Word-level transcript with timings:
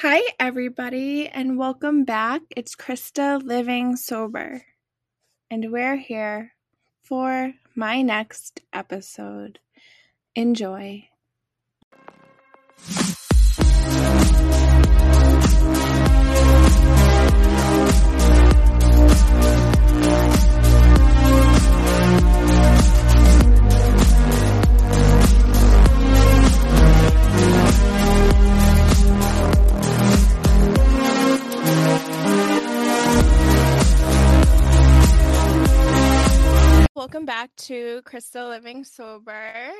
Hi, 0.00 0.20
everybody, 0.38 1.26
and 1.26 1.56
welcome 1.56 2.04
back. 2.04 2.42
It's 2.54 2.76
Christa 2.76 3.42
Living 3.42 3.96
Sober, 3.96 4.66
and 5.50 5.72
we're 5.72 5.96
here 5.96 6.52
for 7.02 7.54
my 7.74 8.02
next 8.02 8.60
episode. 8.74 9.58
Enjoy. 10.34 11.08
Welcome 37.06 37.24
back 37.24 37.54
to 37.58 38.02
Christa 38.02 38.48
Living 38.48 38.82
Sober. 38.82 39.70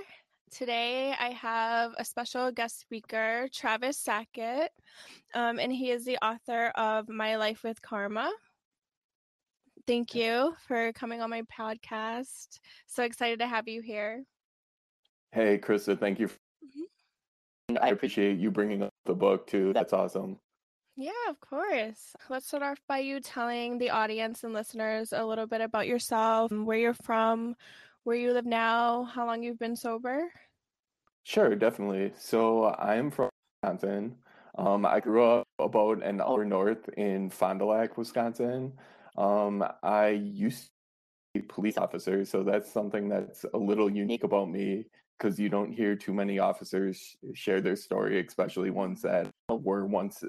Today 0.52 1.12
I 1.18 1.30
have 1.30 1.90
a 1.98 2.04
special 2.04 2.52
guest 2.52 2.78
speaker, 2.78 3.48
Travis 3.52 3.98
Sackett, 3.98 4.70
um, 5.34 5.58
and 5.58 5.72
he 5.72 5.90
is 5.90 6.04
the 6.04 6.18
author 6.24 6.66
of 6.76 7.08
My 7.08 7.34
Life 7.34 7.64
with 7.64 7.82
Karma. 7.82 8.30
Thank 9.88 10.14
you 10.14 10.54
for 10.68 10.92
coming 10.92 11.20
on 11.20 11.28
my 11.28 11.42
podcast. 11.52 12.60
So 12.86 13.02
excited 13.02 13.40
to 13.40 13.48
have 13.48 13.66
you 13.66 13.82
here. 13.82 14.22
Hey, 15.32 15.58
Christa, 15.58 15.98
thank 15.98 16.20
you. 16.20 16.28
Mhm. 16.62 17.78
I 17.82 17.88
appreciate 17.88 18.38
you 18.38 18.52
bringing 18.52 18.84
up 18.84 18.94
the 19.04 19.16
book 19.16 19.48
too. 19.48 19.72
That's 19.72 19.92
awesome. 19.92 20.38
Yeah, 20.96 21.12
of 21.28 21.38
course. 21.40 22.16
Let's 22.30 22.46
start 22.46 22.62
off 22.62 22.80
by 22.88 23.00
you 23.00 23.20
telling 23.20 23.76
the 23.76 23.90
audience 23.90 24.44
and 24.44 24.54
listeners 24.54 25.12
a 25.12 25.24
little 25.24 25.46
bit 25.46 25.60
about 25.60 25.86
yourself, 25.86 26.50
where 26.50 26.78
you're 26.78 26.94
from, 26.94 27.54
where 28.04 28.16
you 28.16 28.32
live 28.32 28.46
now, 28.46 29.04
how 29.04 29.26
long 29.26 29.42
you've 29.42 29.58
been 29.58 29.76
sober. 29.76 30.32
Sure, 31.22 31.54
definitely. 31.54 32.12
So 32.16 32.74
I'm 32.78 33.10
from 33.10 33.28
Wisconsin. 33.62 34.16
Um, 34.56 34.86
I 34.86 35.00
grew 35.00 35.22
up 35.22 35.44
about 35.58 36.02
an 36.02 36.22
hour 36.22 36.46
north 36.46 36.88
in 36.96 37.28
Fond 37.28 37.58
du 37.58 37.66
Lac, 37.66 37.98
Wisconsin. 37.98 38.72
Um, 39.18 39.62
I 39.82 40.08
used 40.08 40.62
to 40.64 40.70
be 41.34 41.40
a 41.40 41.52
police 41.52 41.76
officer, 41.76 42.24
so 42.24 42.42
that's 42.42 42.72
something 42.72 43.10
that's 43.10 43.44
a 43.52 43.58
little 43.58 43.90
unique 43.90 44.24
about 44.24 44.48
me 44.48 44.86
because 45.18 45.38
you 45.38 45.50
don't 45.50 45.72
hear 45.72 45.94
too 45.94 46.14
many 46.14 46.38
officers 46.38 47.16
share 47.34 47.60
their 47.60 47.76
story, 47.76 48.24
especially 48.26 48.70
ones 48.70 49.02
that 49.02 49.28
were 49.50 49.84
once 49.84 50.24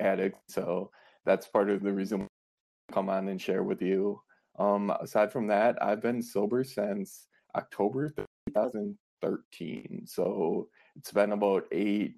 addicts. 0.00 0.54
So 0.54 0.90
that's 1.24 1.46
part 1.46 1.70
of 1.70 1.82
the 1.82 1.92
reason 1.92 2.22
I 2.22 2.92
come 2.92 3.08
on 3.08 3.28
and 3.28 3.40
share 3.40 3.62
with 3.62 3.82
you. 3.82 4.20
Um, 4.58 4.90
aside 4.90 5.32
from 5.32 5.46
that, 5.48 5.82
I've 5.82 6.00
been 6.02 6.22
sober 6.22 6.64
since 6.64 7.28
October 7.54 8.14
2013. 8.48 10.06
So 10.06 10.68
it's 10.96 11.12
been 11.12 11.32
about 11.32 11.66
eight, 11.72 12.16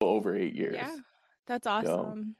over 0.00 0.36
eight 0.36 0.54
years. 0.54 0.74
Yeah, 0.76 0.96
that's 1.46 1.66
Yeah. 1.66 1.72
awesome. 1.72 2.36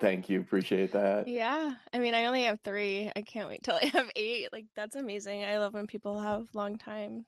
Thank 0.00 0.28
you. 0.30 0.40
Appreciate 0.40 0.92
that. 0.92 1.26
Yeah, 1.28 1.74
I 1.92 1.98
mean, 1.98 2.14
I 2.14 2.26
only 2.26 2.44
have 2.44 2.60
three. 2.64 3.10
I 3.14 3.22
can't 3.22 3.48
wait 3.48 3.62
till 3.62 3.74
I 3.74 3.86
have 3.86 4.10
eight. 4.16 4.48
Like, 4.52 4.66
that's 4.76 4.96
amazing. 4.96 5.44
I 5.44 5.58
love 5.58 5.74
when 5.74 5.86
people 5.86 6.18
have 6.20 6.46
long 6.54 6.78
times. 6.78 7.26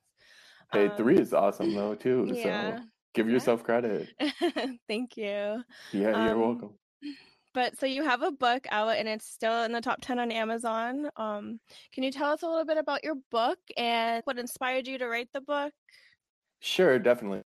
Hey, 0.71 0.89
three 0.95 1.17
Um, 1.17 1.21
is 1.21 1.33
awesome 1.33 1.75
though 1.75 1.95
too. 2.05 2.33
So 2.41 2.77
give 3.13 3.29
yourself 3.29 3.63
credit. 3.63 4.07
Thank 4.87 5.17
you. 5.17 5.63
Yeah, 5.91 6.23
you're 6.23 6.33
Um, 6.33 6.39
welcome. 6.39 6.73
But 7.53 7.77
so 7.79 7.85
you 7.85 8.03
have 8.03 8.21
a 8.21 8.31
book 8.31 8.65
out 8.71 8.95
and 8.97 9.07
it's 9.07 9.25
still 9.27 9.63
in 9.63 9.71
the 9.71 9.81
top 9.81 9.99
10 10.01 10.19
on 10.19 10.31
Amazon. 10.31 11.09
Um, 11.17 11.59
can 11.93 12.03
you 12.03 12.11
tell 12.11 12.31
us 12.31 12.43
a 12.43 12.47
little 12.47 12.65
bit 12.65 12.77
about 12.77 13.03
your 13.03 13.15
book 13.31 13.59
and 13.77 14.21
what 14.25 14.39
inspired 14.39 14.87
you 14.87 14.97
to 14.97 15.07
write 15.07 15.29
the 15.33 15.41
book? 15.41 15.73
Sure, 16.59 16.99
definitely. 16.99 17.41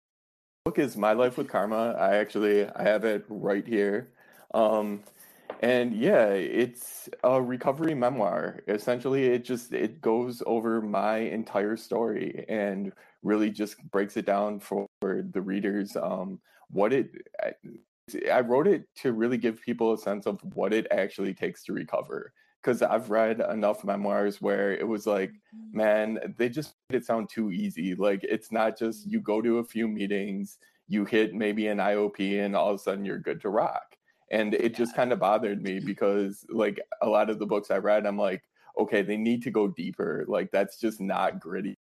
book 0.65 0.79
is 0.79 0.97
My 0.97 1.13
Life 1.13 1.38
with 1.38 1.47
Karma. 1.49 1.95
I 1.97 2.17
actually 2.17 2.67
I 2.67 2.83
have 2.83 3.05
it 3.05 3.25
right 3.29 3.65
here. 3.67 4.11
Um 4.53 5.03
and 5.61 5.94
yeah, 5.95 6.27
it's 6.27 7.09
a 7.23 7.41
recovery 7.41 7.94
memoir. 7.95 8.61
Essentially, 8.67 9.25
it 9.27 9.45
just 9.45 9.73
it 9.73 10.01
goes 10.01 10.44
over 10.45 10.81
my 10.81 11.17
entire 11.17 11.77
story 11.77 12.45
and 12.49 12.91
really 13.23 13.49
just 13.49 13.81
breaks 13.91 14.17
it 14.17 14.25
down 14.25 14.59
for 14.59 14.88
the 15.01 15.41
readers 15.41 15.95
um 15.95 16.39
what 16.69 16.94
it 16.94 17.09
I, 18.31 18.41
wrote 18.41 18.67
it 18.67 18.88
to 18.97 19.13
really 19.13 19.38
give 19.38 19.61
people 19.61 19.93
a 19.93 19.97
sense 19.97 20.27
of 20.27 20.39
what 20.53 20.73
it 20.73 20.88
actually 20.91 21.33
takes 21.33 21.63
to 21.66 21.73
recover 21.73 22.33
because 22.61 22.81
I've 22.81 23.09
read 23.09 23.39
enough 23.41 23.83
memoirs 23.83 24.41
where 24.41 24.73
it 24.73 24.88
was 24.88 25.07
like 25.07 25.31
Mhm. 25.53 25.73
man, 25.73 26.35
they 26.38 26.49
just 26.49 26.75
made 26.89 26.97
it 26.97 27.05
sound 27.05 27.29
too 27.29 27.51
easy. 27.51 27.95
Like 27.95 28.23
it's 28.23 28.51
not 28.51 28.77
just 28.77 29.07
you 29.09 29.19
go 29.19 29.41
to 29.41 29.57
a 29.59 29.63
few 29.63 29.88
meetings, 29.88 30.57
you 30.88 31.05
hit 31.05 31.33
maybe 31.33 31.67
an 31.67 31.79
IOP, 31.79 32.39
and 32.39 32.55
all 32.55 32.69
of 32.69 32.75
a 32.75 32.79
sudden 32.79 33.05
you're 33.05 33.19
good 33.19 33.41
to 33.41 33.49
rock. 33.49 33.97
And 34.31 34.53
it 34.53 34.75
Yeah. 34.75 34.77
just 34.77 34.95
kind 34.95 35.11
of 35.11 35.19
bothered 35.19 35.61
me 35.63 35.79
because 35.79 36.45
like 36.49 36.79
a 37.01 37.09
lot 37.09 37.29
of 37.29 37.39
the 37.39 37.45
books 37.47 37.71
I 37.71 37.77
read, 37.77 38.05
I'm 38.05 38.17
like, 38.17 38.44
okay, 38.77 39.01
they 39.01 39.17
need 39.17 39.41
to 39.44 39.51
go 39.51 39.67
deeper. 39.67 40.25
Like 40.27 40.51
that's 40.51 40.79
just 40.79 40.99
not 41.01 41.39
gritty, 41.39 41.77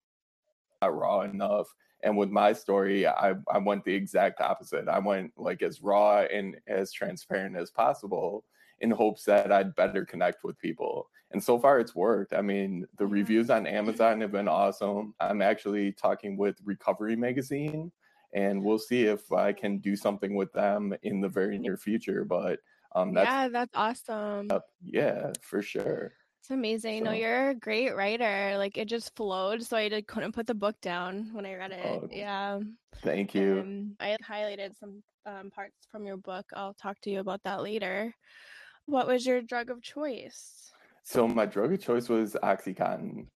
not 0.82 0.96
raw 0.98 1.22
enough. 1.22 1.74
And 2.04 2.18
with 2.18 2.30
my 2.30 2.54
story, 2.54 3.06
I, 3.06 3.36
I 3.52 3.58
went 3.58 3.84
the 3.84 3.94
exact 3.94 4.40
opposite. 4.40 4.88
I 4.88 5.00
went 5.00 5.34
like 5.38 5.62
as 5.62 5.82
raw 5.82 6.22
and 6.22 6.56
as 6.68 6.94
transparent 6.94 7.58
as 7.58 7.70
possible 7.72 8.46
in 8.80 8.92
hopes 8.92 9.26
that 9.26 9.52
I'd 9.52 9.76
better 9.76 10.06
connect 10.06 10.44
with 10.46 10.58
people. 10.60 11.10
And 11.32 11.44
so 11.44 11.60
far, 11.60 11.80
it's 11.80 11.94
worked. 11.94 12.34
I 12.34 12.42
mean, 12.42 12.88
the 12.98 13.06
Yeah. 13.06 13.12
reviews 13.12 13.50
on 13.50 13.68
Amazon 13.68 14.22
have 14.22 14.32
been 14.32 14.48
awesome. 14.48 15.14
I'm 15.20 15.42
actually 15.42 15.92
talking 15.92 16.38
with 16.38 16.58
Recovery 16.64 17.18
Magazine, 17.18 17.92
and 18.34 18.64
we'll 18.64 18.80
see 18.80 19.04
if 19.04 19.30
I 19.34 19.52
can 19.52 19.80
do 19.80 19.98
something 19.98 20.36
with 20.36 20.54
them 20.54 20.96
in 21.04 21.20
the 21.20 21.28
very 21.30 21.60
near 21.60 21.76
future. 21.76 22.24
But 22.24 22.62
um, 22.96 23.14
that's 23.14 23.28
Yeah, 23.28 23.48
that's 23.50 23.76
awesome. 23.76 24.48
yeah, 24.82 25.34
for 25.42 25.62
sure. 25.62 26.14
It's 26.42 26.52
amazing. 26.52 27.04
No, 27.04 27.12
So, 27.12 27.16
you're 27.18 27.50
a 27.50 27.56
great 27.56 27.96
writer. 27.96 28.58
Like 28.58 28.78
it 28.78 28.86
just 28.88 29.16
flowed, 29.16 29.64
so 29.64 29.78
I 29.78 29.90
couldn't 30.08 30.34
put 30.34 30.48
the 30.48 30.54
book 30.56 30.76
down 30.82 31.30
when 31.34 31.46
I 31.46 31.56
read 31.56 31.72
it. 31.72 31.86
oh, 31.86 32.08
Yeah. 32.12 32.60
thank 33.02 33.36
you. 33.36 33.60
Um, 33.62 33.96
I 34.00 34.16
highlighted 34.28 34.78
some 34.80 35.04
um, 35.26 35.52
parts 35.52 35.76
from 35.92 36.06
your 36.06 36.18
book. 36.18 36.46
I'll 36.56 36.74
talk 36.74 37.00
to 37.02 37.10
you 37.10 37.20
about 37.20 37.44
that 37.44 37.62
later. 37.62 38.14
What 38.86 39.08
was 39.08 39.26
your 39.26 39.42
drug 39.42 39.70
of 39.70 39.82
choice? 39.82 40.72
So 41.04 41.28
my 41.28 41.46
drug 41.46 41.74
of 41.74 41.82
choice 41.82 42.08
was 42.10 42.36
OxyContin. 42.42 43.28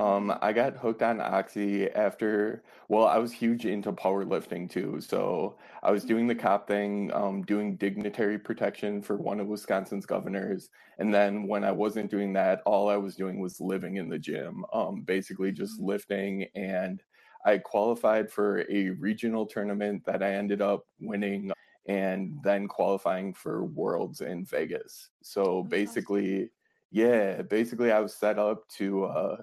Um. 0.00 0.32
I 0.40 0.52
got 0.54 0.76
hooked 0.78 1.02
on 1.02 1.20
Oxy 1.20 1.90
after, 1.90 2.64
well, 2.88 3.06
I 3.06 3.18
was 3.18 3.32
huge 3.32 3.66
into 3.66 3.92
powerlifting 3.92 4.70
too. 4.70 5.00
So 5.00 5.58
I 5.82 5.90
was 5.90 6.04
doing 6.04 6.26
the 6.26 6.34
cop 6.34 6.66
thing, 6.66 7.12
um, 7.12 7.42
doing 7.42 7.76
dignitary 7.76 8.38
protection 8.38 9.02
for 9.02 9.16
one 9.18 9.40
of 9.40 9.48
Wisconsin's 9.48 10.06
governors. 10.06 10.70
And 10.98 11.12
then 11.12 11.46
when 11.46 11.64
I 11.64 11.72
wasn't 11.72 12.10
doing 12.10 12.32
that, 12.34 12.62
all 12.66 12.88
I 12.88 12.96
was 12.96 13.14
doing 13.16 13.40
was 13.40 13.60
living 13.60 13.96
in 13.96 14.08
the 14.08 14.18
gym, 14.18 14.64
um, 14.72 15.02
basically 15.02 15.52
just 15.52 15.80
Mhm. 15.80 15.86
lifting. 15.86 16.44
And 16.54 17.02
I 17.44 17.58
qualified 17.58 18.30
for 18.30 18.64
a 18.70 18.90
regional 18.90 19.46
tournament 19.46 20.04
that 20.06 20.22
I 20.22 20.32
ended 20.34 20.62
up 20.62 20.86
winning 21.00 21.52
and 21.86 22.42
then 22.42 22.68
qualifying 22.68 23.34
for 23.34 23.64
Worlds 23.66 24.20
in 24.22 24.44
Vegas. 24.46 25.10
So 25.22 25.62
basically, 25.64 26.52
yeah, 26.90 27.42
basically 27.42 27.92
I 27.92 28.00
was 28.00 28.14
set 28.16 28.38
up 28.38 28.68
to 28.78 29.04
uh 29.04 29.42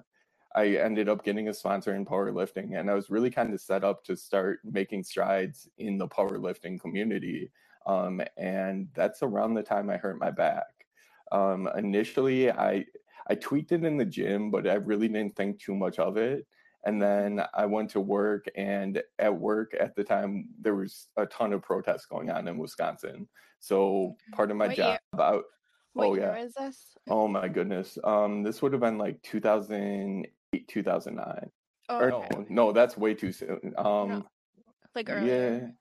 I 0.54 0.76
ended 0.76 1.08
up 1.08 1.24
getting 1.24 1.48
a 1.48 1.54
sponsor 1.54 1.94
in 1.94 2.06
powerlifting 2.06 2.78
and 2.78 2.90
I 2.90 2.94
was 2.94 3.10
really 3.10 3.30
kind 3.30 3.52
of 3.52 3.60
set 3.60 3.84
up 3.84 4.04
to 4.04 4.16
start 4.16 4.60
making 4.64 5.04
strides 5.04 5.68
in 5.78 5.98
the 5.98 6.08
powerlifting 6.08 6.80
community. 6.80 7.50
Um 7.86 8.20
and 8.36 8.88
that's 8.94 9.22
around 9.22 9.54
the 9.54 9.62
time 9.62 9.90
I 9.90 9.96
hurt 9.98 10.18
my 10.18 10.30
back. 10.30 10.86
Um 11.32 11.68
initially 11.76 12.50
I 12.50 12.86
I 13.28 13.34
tweaked 13.34 13.72
it 13.72 13.84
in 13.84 13.96
the 13.98 14.04
gym, 14.04 14.50
but 14.50 14.66
I 14.66 14.74
really 14.74 15.08
didn't 15.08 15.36
think 15.36 15.60
too 15.60 15.74
much 15.74 15.98
of 15.98 16.16
it. 16.16 16.46
And 16.84 17.02
then 17.02 17.42
I 17.54 17.66
went 17.66 17.90
to 17.90 18.00
work, 18.00 18.46
and 18.56 19.02
at 19.18 19.34
work 19.36 19.74
at 19.78 19.96
the 19.96 20.04
time, 20.04 20.50
there 20.60 20.76
was 20.76 21.08
a 21.16 21.26
ton 21.26 21.52
of 21.52 21.60
protests 21.62 22.06
going 22.06 22.30
on 22.30 22.46
in 22.48 22.56
Wisconsin. 22.56 23.28
So 23.58 24.16
part 24.32 24.50
of 24.50 24.56
my 24.56 24.68
What 24.68 24.76
job 24.76 25.00
out, 25.18 25.44
What 25.92 26.06
oh 26.06 26.14
yeah, 26.14 26.38
oh 27.08 27.28
my 27.28 27.48
goodness. 27.48 27.98
Um, 28.04 28.42
this 28.42 28.62
would 28.62 28.72
have 28.72 28.80
been 28.80 28.98
like 28.98 29.22
2008, 29.22 30.32
2009. 30.52 31.50
Or 31.90 32.12
Okay. 32.12 32.28
no, 32.32 32.46
no, 32.48 32.72
that's 32.72 32.96
way 32.96 33.14
too 33.14 33.32
soon. 33.32 33.60
No, 33.76 33.84
Um, 33.84 34.28
like 34.94 35.08
yeah, 35.08 35.14
earlier. 35.14 35.74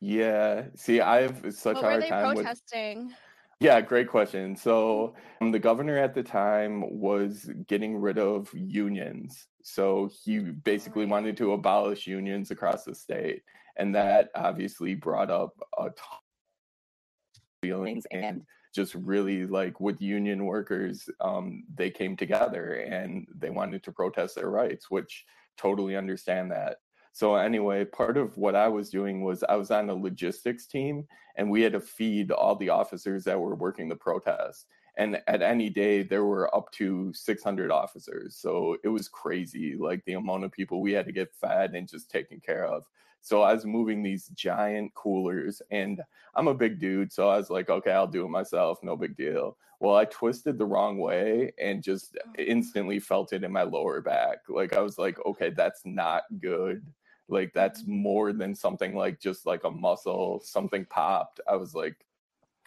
yeah. 0.00 0.16
yeah. 0.60 0.66
See, 0.76 1.00
I 1.00 1.22
have 1.22 1.54
such 1.54 1.74
What 1.76 1.84
a 1.84 1.86
were 1.86 1.90
hard 1.90 2.02
they 2.02 2.08
time 2.08 2.28
with 2.34 2.44
protesting? 2.44 3.12
Yeah, 3.60 3.80
great 3.80 4.08
question. 4.08 4.56
So, 4.56 5.14
um, 5.40 5.52
the 5.52 5.58
governor 5.58 5.96
at 5.96 6.12
the 6.14 6.22
time 6.22 6.98
was 6.98 7.48
getting 7.66 7.96
rid 7.96 8.18
of 8.18 8.52
unions. 8.52 9.46
So, 9.62 10.10
he 10.22 10.40
basically 10.40 11.04
Right. 11.04 11.10
wanted 11.10 11.36
to 11.38 11.52
abolish 11.52 12.06
unions 12.06 12.50
across 12.50 12.84
the 12.84 12.94
state. 12.94 13.42
And 13.76 13.94
that 13.94 14.30
obviously 14.34 14.94
brought 14.94 15.30
up 15.30 15.52
a 15.78 15.84
ton 15.90 16.18
of 16.18 17.40
feelings 17.62 18.06
and 18.10 18.42
just 18.74 18.94
really 18.94 19.46
like 19.46 19.80
with 19.80 20.02
union 20.02 20.44
workers 20.44 21.08
um, 21.20 21.64
they 21.74 21.90
came 21.90 22.16
together 22.16 22.74
and 22.74 23.26
they 23.34 23.50
wanted 23.50 23.82
to 23.82 23.92
protest 23.92 24.34
their 24.34 24.50
rights 24.50 24.90
which 24.90 25.24
totally 25.56 25.96
understand 25.96 26.50
that. 26.50 26.78
So 27.12 27.36
anyway 27.36 27.84
part 27.84 28.16
of 28.16 28.36
what 28.36 28.56
i 28.56 28.66
was 28.66 28.90
doing 28.90 29.22
was 29.22 29.44
i 29.44 29.54
was 29.54 29.70
on 29.70 29.88
a 29.88 29.94
logistics 29.94 30.66
team 30.66 31.06
and 31.36 31.50
we 31.50 31.62
had 31.62 31.72
to 31.72 31.80
feed 31.80 32.30
all 32.30 32.56
the 32.56 32.70
officers 32.70 33.24
that 33.24 33.40
were 33.40 33.54
working 33.54 33.88
the 33.88 33.96
protest. 33.96 34.66
And 34.96 35.20
at 35.26 35.42
any 35.42 35.70
day 35.70 36.02
there 36.02 36.24
were 36.24 36.54
up 36.54 36.70
to 36.72 37.12
600 37.12 37.70
officers. 37.70 38.36
So 38.36 38.76
it 38.84 38.88
was 38.88 39.08
crazy 39.08 39.76
like 39.76 40.04
the 40.04 40.12
amount 40.12 40.44
of 40.44 40.52
people 40.52 40.80
we 40.80 40.92
had 40.92 41.06
to 41.06 41.12
get 41.12 41.34
fed 41.34 41.74
and 41.74 41.88
just 41.88 42.10
taken 42.10 42.40
care 42.40 42.64
of 42.64 42.84
so 43.24 43.40
i 43.40 43.52
was 43.52 43.64
moving 43.64 44.02
these 44.02 44.28
giant 44.28 44.92
coolers 44.94 45.62
and 45.70 46.02
i'm 46.36 46.46
a 46.46 46.54
big 46.54 46.78
dude 46.78 47.10
so 47.12 47.28
i 47.28 47.36
was 47.36 47.48
like 47.50 47.70
okay 47.70 47.90
i'll 47.90 48.06
do 48.06 48.24
it 48.24 48.28
myself 48.28 48.78
no 48.82 48.94
big 48.94 49.16
deal. 49.16 49.56
Well 49.80 49.96
i 49.96 50.04
twisted 50.04 50.56
the 50.56 50.66
wrong 50.66 50.98
way 50.98 51.52
and 51.60 51.82
just 51.82 52.16
oh. 52.24 52.30
instantly 52.38 53.00
felt 53.00 53.32
it 53.32 53.42
in 53.42 53.50
my 53.50 53.64
lower 53.64 54.00
back. 54.00 54.38
Like 54.48 54.74
i 54.74 54.80
was 54.80 54.98
like 54.98 55.18
okay 55.26 55.50
that's 55.50 55.80
not 55.84 56.22
good. 56.38 56.86
Like 57.28 57.52
that's 57.54 57.82
mm-hmm. 57.82 57.96
more 57.96 58.32
than 58.32 58.54
something 58.54 58.94
like 58.94 59.20
just 59.20 59.46
like 59.46 59.64
a 59.64 59.70
muscle 59.70 60.40
something 60.44 60.84
popped. 60.84 61.40
I 61.48 61.56
was 61.56 61.74
like 61.74 61.96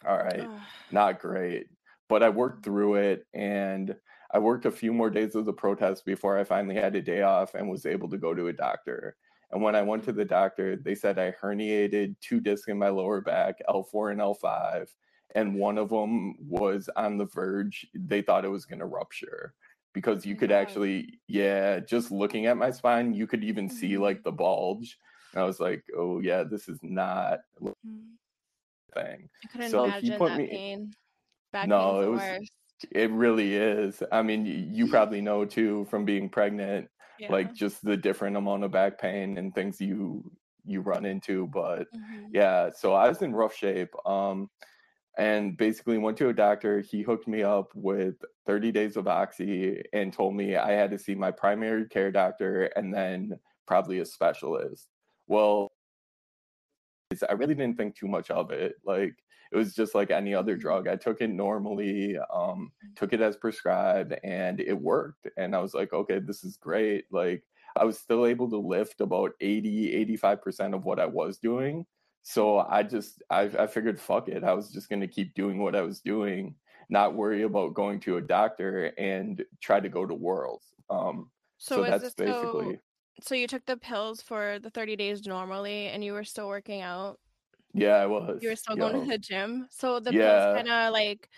all 0.06 0.18
right 0.18 0.48
not 0.90 1.20
great. 1.20 1.68
But 2.08 2.22
I 2.22 2.30
worked 2.30 2.64
through 2.64 2.96
it 2.96 3.26
and 3.34 3.94
I 4.30 4.38
worked 4.38 4.66
a 4.66 4.70
few 4.70 4.92
more 4.92 5.10
days 5.10 5.34
of 5.34 5.46
the 5.46 5.52
protest 5.52 6.04
before 6.04 6.38
I 6.38 6.44
finally 6.44 6.74
had 6.74 6.94
a 6.94 7.02
day 7.02 7.22
off 7.22 7.54
and 7.54 7.68
was 7.68 7.86
able 7.86 8.08
to 8.10 8.18
go 8.18 8.34
to 8.34 8.48
a 8.48 8.52
doctor. 8.52 9.16
And 9.50 9.62
when 9.62 9.74
I 9.74 9.82
went 9.82 10.04
to 10.04 10.12
the 10.12 10.24
doctor, 10.24 10.76
they 10.76 10.94
said 10.94 11.18
I 11.18 11.32
herniated 11.32 12.16
two 12.20 12.40
discs 12.40 12.68
in 12.68 12.78
my 12.78 12.90
lower 12.90 13.20
back, 13.20 13.56
L4 13.68 14.12
and 14.12 14.20
L5, 14.20 14.88
and 15.34 15.54
one 15.54 15.78
of 15.78 15.88
them 15.88 16.36
was 16.38 16.90
on 16.96 17.16
the 17.16 17.26
verge. 17.26 17.86
They 17.94 18.22
thought 18.22 18.44
it 18.44 18.50
was 18.50 18.66
going 18.66 18.80
to 18.80 18.86
rupture 18.86 19.54
because 19.94 20.26
you 20.26 20.36
could 20.36 20.52
actually, 20.52 21.18
yeah, 21.26 21.80
just 21.80 22.10
looking 22.10 22.46
at 22.46 22.56
my 22.56 22.70
spine, 22.70 23.14
you 23.14 23.26
could 23.26 23.42
even 23.42 23.68
see 23.68 23.92
mm-hmm. 23.92 24.02
like 24.02 24.22
the 24.22 24.32
bulge. 24.32 24.98
And 25.32 25.42
I 25.42 25.46
was 25.46 25.60
like, 25.60 25.84
oh, 25.96 26.20
yeah, 26.20 26.44
this 26.44 26.68
is 26.68 26.78
not 26.82 27.40
mm-hmm. 27.60 27.98
thing. 28.94 29.28
I 29.44 29.48
couldn't 29.48 29.70
so 29.70 29.84
imagine 29.84 30.18
that 30.18 30.38
me, 30.38 30.46
pain. 30.46 30.92
Back 31.52 31.68
no, 31.68 32.00
it 32.00 32.08
was. 32.08 32.20
Worst. 32.20 32.50
It 32.92 33.10
really 33.10 33.54
is. 33.54 34.02
I 34.12 34.22
mean, 34.22 34.70
you 34.72 34.86
probably 34.90 35.20
know 35.20 35.44
too 35.44 35.86
from 35.90 36.04
being 36.04 36.28
pregnant, 36.28 36.88
yeah. 37.18 37.32
like 37.32 37.54
just 37.54 37.84
the 37.84 37.96
different 37.96 38.36
amount 38.36 38.64
of 38.64 38.70
back 38.70 38.98
pain 38.98 39.38
and 39.38 39.54
things 39.54 39.80
you 39.80 40.30
you 40.64 40.80
run 40.80 41.04
into. 41.04 41.46
But 41.46 41.92
mm-hmm. 41.94 42.26
yeah, 42.32 42.70
so 42.70 42.92
I 42.94 43.08
was 43.08 43.22
in 43.22 43.34
rough 43.34 43.54
shape. 43.54 43.94
Um, 44.06 44.50
and 45.18 45.56
basically 45.56 45.98
went 45.98 46.16
to 46.16 46.28
a 46.28 46.32
doctor. 46.32 46.80
He 46.80 47.02
hooked 47.02 47.26
me 47.26 47.42
up 47.42 47.72
with 47.74 48.14
30 48.46 48.70
days 48.70 48.96
of 48.96 49.08
oxy 49.08 49.82
and 49.92 50.12
told 50.12 50.34
me 50.34 50.54
I 50.54 50.70
had 50.70 50.92
to 50.92 50.98
see 50.98 51.16
my 51.16 51.32
primary 51.32 51.86
care 51.88 52.12
doctor 52.12 52.66
and 52.76 52.94
then 52.94 53.38
probably 53.66 53.98
a 53.98 54.04
specialist. 54.04 54.86
Well, 55.26 55.72
I 57.28 57.32
really 57.32 57.54
didn't 57.54 57.76
think 57.76 57.96
too 57.96 58.06
much 58.06 58.30
of 58.30 58.52
it. 58.52 58.76
Like 58.84 59.16
it 59.50 59.56
was 59.56 59.74
just 59.74 59.94
like 59.94 60.10
any 60.10 60.34
other 60.34 60.56
drug. 60.56 60.88
I 60.88 60.96
took 60.96 61.20
it 61.20 61.30
normally, 61.30 62.18
um, 62.18 62.72
mm. 62.84 62.96
took 62.96 63.12
it 63.12 63.20
as 63.20 63.36
prescribed, 63.36 64.14
and 64.24 64.60
it 64.60 64.74
worked. 64.74 65.26
And 65.36 65.54
I 65.54 65.60
was 65.60 65.74
like, 65.74 65.92
okay, 65.92 66.18
this 66.18 66.44
is 66.44 66.56
great. 66.56 67.04
Like 67.10 67.42
I 67.76 67.84
was 67.84 67.98
still 67.98 68.26
able 68.26 68.50
to 68.50 68.58
lift 68.58 69.00
about 69.00 69.32
80, 69.40 70.18
85% 70.20 70.74
of 70.74 70.84
what 70.84 71.00
I 71.00 71.06
was 71.06 71.38
doing. 71.38 71.86
So 72.22 72.58
I 72.58 72.82
just, 72.82 73.22
I, 73.30 73.42
I 73.42 73.66
figured, 73.66 74.00
fuck 74.00 74.28
it. 74.28 74.44
I 74.44 74.52
was 74.52 74.70
just 74.70 74.88
going 74.88 75.00
to 75.00 75.08
keep 75.08 75.34
doing 75.34 75.62
what 75.62 75.74
I 75.74 75.82
was 75.82 76.00
doing, 76.00 76.54
not 76.90 77.14
worry 77.14 77.42
about 77.42 77.74
going 77.74 78.00
to 78.00 78.16
a 78.16 78.20
doctor 78.20 78.92
and 78.98 79.42
try 79.60 79.80
to 79.80 79.88
go 79.88 80.04
to 80.04 80.14
Worlds. 80.14 80.66
Um, 80.90 81.30
so, 81.56 81.76
so 81.76 81.90
that's 81.90 82.14
basically. 82.14 82.74
So, 82.74 82.80
so 83.22 83.34
you 83.34 83.46
took 83.46 83.64
the 83.66 83.76
pills 83.76 84.20
for 84.20 84.58
the 84.58 84.70
30 84.70 84.96
days 84.96 85.26
normally 85.26 85.86
and 85.86 86.04
you 86.04 86.12
were 86.12 86.24
still 86.24 86.48
working 86.48 86.82
out? 86.82 87.18
Yeah, 87.74 87.96
I 87.96 88.06
was. 88.06 88.38
You 88.42 88.48
were 88.48 88.56
still 88.56 88.76
going 88.76 89.00
to 89.00 89.06
the 89.06 89.18
gym. 89.18 89.68
So 89.70 90.00
the 90.00 90.12
yeah. 90.12 90.20
pills 90.20 90.56
kind 90.56 90.68
of 90.68 90.92
like 90.92 91.28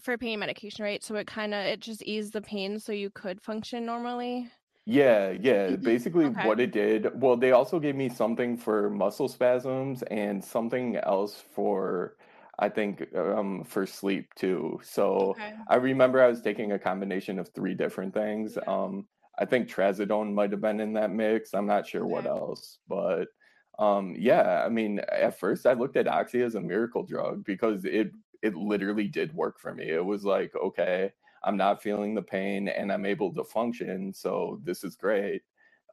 for 0.00 0.18
pain 0.18 0.38
medication, 0.38 0.84
right? 0.84 1.02
So 1.02 1.14
it 1.16 1.26
kind 1.26 1.54
of 1.54 1.64
it 1.64 1.80
just 1.80 2.02
eased 2.02 2.32
the 2.32 2.42
pain 2.42 2.78
so 2.78 2.92
you 2.92 3.10
could 3.10 3.40
function 3.40 3.86
normally. 3.86 4.50
Yeah, 4.84 5.30
yeah. 5.30 5.68
Mm-hmm. 5.68 5.84
Basically, 5.84 6.24
okay. 6.26 6.46
what 6.46 6.58
it 6.58 6.72
did. 6.72 7.08
Well, 7.20 7.36
they 7.36 7.52
also 7.52 7.78
gave 7.78 7.94
me 7.94 8.08
something 8.08 8.56
for 8.56 8.90
muscle 8.90 9.28
spasms 9.28 10.02
and 10.04 10.44
something 10.44 10.96
else 10.96 11.42
for, 11.54 12.16
I 12.58 12.68
think, 12.68 13.06
um, 13.14 13.62
for 13.64 13.86
sleep 13.86 14.34
too. 14.34 14.80
So 14.82 15.34
okay. 15.36 15.54
I 15.68 15.76
remember 15.76 16.20
I 16.20 16.26
was 16.26 16.42
taking 16.42 16.72
a 16.72 16.78
combination 16.78 17.38
of 17.38 17.48
three 17.50 17.74
different 17.74 18.12
things. 18.12 18.58
Yeah. 18.60 18.72
Um, 18.72 19.06
I 19.38 19.44
think 19.44 19.68
trazodone 19.68 20.34
might 20.34 20.50
have 20.50 20.60
been 20.60 20.80
in 20.80 20.92
that 20.94 21.10
mix. 21.10 21.54
I'm 21.54 21.66
not 21.66 21.86
sure 21.86 22.02
okay. 22.02 22.12
what 22.12 22.26
else, 22.26 22.78
but 22.88 23.28
um, 23.78 24.14
yeah, 24.18 24.62
I 24.64 24.68
mean, 24.68 25.00
at 25.10 25.38
first 25.38 25.66
I 25.66 25.72
looked 25.72 25.96
at 25.96 26.08
Oxy 26.08 26.42
as 26.42 26.54
a 26.54 26.60
miracle 26.60 27.04
drug 27.04 27.44
because 27.44 27.84
it 27.84 28.12
it 28.42 28.54
literally 28.54 29.06
did 29.08 29.32
work 29.34 29.58
for 29.60 29.72
me. 29.74 29.88
It 29.90 30.04
was 30.04 30.24
like, 30.24 30.52
okay, 30.56 31.12
I'm 31.44 31.56
not 31.56 31.82
feeling 31.82 32.14
the 32.14 32.22
pain 32.22 32.68
and 32.68 32.92
I'm 32.92 33.06
able 33.06 33.32
to 33.34 33.44
function, 33.44 34.12
so 34.12 34.60
this 34.64 34.84
is 34.84 34.96
great. 34.96 35.42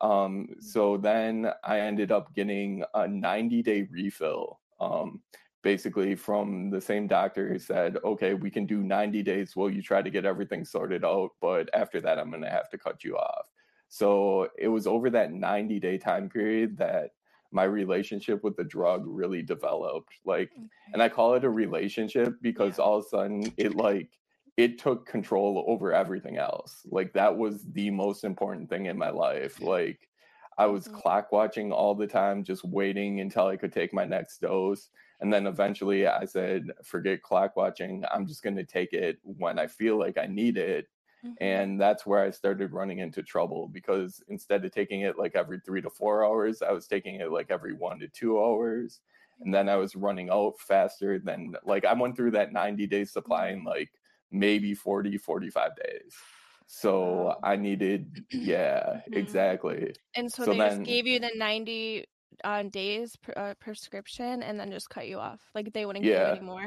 Um, 0.01 0.47
so 0.59 0.97
then 0.97 1.51
I 1.63 1.81
ended 1.81 2.11
up 2.11 2.33
getting 2.33 2.83
a 2.93 3.07
90 3.07 3.61
day 3.63 3.87
refill. 3.91 4.59
Um, 4.79 5.21
basically 5.61 6.15
from 6.15 6.69
the 6.69 6.79
same 6.79 7.07
doctor 7.07 7.47
who 7.47 7.59
said, 7.59 7.97
okay, 8.03 8.33
we 8.33 8.49
can 8.49 8.65
do 8.65 8.81
90 8.81 9.23
days 9.23 9.55
while 9.55 9.69
you 9.69 9.81
try 9.81 10.01
to 10.01 10.09
get 10.09 10.25
everything 10.25 10.63
sorted 10.63 11.03
out, 11.03 11.31
but 11.41 11.69
after 11.73 11.99
that, 12.01 12.17
I'm 12.17 12.29
going 12.29 12.43
to 12.43 12.49
have 12.49 12.69
to 12.69 12.77
cut 12.77 13.03
you 13.03 13.17
off. 13.17 13.49
So 13.89 14.47
it 14.57 14.67
was 14.69 14.87
over 14.87 15.09
that 15.09 15.33
90 15.33 15.79
day 15.79 15.97
time 15.97 16.29
period 16.29 16.77
that 16.77 17.11
my 17.51 17.63
relationship 17.63 18.43
with 18.43 18.55
the 18.55 18.63
drug 18.63 19.03
really 19.05 19.41
developed 19.41 20.13
like 20.25 20.51
okay. 20.51 20.67
and 20.93 21.01
i 21.01 21.09
call 21.09 21.33
it 21.33 21.43
a 21.43 21.49
relationship 21.49 22.35
because 22.41 22.77
yeah. 22.77 22.83
all 22.83 22.97
of 22.99 23.05
a 23.05 23.07
sudden 23.07 23.53
it 23.57 23.75
like 23.75 24.09
it 24.57 24.77
took 24.77 25.05
control 25.05 25.63
over 25.67 25.93
everything 25.93 26.37
else 26.37 26.81
like 26.91 27.13
that 27.13 27.35
was 27.35 27.65
the 27.73 27.89
most 27.89 28.23
important 28.23 28.69
thing 28.69 28.87
in 28.87 28.97
my 28.97 29.09
life 29.09 29.61
like 29.61 30.07
i 30.57 30.65
was 30.65 30.85
mm-hmm. 30.87 30.97
clock 30.97 31.31
watching 31.31 31.71
all 31.71 31.95
the 31.95 32.07
time 32.07 32.43
just 32.43 32.63
waiting 32.63 33.21
until 33.21 33.47
i 33.47 33.57
could 33.57 33.73
take 33.73 33.93
my 33.93 34.05
next 34.05 34.39
dose 34.39 34.89
and 35.21 35.33
then 35.33 35.47
eventually 35.47 36.07
i 36.07 36.25
said 36.25 36.65
forget 36.83 37.21
clock 37.23 37.55
watching 37.55 38.03
i'm 38.11 38.27
just 38.27 38.43
going 38.43 38.55
to 38.55 38.65
take 38.65 38.93
it 38.93 39.17
when 39.23 39.57
i 39.57 39.65
feel 39.65 39.97
like 39.97 40.17
i 40.17 40.25
need 40.25 40.57
it 40.57 40.87
Mm-hmm. 41.25 41.43
And 41.43 41.81
that's 41.81 42.05
where 42.05 42.23
I 42.23 42.29
started 42.29 42.71
running 42.71 42.99
into 42.99 43.21
trouble 43.23 43.67
because 43.67 44.23
instead 44.29 44.63
of 44.63 44.71
taking 44.71 45.01
it 45.01 45.17
like 45.17 45.35
every 45.35 45.59
three 45.59 45.81
to 45.81 45.89
four 45.89 46.25
hours, 46.25 46.61
I 46.61 46.71
was 46.71 46.87
taking 46.87 47.15
it 47.15 47.31
like 47.31 47.51
every 47.51 47.73
one 47.73 47.99
to 47.99 48.07
two 48.07 48.39
hours. 48.41 49.01
And 49.41 49.53
then 49.53 49.69
I 49.69 49.75
was 49.75 49.95
running 49.95 50.29
out 50.29 50.59
faster 50.59 51.19
than 51.19 51.55
like 51.65 51.85
I 51.85 51.93
went 51.93 52.15
through 52.15 52.31
that 52.31 52.53
90 52.53 52.87
day 52.87 53.05
supply 53.05 53.49
in 53.49 53.59
mm-hmm. 53.59 53.67
like 53.67 53.89
maybe 54.31 54.73
40, 54.73 55.17
45 55.17 55.71
days. 55.75 56.15
So 56.67 57.01
wow. 57.01 57.39
I 57.43 57.55
needed, 57.55 58.25
yeah, 58.31 58.79
mm-hmm. 58.79 59.13
exactly. 59.15 59.93
And 60.15 60.31
so, 60.31 60.45
so 60.45 60.51
they 60.51 60.59
then, 60.59 60.69
just 60.79 60.83
gave 60.83 61.07
you 61.07 61.19
the 61.19 61.31
90 61.35 62.05
uh, 62.43 62.63
days 62.63 63.17
uh, 63.35 63.53
prescription 63.59 64.43
and 64.43 64.59
then 64.59 64.71
just 64.71 64.89
cut 64.89 65.07
you 65.07 65.19
off. 65.19 65.41
Like 65.53 65.73
they 65.73 65.85
wouldn't 65.85 66.05
yeah. 66.05 66.11
give 66.11 66.27
you 66.27 66.35
anymore. 66.35 66.65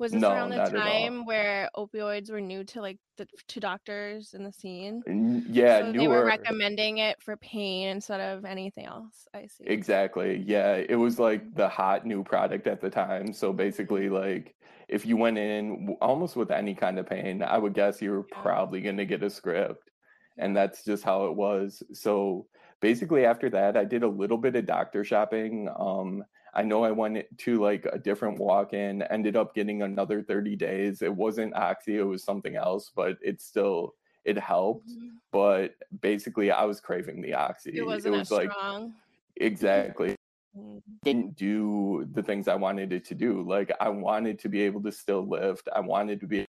Was 0.00 0.12
this 0.12 0.22
no, 0.22 0.32
around 0.32 0.48
the 0.48 0.64
time 0.64 1.26
where 1.26 1.68
opioids 1.76 2.30
were 2.30 2.40
new 2.40 2.64
to 2.64 2.80
like 2.80 2.98
the 3.18 3.28
to 3.48 3.60
doctors 3.60 4.32
in 4.32 4.42
the 4.42 4.50
scene? 4.50 5.44
Yeah, 5.46 5.80
so 5.80 5.92
they 5.92 6.08
were 6.08 6.24
recommending 6.24 6.98
it 6.98 7.22
for 7.22 7.36
pain 7.36 7.88
instead 7.88 8.18
of 8.18 8.46
anything 8.46 8.86
else. 8.86 9.28
I 9.34 9.46
see. 9.46 9.64
Exactly. 9.66 10.42
Yeah, 10.46 10.76
it 10.76 10.96
was 10.96 11.18
like 11.18 11.54
the 11.54 11.68
hot 11.68 12.06
new 12.06 12.24
product 12.24 12.66
at 12.66 12.80
the 12.80 12.88
time. 12.88 13.34
So 13.34 13.52
basically, 13.52 14.08
like 14.08 14.56
if 14.88 15.04
you 15.04 15.18
went 15.18 15.36
in 15.36 15.94
almost 16.00 16.34
with 16.34 16.50
any 16.50 16.74
kind 16.74 16.98
of 16.98 17.06
pain, 17.06 17.42
I 17.42 17.58
would 17.58 17.74
guess 17.74 18.00
you 18.00 18.12
were 18.12 18.22
probably 18.22 18.80
going 18.80 18.96
to 18.96 19.04
get 19.04 19.22
a 19.22 19.28
script, 19.28 19.90
and 20.38 20.56
that's 20.56 20.82
just 20.82 21.04
how 21.04 21.26
it 21.26 21.36
was. 21.36 21.82
So 21.92 22.46
basically, 22.80 23.26
after 23.26 23.50
that, 23.50 23.76
I 23.76 23.84
did 23.84 24.02
a 24.02 24.08
little 24.08 24.38
bit 24.38 24.56
of 24.56 24.64
doctor 24.64 25.04
shopping. 25.04 25.68
Um, 25.78 26.24
I 26.54 26.62
know 26.62 26.84
I 26.84 26.90
went 26.90 27.24
to 27.38 27.60
like 27.60 27.86
a 27.92 27.98
different 27.98 28.38
walk 28.38 28.72
in, 28.72 29.02
ended 29.02 29.36
up 29.36 29.54
getting 29.54 29.82
another 29.82 30.22
30 30.22 30.56
days. 30.56 31.02
It 31.02 31.14
wasn't 31.14 31.54
Oxy, 31.54 31.98
it 31.98 32.02
was 32.02 32.24
something 32.24 32.56
else, 32.56 32.90
but 32.94 33.18
it 33.22 33.40
still 33.40 33.94
it 34.24 34.38
helped. 34.38 34.88
Mm-hmm. 34.88 35.08
But 35.32 35.76
basically 36.00 36.50
I 36.50 36.64
was 36.64 36.80
craving 36.80 37.22
the 37.22 37.34
Oxy. 37.34 37.72
It 37.74 37.86
wasn't 37.86 38.14
it 38.14 38.18
was 38.18 38.30
like 38.30 38.50
strong. 38.50 38.94
exactly. 39.36 40.16
Mm-hmm. 40.56 40.78
Didn't 41.04 41.36
do 41.36 42.08
the 42.12 42.22
things 42.22 42.48
I 42.48 42.56
wanted 42.56 42.92
it 42.92 43.04
to 43.06 43.14
do. 43.14 43.42
Like 43.42 43.72
I 43.80 43.88
wanted 43.88 44.38
to 44.40 44.48
be 44.48 44.62
able 44.62 44.82
to 44.82 44.92
still 44.92 45.26
lift. 45.26 45.68
I 45.74 45.80
wanted 45.80 46.20
to 46.20 46.26
be 46.26 46.46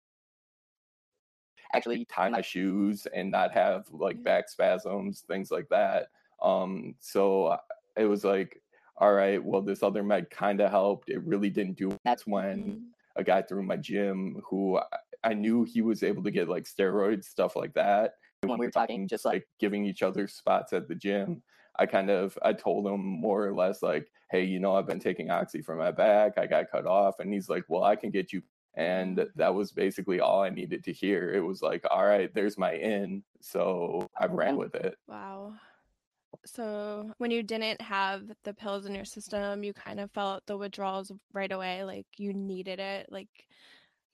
actually 1.75 2.05
tie 2.07 2.29
my 2.29 2.41
shoes 2.41 3.07
and 3.15 3.31
not 3.31 3.53
have 3.53 3.87
like 3.91 4.23
back 4.23 4.49
spasms, 4.49 5.25
things 5.26 5.50
like 5.50 5.69
that. 5.71 6.09
Um, 6.43 6.95
so 7.00 7.57
it 7.97 8.05
was 8.05 8.25
like 8.25 8.62
all 8.99 9.12
right, 9.12 9.43
well, 9.43 9.61
this 9.61 9.83
other 9.83 10.03
med 10.03 10.31
kind 10.31 10.61
of 10.61 10.71
helped. 10.71 11.11
It 11.11 11.23
really 11.25 11.50
didn't 11.50 11.76
do. 11.76 11.97
That's 12.05 12.26
when 12.26 12.87
a 13.17 13.25
guy 13.25 13.43
through 13.43 13.65
my 13.65 13.76
gym 13.76 14.41
who 14.49 14.81
I 15.25 15.35
knew 15.35 15.65
he 15.65 15.83
was 15.83 16.03
able 16.03 16.23
to 16.23 16.31
get 16.31 16.49
like 16.49 16.65
steroids, 16.65 17.25
stuff 17.25 17.57
like 17.57 17.75
that. 17.75 18.15
When 18.43 18.59
we 18.59 18.67
were 18.67 18.73
talking, 18.73 19.09
just 19.09 19.25
like 19.25 19.47
giving 19.59 19.85
each 19.85 20.03
other 20.03 20.29
spots 20.29 20.73
at 20.73 20.88
the 20.88 20.95
gym, 20.95 21.43
I 21.79 21.87
kind 21.87 22.11
of 22.11 22.38
I 22.43 22.53
told 22.53 22.87
him 22.87 23.05
more 23.05 23.47
or 23.47 23.55
less 23.55 23.83
like, 23.83 24.09
hey, 24.31 24.45
you 24.45 24.61
know, 24.61 24.76
I've 24.76 24.87
been 24.87 25.00
taking 25.00 25.31
oxy 25.31 25.62
for 25.62 25.76
my 25.76 25.91
back. 25.91 26.38
I 26.38 26.47
got 26.47 26.71
cut 26.71 26.87
off, 26.87 27.19
and 27.19 27.33
he's 27.33 27.49
like, 27.49 27.65
well, 27.69 27.85
I 27.85 27.97
can 27.97 28.11
get 28.11 28.33
you. 28.33 28.43
And 28.75 29.19
mm. 29.19 29.29
that 29.37 29.55
was 29.55 29.73
basically 29.73 30.21
all 30.21 30.43
I 30.43 30.50
needed 30.50 30.85
to 30.85 30.93
hear. 30.93 31.33
It 31.33 31.41
was 31.41 31.62
like, 31.62 31.85
all 31.91 32.05
right, 32.05 32.33
there's 32.35 32.59
my 32.59 32.75
in. 32.75 33.23
So 33.41 34.09
I 34.19 34.26
ran 34.26 34.57
with 34.57 34.75
it. 34.75 34.97
Wow. 35.09 35.55
So 36.47 37.12
when 37.19 37.31
you 37.31 37.43
didn't 37.43 37.81
have 37.83 38.31
the 38.45 38.55
pills 38.55 38.87
in 38.87 38.95
your 38.95 39.05
system, 39.05 39.65
you 39.65 39.75
kind 39.75 40.00
of 40.00 40.12
felt 40.12 40.47
the 40.47 40.57
withdrawals 40.57 41.12
right 41.33 41.50
away. 41.53 41.85
Like 41.85 42.07
you 42.19 42.33
needed 42.33 42.79
it. 42.81 43.11
Like 43.11 43.49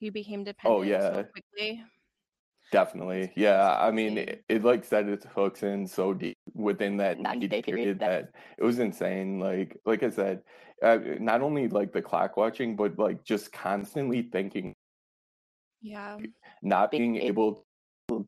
you 0.00 0.12
became 0.12 0.44
dependent 0.44 0.74
Oh 0.74 0.82
yeah, 0.82 1.00
so 1.02 1.24
quickly. 1.32 1.84
definitely. 2.70 3.32
Yeah, 3.36 3.76
I 3.78 3.90
mean, 3.90 4.18
it, 4.18 4.44
it 4.48 4.62
like 4.62 4.84
set 4.84 5.08
its 5.08 5.24
hooks 5.26 5.62
in 5.62 5.86
so 5.86 6.14
deep 6.14 6.36
within 6.54 6.96
that 6.98 7.18
90 7.18 7.48
day 7.48 7.62
period 7.62 7.98
that 8.00 8.34
it 8.58 8.64
was 8.64 8.78
insane. 8.78 9.38
Like, 9.40 9.76
like 9.84 10.02
I 10.02 10.10
said, 10.10 10.42
uh, 10.82 10.98
not 11.20 11.42
only 11.42 11.68
like 11.68 11.92
the 11.92 12.02
clock 12.02 12.36
watching, 12.36 12.76
but 12.76 12.98
like 12.98 13.24
just 13.24 13.52
constantly 13.52 14.22
thinking, 14.22 14.74
Yeah. 15.80 16.20
not 16.62 16.90
being 16.90 17.16
able 17.16 17.54
to 17.56 17.62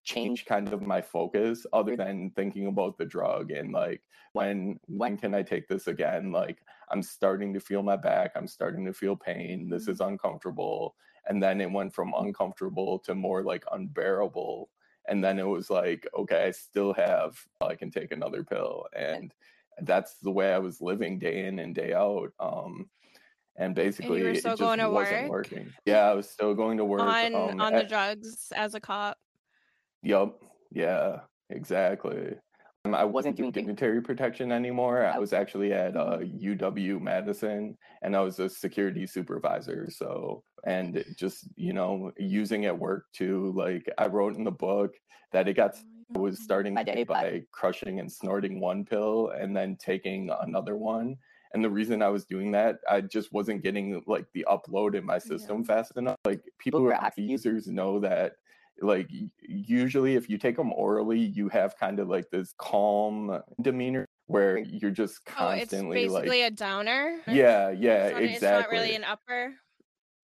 change 0.03 0.45
kind 0.45 0.73
of 0.73 0.83
my 0.83 1.01
focus 1.01 1.67
other 1.73 1.97
than 1.97 2.31
thinking 2.31 2.67
about 2.67 2.99
the 2.99 3.05
drug 3.05 3.51
and 3.51 3.73
like 3.73 4.03
when 4.35 4.79
when 4.87 5.17
can 5.17 5.35
I 5.35 5.43
take 5.43 5.69
this 5.69 5.87
again? 5.87 6.33
Like 6.33 6.59
I'm 6.91 7.03
starting 7.03 7.55
to 7.55 7.61
feel 7.61 7.83
my 7.83 7.97
back, 7.97 8.33
I'm 8.35 8.49
starting 8.49 8.85
to 8.85 8.93
feel 8.93 9.17
pain. 9.17 9.69
This 9.71 9.89
is 9.89 10.01
uncomfortable. 10.01 10.97
And 11.27 11.43
then 11.43 11.61
it 11.61 11.71
went 11.71 11.95
from 11.95 12.13
uncomfortable 12.15 12.99
to 13.01 13.15
more 13.15 13.43
like 13.43 13.65
unbearable. 13.73 14.69
And 15.09 15.23
then 15.25 15.39
it 15.39 15.47
was 15.47 15.71
like, 15.71 16.07
okay, 16.19 16.45
I 16.49 16.51
still 16.51 16.93
have 16.95 17.39
I 17.61 17.77
can 17.77 17.91
take 17.91 18.13
another 18.13 18.43
pill. 18.45 18.87
And 18.95 19.33
that's 19.83 20.17
the 20.19 20.31
way 20.31 20.53
I 20.53 20.59
was 20.59 20.81
living 20.81 21.19
day 21.19 21.47
in 21.47 21.59
and 21.61 21.75
day 21.75 21.95
out. 21.95 22.33
Um 22.41 22.91
and 23.57 23.67
And 23.67 23.79
you 23.79 23.85
basically 23.85 24.23
were 24.25 24.31
it 24.31 24.43
just 24.43 24.59
going 24.59 24.81
to 24.81 24.91
wasn't 24.91 25.29
work 25.31 25.47
working. 25.53 25.73
Yeah, 25.87 26.11
I 26.11 26.15
was 26.15 26.29
still 26.29 26.55
going 26.55 26.79
to 26.79 26.85
work. 26.85 27.03
on 27.03 27.35
Um 27.37 27.61
on 27.61 27.73
the 27.73 27.83
at, 27.83 27.89
drugs 27.89 28.53
as 28.57 28.75
a 28.75 28.81
cop. 28.81 29.17
Yup. 30.05 30.41
Yeah, 30.71 31.21
exactly. 31.51 32.35
Um, 32.85 32.95
I 32.95 33.05
wasn't 33.05 33.37
doing 33.37 33.51
dignitary 33.51 34.03
protection 34.03 34.53
anymore. 34.53 35.07
I 35.07 35.19
was 35.19 35.33
actually 35.33 35.73
at 35.73 35.97
uh. 35.97 36.19
UW 36.19 37.01
Madison 37.01 37.77
and 38.03 38.15
I 38.15 38.21
was 38.21 38.39
a 38.39 38.49
security 38.49 39.07
supervisor. 39.07 39.89
So, 39.91 40.43
and 40.67 41.03
just, 41.17 41.49
you 41.57 41.73
know, 41.73 42.13
using 42.19 42.67
at 42.67 42.79
work 42.79 43.07
too, 43.15 43.53
like 43.57 43.89
I 43.97 44.07
wrote 44.07 44.37
in 44.37 44.45
the 44.45 44.51
book 44.51 44.95
that 45.33 45.49
it 45.49 45.55
got, 45.55 45.77
I 46.15 46.19
was 46.19 46.43
starting 46.43 46.75
my 46.75 46.83
day 46.83 47.05
by 47.05 47.43
crushing 47.51 48.01
and 48.01 48.13
snorting 48.13 48.61
one 48.61 48.85
pill 48.85 49.31
and 49.31 49.57
then 49.57 49.77
taking 49.81 50.31
another 50.43 50.77
one. 50.77 51.17
And 51.55 51.65
the 51.65 51.71
reason 51.71 52.03
I 52.03 52.09
was 52.09 52.27
doing 52.27 52.51
that, 52.53 52.81
I 52.91 53.01
just 53.01 53.33
wasn't 53.33 53.63
getting 53.63 54.03
like 54.07 54.27
the 54.35 54.45
upload 54.51 54.95
in 54.95 55.07
my 55.07 55.15
Yeah. 55.15 55.19
system 55.21 55.65
fast 55.65 55.97
enough. 55.97 56.17
Like 56.27 56.43
people 56.59 56.81
who 56.81 56.89
are 56.89 57.13
users 57.17 57.69
know 57.69 58.01
that 58.01 58.33
like 58.83 59.09
usually 59.43 60.15
if 60.17 60.29
you 60.29 60.37
take 60.39 60.57
them 60.57 60.73
orally 60.73 61.19
you 61.21 61.49
have 61.49 61.77
kind 61.79 62.01
of 62.01 62.09
like 62.09 62.29
this 62.31 62.55
calm 62.59 63.41
demeanor 63.63 64.05
where 64.27 64.59
you're 64.59 64.91
just 64.91 65.21
Oh, 65.39 65.51
it's 65.51 65.71
constantly 65.71 66.09
like 66.09 66.25
basically 66.25 66.43
a 66.43 66.51
downer. 66.51 67.21
yeah 67.29 67.71
yeah 67.71 68.07
It's 68.07 68.13
not, 68.15 68.23
it's 68.23 68.43
not 68.43 68.71
really 68.71 68.95
an 68.97 69.05
upper. 69.05 69.55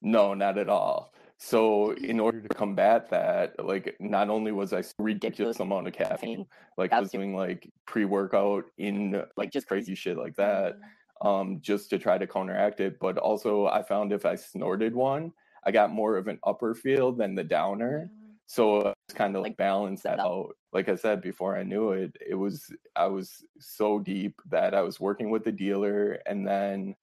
no 0.03 0.35
not 0.35 0.59
at 0.59 0.69
all 0.69 1.13
so 1.37 1.93
in 1.93 2.19
order 2.21 2.41
to 2.41 2.49
combat 2.49 3.09
that 3.11 3.63
like 3.65 3.97
not 4.01 4.29
only 4.29 4.53
was 4.53 4.73
i 4.73 4.83
ridiculous 4.99 5.61
amount 5.61 5.87
of 5.87 5.93
caffeine 5.95 6.45
like 6.77 6.93
i 6.93 7.01
was 7.01 7.11
doing 7.11 7.35
like 7.35 7.71
pre-workout 7.87 8.65
in 8.79 9.23
like 9.37 9.51
just 9.53 9.67
crazy 9.67 9.95
shit 9.95 10.17
like 10.19 10.35
that 10.37 10.77
Mhm. 11.23 11.27
um 11.27 11.61
just 11.61 11.89
to 11.91 11.99
try 11.99 12.19
to 12.19 12.27
counteract 12.27 12.81
it 12.81 12.99
but 12.99 13.17
also 13.19 13.67
i 13.67 13.83
found 13.83 14.13
if 14.13 14.25
i 14.27 14.35
snorted 14.35 14.95
one 14.95 15.33
i 15.65 15.71
got 15.71 15.91
more 15.91 16.17
of 16.17 16.27
an 16.29 16.39
upper 16.45 16.75
feel 16.75 17.13
than 17.13 17.35
the 17.35 17.45
downer. 17.45 18.11
So 18.51 18.93
it's 19.07 19.15
kind 19.15 19.37
of 19.37 19.43
like 19.43 19.57
balance 19.57 20.03
that 20.03 20.19
out. 20.19 20.57
Like 20.73 20.89
i 20.89 20.97
said 20.97 21.21
before 21.21 21.57
i 21.57 21.63
knew 21.63 21.91
it 21.93 22.17
it 22.25 22.35
was 22.35 22.73
i 22.97 23.07
was 23.07 23.45
so 23.61 24.01
deep 24.01 24.41
that 24.51 24.75
i 24.75 24.83
was 24.83 24.99
working 24.99 25.31
with 25.31 25.45
the 25.45 25.53
dealer 25.53 26.19
and 26.27 26.47
then 26.47 26.97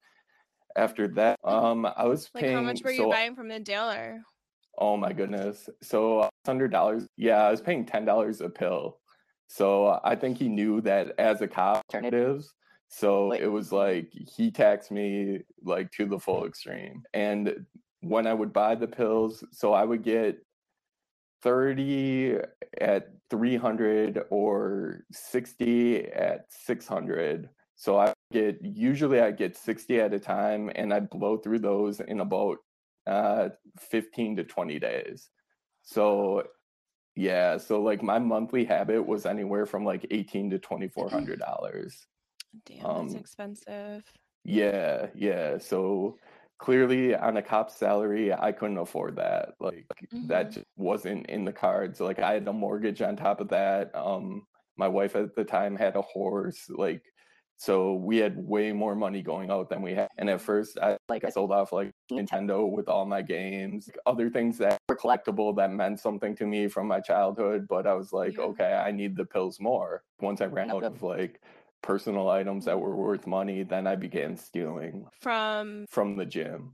after 0.76 1.08
that 1.08 1.38
um 1.44 1.86
i 1.96 2.04
was 2.04 2.28
Like 2.34 2.50
how 2.50 2.60
much 2.60 2.82
were 2.82 2.90
you 2.90 3.04
so 3.04 3.10
buying 3.10 3.34
from 3.34 3.48
the 3.48 3.60
dealer? 3.60 4.20
oh 4.76 4.96
my 4.96 5.12
goodness. 5.12 5.68
So 5.82 6.28
hundred 6.46 6.70
dollars 6.70 7.06
yeah 7.16 7.42
i 7.46 7.50
was 7.50 7.62
paying 7.62 7.86
ten 7.86 8.04
dollars 8.04 8.40
a 8.42 8.50
pill. 8.50 8.98
So 9.46 9.98
i 10.04 10.14
think 10.14 10.36
he 10.36 10.48
knew 10.48 10.82
that 10.82 11.14
as 11.18 11.40
a 11.40 11.48
cop 11.48 11.78
alternatives 11.78 12.52
so 12.88 13.32
it 13.32 13.46
was 13.46 13.72
like 13.72 14.12
he 14.12 14.50
taxed 14.50 14.90
me 14.90 15.40
like 15.62 15.90
to 15.92 16.04
the 16.06 16.18
full 16.18 16.44
extreme. 16.44 17.02
And 17.14 17.66
when 18.00 18.26
i 18.26 18.34
would 18.34 18.52
buy 18.52 18.74
the 18.74 18.86
pills 18.86 19.42
so 19.50 19.72
i 19.72 19.84
would 19.84 20.02
get 20.02 20.38
30 21.42 22.38
at 22.80 23.08
300 23.30 24.24
or 24.30 25.04
60 25.12 26.04
at 26.06 26.46
600 26.48 27.48
so 27.76 27.98
i 27.98 28.12
get 28.32 28.58
usually 28.62 29.20
i 29.20 29.30
get 29.30 29.56
60 29.56 30.00
at 30.00 30.14
a 30.14 30.18
time 30.18 30.70
and 30.74 30.92
i 30.92 31.00
blow 31.00 31.36
through 31.36 31.58
those 31.58 32.00
in 32.00 32.20
about 32.20 32.58
uh 33.08 33.48
15 33.78 34.36
to 34.36 34.44
20 34.44 34.78
days. 34.78 35.30
So 35.82 36.44
yeah 37.16 37.56
so 37.56 37.80
like 37.82 38.02
my 38.02 38.18
monthly 38.18 38.64
habit 38.64 39.04
was 39.04 39.26
anywhere 39.26 39.66
from 39.66 39.84
like 39.84 40.06
18 40.10 40.50
to 40.50 40.58
2400 40.58 41.38
dollars. 41.38 42.06
Damn, 42.66 42.78
that's 42.78 43.14
um 43.14 43.16
expensive. 43.16 44.04
yeah 44.44 45.06
yeah 45.14 45.58
so 45.58 46.18
clearly 46.58 47.14
on 47.14 47.36
a 47.36 47.42
cop's 47.42 47.76
salary 47.76 48.32
i 48.32 48.50
couldn't 48.52 48.78
afford 48.78 49.16
that. 49.16 49.54
Like 49.60 49.86
that 50.28 50.48
Mhm. 50.48 50.52
just 50.52 50.66
wasn't 50.76 51.26
in 51.26 51.44
the 51.44 51.52
cards. 51.52 52.00
Like 52.00 52.18
i 52.18 52.32
had 52.34 52.46
a 52.48 52.52
mortgage 52.52 53.00
on 53.02 53.16
top 53.16 53.40
of 53.40 53.48
that. 53.48 53.94
Um 53.94 54.46
my 54.76 54.88
wife 54.88 55.16
at 55.16 55.34
the 55.34 55.44
time 55.44 55.74
had 55.76 55.96
a 55.96 56.02
horse 56.02 56.68
like 56.70 57.02
so 57.60 57.94
we 57.94 58.18
had 58.18 58.36
way 58.38 58.70
more 58.72 58.94
money 58.94 59.20
going 59.20 59.50
out 59.50 59.68
than 59.68 59.82
we 59.82 59.92
had. 59.92 60.08
And 60.18 60.30
at 60.30 60.40
first 60.40 60.78
i 60.78 60.96
like 61.08 61.24
i 61.24 61.30
sold 61.30 61.50
off 61.52 61.72
like 61.72 61.90
nintendo 62.12 62.68
with 62.70 62.88
all 62.88 63.04
my 63.06 63.22
games 63.22 63.88
other 64.06 64.28
things 64.30 64.58
that 64.58 64.78
were 64.88 64.96
collectible 64.96 65.54
that 65.56 65.70
meant 65.72 65.98
something 66.00 66.34
to 66.36 66.46
me 66.46 66.68
from 66.68 66.86
my 66.86 67.00
childhood 67.00 67.66
but 67.68 67.86
i 67.86 67.94
was 67.94 68.12
like 68.12 68.36
Yeah. 68.36 68.44
okay 68.50 68.72
i 68.74 68.90
need 68.92 69.16
the 69.16 69.24
pills 69.24 69.58
more. 69.60 70.02
Once 70.20 70.40
i 70.40 70.46
ran 70.46 70.70
out 70.70 70.84
of 70.84 71.02
like 71.02 71.40
personal 71.82 72.28
items 72.28 72.64
that 72.64 72.78
were 72.80 72.94
worth 72.94 73.26
money 73.26 73.62
then 73.62 73.86
i 73.86 73.94
began 73.96 74.36
stealing 74.36 75.06
From 75.20 75.86
from 75.88 76.16
the 76.16 76.26
gym 76.26 76.72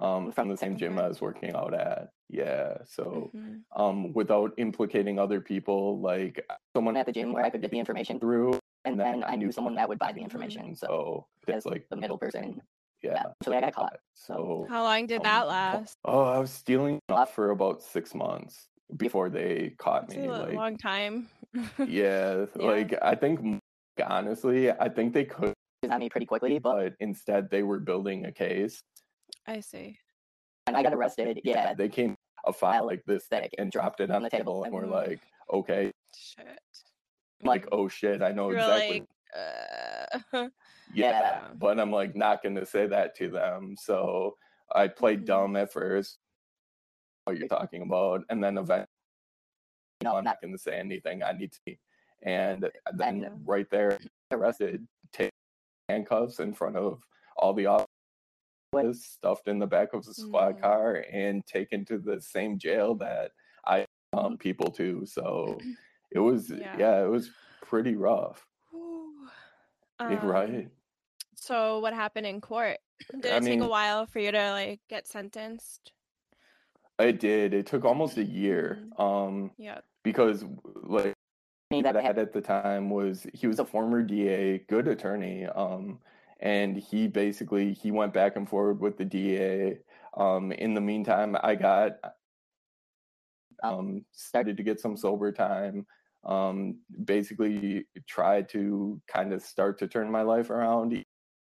um 0.00 0.32
from 0.32 0.48
the 0.48 0.56
same 0.56 0.76
gym 0.76 0.98
i 0.98 1.08
was 1.08 1.20
working 1.20 1.54
out 1.54 1.74
at 1.74 2.10
yeah 2.28 2.78
so 2.84 3.30
Mhm. 3.34 3.62
um 3.76 4.12
without 4.12 4.52
implicating 4.58 5.18
other 5.18 5.40
people 5.40 6.00
like 6.00 6.44
someone 6.76 6.96
at 6.96 7.06
the 7.06 7.12
gym 7.12 7.32
where 7.32 7.44
i 7.44 7.50
could 7.50 7.62
get 7.62 7.70
the 7.70 7.78
information 7.78 8.18
through 8.20 8.58
and 8.84 8.98
then 8.98 9.24
i 9.24 9.34
knew 9.34 9.50
someone 9.52 9.74
that 9.74 9.88
would 9.88 9.98
buy 9.98 10.12
the 10.12 10.20
information 10.20 10.74
so 10.74 11.26
that's 11.46 11.64
like 11.66 11.88
the 11.88 11.96
middle 11.96 12.18
person 12.18 12.60
yeah 13.02 13.24
so 13.42 13.52
i 13.52 13.60
got 13.60 13.74
caught 13.74 13.98
so 14.14 14.66
How 14.68 14.82
long 14.82 15.06
did 15.06 15.22
that 15.22 15.42
um, 15.42 15.48
last? 15.48 15.94
oh 16.04 16.24
i 16.24 16.38
was 16.38 16.50
stealing 16.50 16.98
off 17.08 17.34
for 17.34 17.50
about 17.50 17.82
six 17.82 18.14
months 18.14 18.68
before 18.96 19.28
they 19.30 19.74
caught 19.78 20.12
a 20.12 20.16
me 20.18 20.28
like 20.28 20.54
long 20.54 20.76
time. 20.76 21.28
yeah, 21.86 22.46
Yeah. 22.56 22.66
like 22.66 22.94
I 23.02 23.14
think 23.14 23.60
honestly, 24.06 24.70
I 24.70 24.88
think 24.88 25.12
they 25.12 25.24
could 25.24 25.52
on 25.88 26.00
me 26.00 26.08
pretty 26.08 26.26
quickly, 26.26 26.58
but 26.58 26.94
instead 27.00 27.50
they 27.50 27.62
were 27.62 27.78
building 27.78 28.26
a 28.26 28.32
case. 28.32 28.80
I 29.46 29.60
see. 29.60 29.98
And 30.66 30.76
I 30.76 30.82
got 30.82 30.92
arrested. 30.92 31.40
Yeah, 31.44 31.72
they 31.74 31.88
came 31.88 32.16
a 32.46 32.52
file 32.52 32.84
like 32.86 33.02
this 33.06 33.26
thick 33.26 33.54
and 33.58 33.70
dropped 33.70 34.00
it 34.00 34.10
on 34.10 34.22
the 34.22 34.30
table, 34.30 34.64
and 34.64 34.72
we're 34.72 34.86
like, 34.86 35.20
okay, 35.52 35.90
Shit. 36.14 36.58
like 37.42 37.66
oh 37.72 37.88
shit, 37.88 38.22
I 38.22 38.32
know 38.32 38.50
exactly. 38.50 39.00
like, 39.00 39.08
uh, 40.34 40.48
yeah, 40.94 41.10
Yeah. 41.20 41.40
but 41.54 41.78
I'm 41.80 41.90
like 41.92 42.14
not 42.16 42.42
gonna 42.42 42.66
say 42.66 42.86
that 42.86 43.14
to 43.16 43.28
them. 43.28 43.76
So 43.78 44.36
I 44.74 44.88
played 44.88 45.22
Mhm. 45.22 45.26
dumb 45.26 45.56
at 45.56 45.72
first. 45.72 46.18
What 47.24 47.38
you're 47.38 47.48
talking 47.48 47.82
about, 47.82 48.24
and 48.30 48.42
then 48.42 48.58
eventually, 48.58 48.86
you 50.00 50.04
know, 50.08 50.16
I'm 50.16 50.24
not 50.24 50.40
gonna 50.42 50.58
say 50.58 50.78
anything. 50.78 51.22
I 51.22 51.32
need 51.32 51.52
to, 51.52 51.58
be. 51.64 51.78
And 52.22 52.68
then 52.94 53.30
right 53.44 53.68
there, 53.70 53.98
arrested, 54.32 54.86
take 55.12 55.30
handcuffs 55.88 56.40
in 56.40 56.52
front 56.52 56.76
of 56.76 57.00
all 57.36 57.54
the 57.54 57.66
officers, 57.66 59.04
stuffed 59.04 59.48
in 59.48 59.58
the 59.58 59.66
back 59.66 59.92
of 59.94 60.04
the 60.04 60.12
squad 60.14 60.56
Mm. 60.56 60.60
car, 60.60 61.04
and 61.12 61.46
taken 61.46 61.84
to 61.86 61.98
the 61.98 62.20
same 62.20 62.58
jail 62.58 62.94
that 62.96 63.32
I 63.64 63.84
um 64.12 64.36
people 64.38 64.70
to. 64.72 65.04
So 65.06 65.58
it 66.10 66.18
was, 66.18 66.50
Yeah. 66.50 66.76
yeah, 66.78 67.04
it 67.04 67.08
was 67.08 67.30
pretty 67.62 67.96
rough. 67.96 68.44
Yeah, 70.00 70.24
right. 70.24 70.64
Um, 70.66 70.70
So 71.34 71.80
what 71.80 71.92
happened 71.92 72.26
in 72.26 72.40
court? 72.40 72.78
Did 73.20 73.32
I 73.32 73.36
it 73.38 73.42
take 73.42 73.60
a 73.60 73.66
while 73.68 74.06
for 74.06 74.18
you 74.20 74.30
to 74.32 74.50
like 74.52 74.80
get 74.88 75.06
sentenced? 75.06 75.92
it 77.00 77.20
did. 77.20 77.54
It 77.54 77.66
took 77.66 77.84
almost 77.84 78.16
a 78.16 78.24
year. 78.24 78.78
Mhm. 78.98 79.00
Um, 79.00 79.50
yeah. 79.56 79.80
because 80.02 80.44
like 80.82 81.14
that 81.70 81.96
I 81.96 82.00
had 82.02 82.18
at 82.18 82.32
the 82.32 82.40
time 82.40 82.88
was 82.88 83.26
he 83.34 83.46
was 83.46 83.58
a 83.58 83.64
former 83.64 84.02
DA, 84.02 84.58
good 84.58 84.88
attorney. 84.88 85.44
Um, 85.46 86.00
and 86.40 86.76
he 86.76 87.08
basically 87.08 87.74
he 87.74 87.90
went 87.90 88.14
back 88.14 88.36
and 88.36 88.48
forward 88.48 88.80
with 88.80 88.96
the 88.96 89.04
DA. 89.04 89.78
Um, 90.16 90.50
in 90.52 90.72
the 90.74 90.80
meantime, 90.80 91.36
I 91.42 91.54
got 91.56 91.92
um 93.62 94.04
started 94.12 94.56
to 94.56 94.62
get 94.62 94.80
some 94.80 94.96
sober 94.96 95.32
time. 95.32 95.86
Um, 96.24 96.80
basically 97.04 97.86
tried 98.06 98.48
to 98.50 99.00
kind 99.06 99.32
of 99.32 99.42
start 99.42 99.78
to 99.78 99.88
turn 99.88 100.10
my 100.10 100.22
life 100.22 100.50
around. 100.50 101.04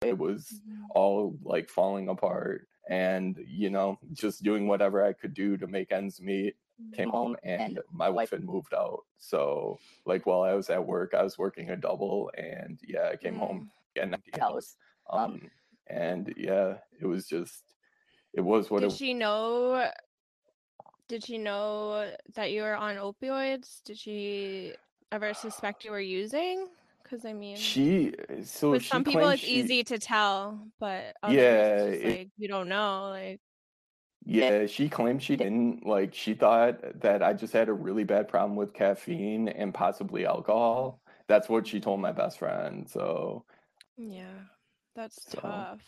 It 0.02 0.18
was 0.18 0.62
Mhm. 0.68 0.88
all 0.96 1.38
like 1.44 1.70
falling 1.70 2.10
apart 2.10 2.68
and 2.90 3.38
you 3.48 3.70
know 3.70 4.00
just 4.14 4.44
doing 4.44 4.68
whatever 4.68 5.04
i 5.06 5.14
could 5.14 5.34
do 5.34 5.58
to 5.58 5.68
make 5.68 5.92
ends 5.92 6.22
meet 6.22 6.56
came 6.94 7.08
mm-hmm. 7.08 7.18
home 7.18 7.36
and 7.44 7.80
my 7.92 8.10
wife 8.10 8.32
had 8.32 8.44
moved 8.44 8.74
out 8.74 9.02
so 9.18 9.78
like 10.06 10.26
while 10.26 10.42
i 10.44 10.54
was 10.54 10.70
at 10.70 10.86
work 10.86 11.14
i 11.14 11.22
was 11.22 11.38
working 11.38 11.70
a 11.70 11.76
double 11.76 12.32
and 12.38 12.80
yeah 12.88 13.10
i 13.12 13.16
came 13.16 13.36
home 13.36 13.70
getting 13.96 14.14
empty 14.14 14.32
house 14.40 14.76
um 15.10 15.42
and 15.88 16.34
yeah 16.38 16.76
it 17.02 17.06
was 17.06 17.28
just 17.28 17.76
it 18.34 18.42
was 18.42 18.70
what 18.70 18.82
Did 18.82 18.92
it 18.92 18.98
she 18.98 19.14
know? 19.14 19.90
Did 21.08 21.26
she 21.26 21.38
know 21.38 22.12
that 22.36 22.52
you 22.52 22.62
were 22.62 22.76
on 22.76 22.98
opioids? 22.98 23.84
Did 23.84 23.98
she 23.98 24.74
ever 25.12 25.34
suspect 25.34 25.84
you 25.84 25.92
were 25.92 26.00
using? 26.00 26.68
Because 27.02 27.26
I 27.26 27.34
mean, 27.34 27.58
she 27.58 28.14
so 28.44 28.72
with 28.72 28.86
some 28.86 29.04
people 29.04 29.28
it's 29.30 29.42
she- 29.42 29.54
easy 29.54 29.84
to 29.86 29.98
tell, 29.98 30.68
but 30.80 31.16
Yeah, 31.28 31.78
it's 31.78 31.96
just 31.96 32.06
it- 32.06 32.18
like 32.18 32.30
you 32.38 32.48
don't 32.48 32.70
know. 32.70 33.10
Like, 33.10 33.42
Yeah, 34.30 34.68
she 34.68 34.90
claimed 34.90 35.24
she 35.24 35.36
didn't. 35.36 35.86
Like, 35.86 36.14
she 36.14 36.36
thought 36.36 37.02
that 37.02 37.24
I 37.24 37.34
just 37.34 37.52
had 37.52 37.68
a 37.68 37.74
really 37.74 38.04
bad 38.04 38.28
problem 38.28 38.56
with 38.56 38.74
caffeine 38.74 39.50
and 39.50 39.74
possibly 39.74 40.26
alcohol. 40.26 41.02
That's 41.28 41.50
what 41.50 41.66
she 41.66 41.80
told 41.80 42.00
my 42.00 42.12
best 42.12 42.38
friend. 42.38 42.88
So 42.88 43.44
yeah, 43.98 44.46
that's 44.96 45.24
So, 45.32 45.40
tough. 45.42 45.82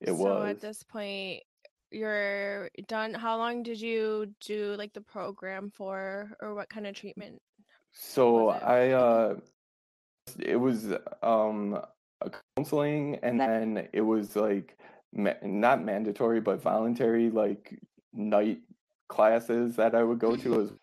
it 0.00 0.10
was 0.10 0.20
so 0.20 0.40
was. 0.40 0.50
at 0.50 0.60
this 0.60 0.82
point, 0.82 1.42
you're 1.90 2.68
done. 2.88 3.14
How 3.14 3.38
long 3.38 3.62
did 3.62 3.80
you 3.80 4.34
do 4.40 4.74
like 4.76 4.92
the 4.92 5.00
program 5.00 5.70
for, 5.70 6.36
or 6.40 6.54
what 6.54 6.68
kind 6.68 6.86
of 6.86 6.94
treatment? 6.94 7.40
So? 7.92 8.50
I, 8.50 8.90
uh, 8.90 9.36
it 10.38 10.56
was 10.56 10.92
um 11.22 11.80
a 12.20 12.30
counseling, 12.56 13.18
and 13.22 13.40
then 13.40 13.88
it 13.92 14.00
was 14.02 14.36
like 14.36 14.76
ma 15.16 15.32
not 15.42 15.82
mandatory, 15.84 16.40
but 16.40 16.62
voluntary, 16.62 17.30
like 17.30 17.78
night 18.12 18.58
classes 19.08 19.76
that 19.76 19.94
I 19.94 20.02
would 20.02 20.18
go 20.18 20.36
to. 20.36 20.60
As 20.62 20.70
it 20.70 20.76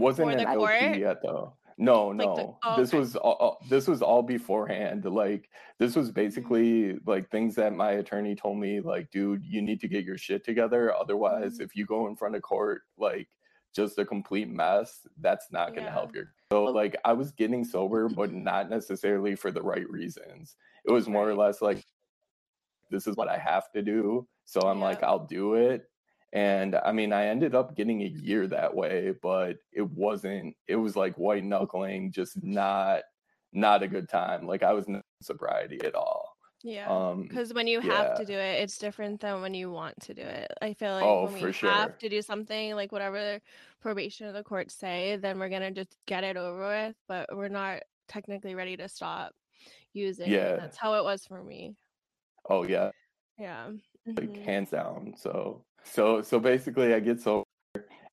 wasn't 0.00 0.32
an 0.32 0.40
LP 0.46 1.00
yet, 1.00 1.22
though. 1.22 1.54
No, 1.80 2.08
Like 2.08 2.18
the- 2.18 2.42
no. 2.42 2.58
oh, 2.64 2.76
This 2.76 2.90
okay. 2.90 2.98
was 2.98 3.14
all, 3.16 3.58
this 3.68 3.86
was 3.86 4.02
all 4.02 4.22
beforehand. 4.22 5.04
Like 5.04 5.48
this 5.78 5.92
Mm-hmm. 5.92 6.00
was 6.00 6.10
basically 6.10 6.98
like 7.06 7.30
things 7.30 7.54
that 7.54 7.72
my 7.72 7.92
attorney 7.92 8.34
told 8.34 8.58
me. 8.58 8.80
Like, 8.80 9.10
dude, 9.12 9.44
you 9.44 9.62
need 9.62 9.80
to 9.82 9.88
get 9.88 10.04
your 10.04 10.18
shit 10.18 10.44
together. 10.44 10.92
Otherwise, 10.94 11.58
Mhm. 11.58 11.64
if 11.64 11.76
you 11.76 11.86
go 11.86 12.08
in 12.08 12.16
front 12.16 12.34
of 12.34 12.42
court, 12.42 12.82
like 12.96 13.28
just 13.76 13.96
a 13.98 14.04
complete 14.04 14.48
mess, 14.48 15.06
that's 15.20 15.52
not 15.52 15.72
going 15.74 15.84
to 15.84 15.92
help 15.92 16.12
Yeah. 16.14 16.22
your. 16.22 16.34
So 16.50 16.64
like 16.64 16.96
I 17.04 17.12
was 17.12 17.30
getting 17.30 17.62
sober, 17.64 18.08
but 18.08 18.32
not 18.32 18.70
necessarily 18.70 19.36
for 19.36 19.52
the 19.52 19.62
right 19.62 19.88
reasons. 19.88 20.56
It 20.84 20.90
was 20.90 21.08
more 21.08 21.28
or 21.28 21.34
less 21.36 21.62
like 21.62 21.84
this 22.90 23.06
is 23.06 23.16
what 23.16 23.28
I 23.28 23.38
have 23.38 23.70
to 23.74 23.82
do. 23.82 24.26
So 24.44 24.60
I'm 24.62 24.80
like, 24.80 25.02
I'll 25.02 25.26
do 25.26 25.54
it. 25.54 25.84
And 26.32 26.74
I 26.74 26.92
mean, 26.92 27.12
I 27.12 27.26
ended 27.26 27.54
up 27.54 27.74
getting 27.74 28.02
a 28.02 28.06
year 28.06 28.46
that 28.48 28.74
way, 28.74 29.14
but 29.22 29.56
it 29.72 29.88
wasn't, 29.90 30.54
it 30.66 30.76
was 30.76 30.94
like 30.96 31.16
white 31.16 31.44
knuckling, 31.44 32.12
just 32.12 32.42
not, 32.42 33.02
not 33.52 33.82
a 33.82 33.88
good 33.88 34.08
time. 34.08 34.46
Like 34.46 34.62
I 34.62 34.72
was 34.74 34.88
not 34.88 34.98
in 34.98 35.02
sobriety 35.22 35.80
at 35.84 35.94
all. 35.94 36.36
Yeah. 36.62 36.88
Um, 36.88 37.22
Because 37.22 37.54
when 37.54 37.66
you 37.66 37.80
have 37.80 38.08
yeah. 38.08 38.14
to 38.14 38.24
do 38.24 38.34
it, 38.34 38.60
it's 38.62 38.78
different 38.78 39.20
than 39.20 39.40
when 39.40 39.54
you 39.54 39.70
want 39.70 39.98
to 40.02 40.14
do 40.14 40.22
it. 40.22 40.50
I 40.60 40.74
feel 40.74 40.92
like 40.92 41.04
Oh, 41.04 41.24
when 41.26 41.42
we 41.42 41.52
sure. 41.52 41.70
have 41.70 41.96
to 41.98 42.08
do 42.08 42.20
something, 42.20 42.74
like 42.74 42.92
whatever 42.92 43.40
probation 43.80 44.26
or 44.26 44.32
the 44.32 44.42
court 44.42 44.70
say, 44.70 45.16
then 45.16 45.38
we're 45.38 45.48
gonna 45.48 45.70
just 45.70 45.96
get 46.06 46.24
it 46.24 46.36
over 46.36 46.66
with. 46.66 46.96
But 47.06 47.34
we're 47.34 47.48
not 47.48 47.82
technically 48.08 48.54
ready 48.54 48.76
to 48.76 48.88
stop 48.88 49.32
using. 49.92 50.30
Yeah. 50.30 50.56
that's 50.56 50.76
how 50.76 50.94
it 50.94 51.04
was 51.04 51.24
for 51.24 51.42
me. 51.42 51.76
Oh 52.48 52.64
yeah, 52.64 52.90
Yeah. 53.38 53.72
like 54.16 54.36
Mhm, 54.36 54.38
hands 54.38 54.70
down. 54.70 55.14
So, 55.16 55.64
so, 55.84 56.22
so 56.22 56.40
basically 56.40 56.94
I 56.94 57.00
get 57.00 57.20
sober 57.20 57.44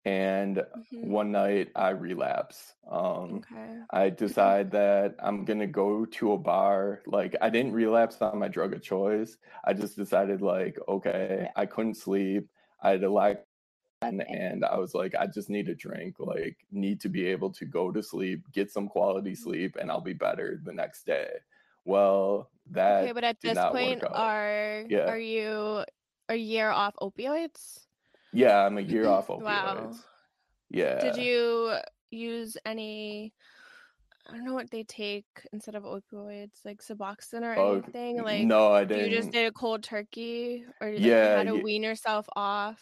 and 0.06 0.64
mhm. 0.74 1.02
one 1.02 1.32
night 1.32 1.72
I 1.76 1.90
relapse. 1.92 2.76
Um, 2.90 3.46
Okay. 3.46 3.86
I 3.92 4.10
decide 4.10 4.72
that 4.72 5.16
I'm 5.20 5.46
gonna 5.46 5.68
go 5.68 6.06
to 6.06 6.34
a 6.34 6.38
bar. 6.38 7.04
Like 7.08 7.36
I 7.42 7.50
didn't 7.50 7.74
relapse 7.74 8.22
on 8.22 8.40
my 8.40 8.48
drug 8.50 8.74
of 8.74 8.84
choice. 8.84 9.38
I 9.66 9.74
just 9.74 9.96
decided 9.98 10.42
like, 10.42 10.78
okay, 10.88 11.50
I 11.56 11.66
couldn't 11.66 11.96
sleep. 11.96 12.50
I 12.82 12.92
had 12.92 13.04
a 13.04 13.12
lack 13.12 13.46
and, 14.02 14.22
and 14.24 14.66
I 14.66 14.78
was 14.78 14.94
like, 14.94 15.16
I 15.16 15.28
just 15.28 15.50
need 15.50 15.70
a 15.70 15.76
drink, 15.76 16.20
like 16.20 16.66
need 16.72 17.02
to 17.02 17.10
be 17.10 17.26
able 17.28 17.52
to 17.54 17.66
go 17.66 17.92
to 17.92 18.04
sleep, 18.04 18.52
get 18.52 18.72
some 18.72 18.88
quality 18.90 19.36
sleep, 19.36 19.76
and 19.78 19.90
I'll 19.92 20.02
be 20.02 20.14
better 20.14 20.60
the 20.64 20.74
next 20.74 21.06
day. 21.06 21.40
Well, 21.86 22.52
that 22.72 23.04
Okay, 23.04 23.12
but 23.12 23.24
at 23.24 23.40
this 23.42 23.58
point, 23.72 24.04
are 24.04 24.84
Yeah. 24.90 25.10
are 25.10 25.20
you 25.20 25.84
a 26.30 26.36
year 26.36 26.70
off 26.70 26.96
opioids? 27.02 27.86
yeah, 28.34 28.66
I'm 28.66 28.78
a 28.78 28.82
year 28.94 29.08
off 29.08 29.28
opioids. 29.28 29.44
Wow. 29.44 29.96
Yeah. 30.70 31.00
Did 31.02 31.16
you 31.18 31.78
use 32.10 32.58
any? 32.66 33.34
I 34.28 34.32
don't 34.34 34.44
know 34.46 34.56
what 34.56 34.72
they 34.72 34.84
take 34.84 35.26
instead 35.54 35.76
of 35.76 35.84
opioids, 35.84 36.66
like 36.66 36.82
Suboxone 36.82 37.44
or 37.44 37.54
Oh, 37.56 37.74
anything. 37.76 38.24
Like, 38.24 38.42
no, 38.48 38.74
I 38.74 38.82
you 38.82 38.86
didn't. 38.88 39.12
You 39.12 39.18
just 39.18 39.32
did 39.32 39.46
a 39.46 39.52
cold 39.52 39.84
turkey, 39.84 40.66
or 40.82 40.92
like, 40.92 41.00
Yeah, 41.00 41.38
how 41.38 41.44
to 41.44 41.56
ye- 41.58 41.62
wean 41.62 41.84
yourself 41.84 42.26
off. 42.36 42.82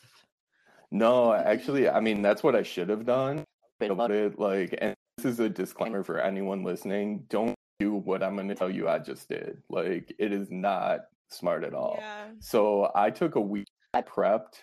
No, 0.89 1.33
actually, 1.53 1.89
I 1.89 1.99
mean 1.99 2.21
that's 2.21 2.43
what 2.43 2.55
I 2.55 2.63
should 2.63 2.89
have 2.89 3.05
done. 3.05 3.43
About 3.81 4.11
it, 4.11 4.39
like, 4.39 4.73
and 4.79 4.95
this 5.17 5.25
is 5.25 5.41
a 5.41 5.49
disclaimer 5.49 6.03
for 6.03 6.17
anyone 6.17 6.63
listening: 6.63 7.25
don't 7.27 7.55
do 7.79 7.93
what 7.93 8.23
I'm 8.23 8.35
going 8.35 8.47
to 8.47 8.55
tell 8.55 8.69
you 8.69 8.87
I 8.87 8.99
just 8.99 9.29
did. 9.29 9.61
Like, 9.69 10.13
it 10.19 10.31
is 10.31 10.49
not 10.51 11.01
smart 11.29 11.63
at 11.63 11.73
all. 11.73 11.97
Yeah. 11.99 12.27
So 12.39 12.91
I 12.95 13.09
took 13.09 13.35
a 13.35 13.41
week. 13.41 13.67
I 13.93 14.01
prepped, 14.01 14.55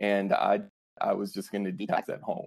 and 0.00 0.32
I 0.32 0.60
I 1.00 1.12
was 1.12 1.32
just 1.32 1.52
going 1.52 1.64
to 1.64 1.72
detox 1.72 2.08
at 2.08 2.20
home. 2.20 2.46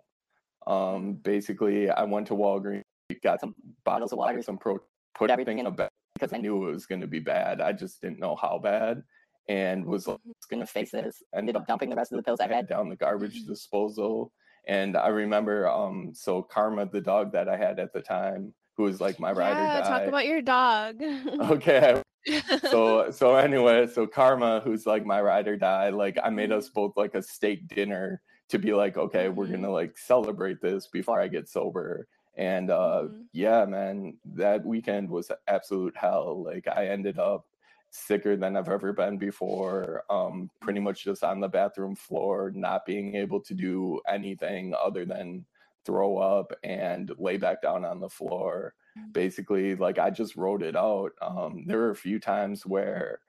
Um, 0.67 1.13
basically, 1.13 1.89
I 1.89 2.03
went 2.03 2.27
to 2.27 2.33
Walgreens, 2.33 2.83
got 3.23 3.39
some 3.39 3.55
bottles 3.83 4.11
of 4.11 4.17
water, 4.17 4.41
some 4.41 4.57
pro, 4.57 4.79
put 5.13 5.29
everything 5.29 5.59
in 5.59 5.67
a 5.67 5.71
bag 5.71 5.89
because 6.15 6.33
I 6.33 6.37
knew 6.37 6.67
it 6.67 6.73
was 6.73 6.85
going 6.85 7.01
to 7.01 7.07
be 7.07 7.19
bad. 7.19 7.61
I 7.61 7.71
just 7.71 8.01
didn't 8.01 8.19
know 8.19 8.35
how 8.35 8.59
bad, 8.59 9.03
and 9.47 9.85
was 9.85 10.07
like, 10.07 10.19
going 10.49 10.59
to 10.59 10.67
face 10.67 10.91
this. 10.91 11.23
Ended 11.33 11.55
up 11.55 11.67
dumping 11.67 11.89
the 11.89 11.95
rest 11.95 12.11
of 12.11 12.17
the 12.17 12.23
pills 12.23 12.39
I 12.39 12.47
had 12.47 12.67
down 12.67 12.89
the 12.89 12.95
garbage 12.95 13.45
disposal. 13.45 14.31
And 14.67 14.97
I 14.97 15.09
remember, 15.09 15.69
um, 15.69 16.11
so 16.13 16.41
Karma, 16.41 16.87
the 16.87 17.01
dog 17.01 17.31
that 17.33 17.47
I 17.47 17.55
had 17.55 17.79
at 17.79 17.93
the 17.93 18.01
time, 18.01 18.53
who 18.77 18.83
was 18.83 18.99
like 19.01 19.19
my 19.19 19.31
ride 19.31 19.51
yeah. 19.51 19.79
or 19.79 19.81
die. 19.81 19.89
Talk 19.89 20.07
about 20.07 20.25
your 20.25 20.41
dog. 20.41 21.01
okay, 21.51 22.01
so 22.69 23.11
so 23.11 23.35
anyway, 23.35 23.87
so 23.87 24.07
Karma, 24.07 24.61
who's 24.63 24.85
like 24.85 25.05
my 25.05 25.21
ride 25.21 25.47
or 25.47 25.57
die, 25.57 25.89
like 25.89 26.17
I 26.23 26.29
made 26.29 26.51
us 26.51 26.69
both 26.69 26.97
like 26.97 27.15
a 27.15 27.21
steak 27.21 27.67
dinner 27.67 28.21
to 28.49 28.59
be 28.59 28.73
like, 28.73 28.97
okay, 28.97 29.29
we're 29.29 29.47
gonna 29.47 29.71
like 29.71 29.97
celebrate 29.97 30.61
this 30.61 30.87
before 30.87 31.19
I 31.21 31.27
get 31.27 31.49
sober. 31.49 32.07
And 32.37 32.69
uh 32.69 33.03
Mhm. 33.05 33.25
yeah, 33.31 33.65
man, 33.65 34.17
that 34.25 34.65
weekend 34.65 35.09
was 35.09 35.31
absolute 35.47 35.95
hell. 35.95 36.43
Like 36.43 36.67
I 36.67 36.87
ended 36.87 37.17
up 37.19 37.45
sicker 37.91 38.35
than 38.35 38.57
I've 38.57 38.69
ever 38.69 38.91
been 38.93 39.17
before. 39.17 40.03
Um, 40.09 40.49
pretty 40.59 40.79
much 40.81 41.03
just 41.03 41.23
on 41.23 41.39
the 41.39 41.47
bathroom 41.47 41.95
floor, 41.95 42.51
not 42.53 42.85
being 42.85 43.15
able 43.15 43.39
to 43.41 43.53
do 43.53 44.01
anything 44.07 44.73
other 44.75 45.05
than 45.05 45.45
throw 45.85 46.17
up 46.17 46.51
and 46.63 47.11
lay 47.17 47.37
back 47.37 47.61
down 47.61 47.85
on 47.85 47.99
the 47.99 48.09
floor. 48.09 48.73
Mm. 48.97 49.13
Basically 49.13 49.75
like 49.75 49.99
i 49.99 50.09
just 50.09 50.35
wrote 50.35 50.63
it 50.63 50.75
out 50.75 51.11
um 51.21 51.65
there 51.67 51.79
were 51.79 51.89
a 51.89 51.95
few 51.95 52.19
times 52.19 52.65
where 52.65 53.19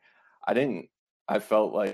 i 0.46 0.54
didn't 0.54 0.88
i 1.28 1.38
felt 1.38 1.74
like 1.74 1.92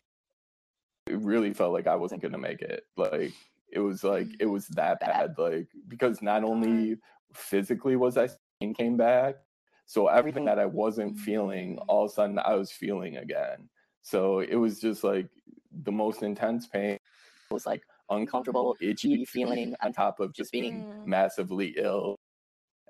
it 1.06 1.18
really 1.20 1.52
felt 1.52 1.72
like 1.72 1.86
i 1.86 1.96
wasn't 1.96 2.20
gonna 2.20 2.38
make 2.38 2.60
it 2.60 2.84
like 2.96 3.32
it 3.72 3.80
was 3.80 4.04
like 4.04 4.26
mm. 4.26 4.36
it 4.40 4.46
was 4.46 4.66
that 4.68 5.00
bad 5.00 5.34
like 5.38 5.68
because 5.88 6.20
not 6.20 6.44
only 6.44 6.96
physically 7.32 7.96
was 7.96 8.18
i 8.18 8.28
came 8.76 8.96
back 8.96 9.36
so 9.86 10.06
everything 10.06 10.44
mm-hmm. 10.44 10.56
that 10.56 10.62
i 10.62 10.66
wasn't 10.66 11.18
feeling 11.18 11.76
mm. 11.76 11.84
all 11.88 12.04
of 12.04 12.10
a 12.10 12.14
sudden 12.14 12.38
i 12.38 12.54
was 12.54 12.70
feeling 12.70 13.16
again. 13.16 13.68
So 14.02 14.40
it 14.40 14.56
was 14.56 14.80
just 14.80 15.04
like 15.04 15.28
the 15.84 15.92
most 15.92 16.22
intense 16.22 16.66
pain 16.66 16.94
it 16.94 17.00
was 17.52 17.66
like 17.66 17.82
uncomfortable 18.10 18.76
itchy 18.80 19.24
feeling 19.24 19.74
on 19.82 19.92
top 19.92 20.20
of 20.20 20.32
just 20.32 20.52
being 20.52 20.84
Mm. 20.84 21.06
massively 21.06 21.74
ill 21.76 22.16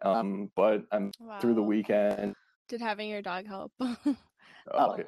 um 0.02 0.50
but 0.56 0.84
i'm 0.92 1.10
through 1.40 1.54
the 1.54 1.62
weekend 1.62 2.34
Did 2.68 2.80
having 2.80 3.08
your 3.10 3.22
dog 3.22 3.46
help? 3.46 3.72
Oh, 4.72 4.92
okay. 4.92 5.04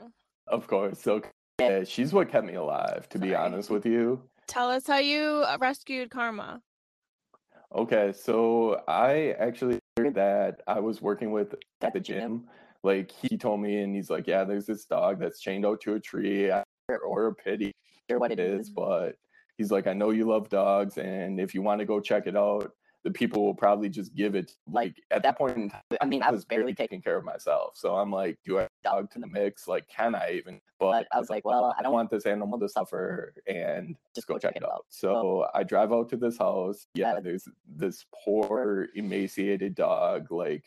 Of 0.48 0.66
course. 0.66 1.00
So 1.00 1.22
yeah, 1.60 1.84
she's 1.84 2.12
what 2.12 2.28
kept 2.28 2.44
me 2.44 2.54
alive, 2.54 3.08
to 3.10 3.18
Sorry. 3.18 3.30
be 3.30 3.34
honest 3.36 3.70
with 3.70 3.86
you. 3.86 4.20
Tell 4.48 4.68
us 4.68 4.86
how 4.86 4.98
you 4.98 5.44
rescued 5.60 6.10
Karma. 6.10 6.60
Okay, 7.72 8.12
so 8.12 8.82
I 8.88 9.30
actually 9.38 9.78
heard 9.96 10.14
that 10.14 10.60
I 10.66 10.80
was 10.80 11.00
working 11.00 11.30
with 11.30 11.54
at 11.80 11.92
the 11.92 12.00
gym. 12.00 12.48
Like 12.82 13.12
he 13.12 13.38
told 13.38 13.60
me, 13.60 13.78
and 13.78 13.94
he's 13.94 14.10
like, 14.10 14.26
"Yeah, 14.26 14.42
there's 14.44 14.66
this 14.66 14.84
dog 14.84 15.20
that's 15.20 15.40
chained 15.40 15.64
out 15.64 15.80
to 15.82 15.94
a 15.94 16.00
tree, 16.00 16.50
or 16.88 17.26
a 17.28 17.34
pity, 17.34 17.72
or 18.10 18.18
what 18.18 18.32
it 18.32 18.40
is." 18.40 18.68
But 18.68 19.16
he's 19.58 19.70
like, 19.70 19.86
"I 19.86 19.92
know 19.92 20.10
you 20.10 20.24
love 20.26 20.48
dogs, 20.48 20.98
and 20.98 21.40
if 21.40 21.54
you 21.54 21.62
want 21.62 21.80
to 21.80 21.84
go 21.84 22.00
check 22.00 22.26
it 22.26 22.36
out, 22.36 22.72
the 23.04 23.10
people 23.10 23.44
will 23.44 23.54
probably 23.54 23.88
just 23.88 24.14
give 24.14 24.34
it 24.34 24.52
like 24.66 24.96
at 25.10 25.22
that 25.22 25.36
point 25.36 25.72
i 26.00 26.06
mean 26.06 26.22
i 26.22 26.30
was 26.30 26.44
barely 26.44 26.74
taking 26.74 27.00
care 27.00 27.16
of 27.16 27.24
myself. 27.24 27.72
So 27.76 27.94
i'm 27.94 28.10
like 28.10 28.38
do 28.44 28.58
i 28.58 28.62
have 28.62 28.70
a 28.84 28.88
dog 28.88 29.10
to 29.12 29.18
the 29.18 29.26
mix? 29.26 29.68
Like 29.68 29.86
can 29.88 30.14
i 30.14 30.32
even? 30.32 30.60
But 30.80 31.06
i 31.12 31.18
was 31.20 31.30
like 31.30 31.44
well 31.44 31.74
i 31.78 31.82
don't 31.82 31.92
want 31.92 32.10
this 32.10 32.26
animal 32.26 32.58
to 32.58 32.68
suffer 32.68 33.34
and 33.46 33.94
just 34.14 34.26
go 34.26 34.38
check 34.38 34.56
it 34.56 34.64
out. 34.64 34.86
so 34.88 35.46
i 35.54 35.62
drive 35.62 35.92
out 35.92 36.08
to 36.10 36.16
this 36.16 36.38
house. 36.38 36.86
Yeah 36.94 37.20
there's 37.22 37.46
this 37.68 38.06
poor 38.24 38.88
emaciated 38.94 39.74
dog 39.74 40.32
like 40.32 40.64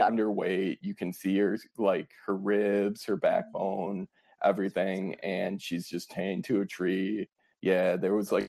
underweight. 0.00 0.78
You 0.80 0.94
can 0.94 1.12
see 1.12 1.36
her 1.38 1.58
like 1.76 2.08
her 2.26 2.36
ribs 2.36 3.04
her 3.04 3.16
backbone 3.16 4.08
everything 4.42 5.14
and 5.16 5.60
she's 5.60 5.86
just 5.86 6.10
chained 6.10 6.42
to 6.44 6.62
a 6.62 6.66
tree 6.66 7.28
yeah 7.62 7.96
there 7.96 8.14
was 8.14 8.32
like 8.32 8.48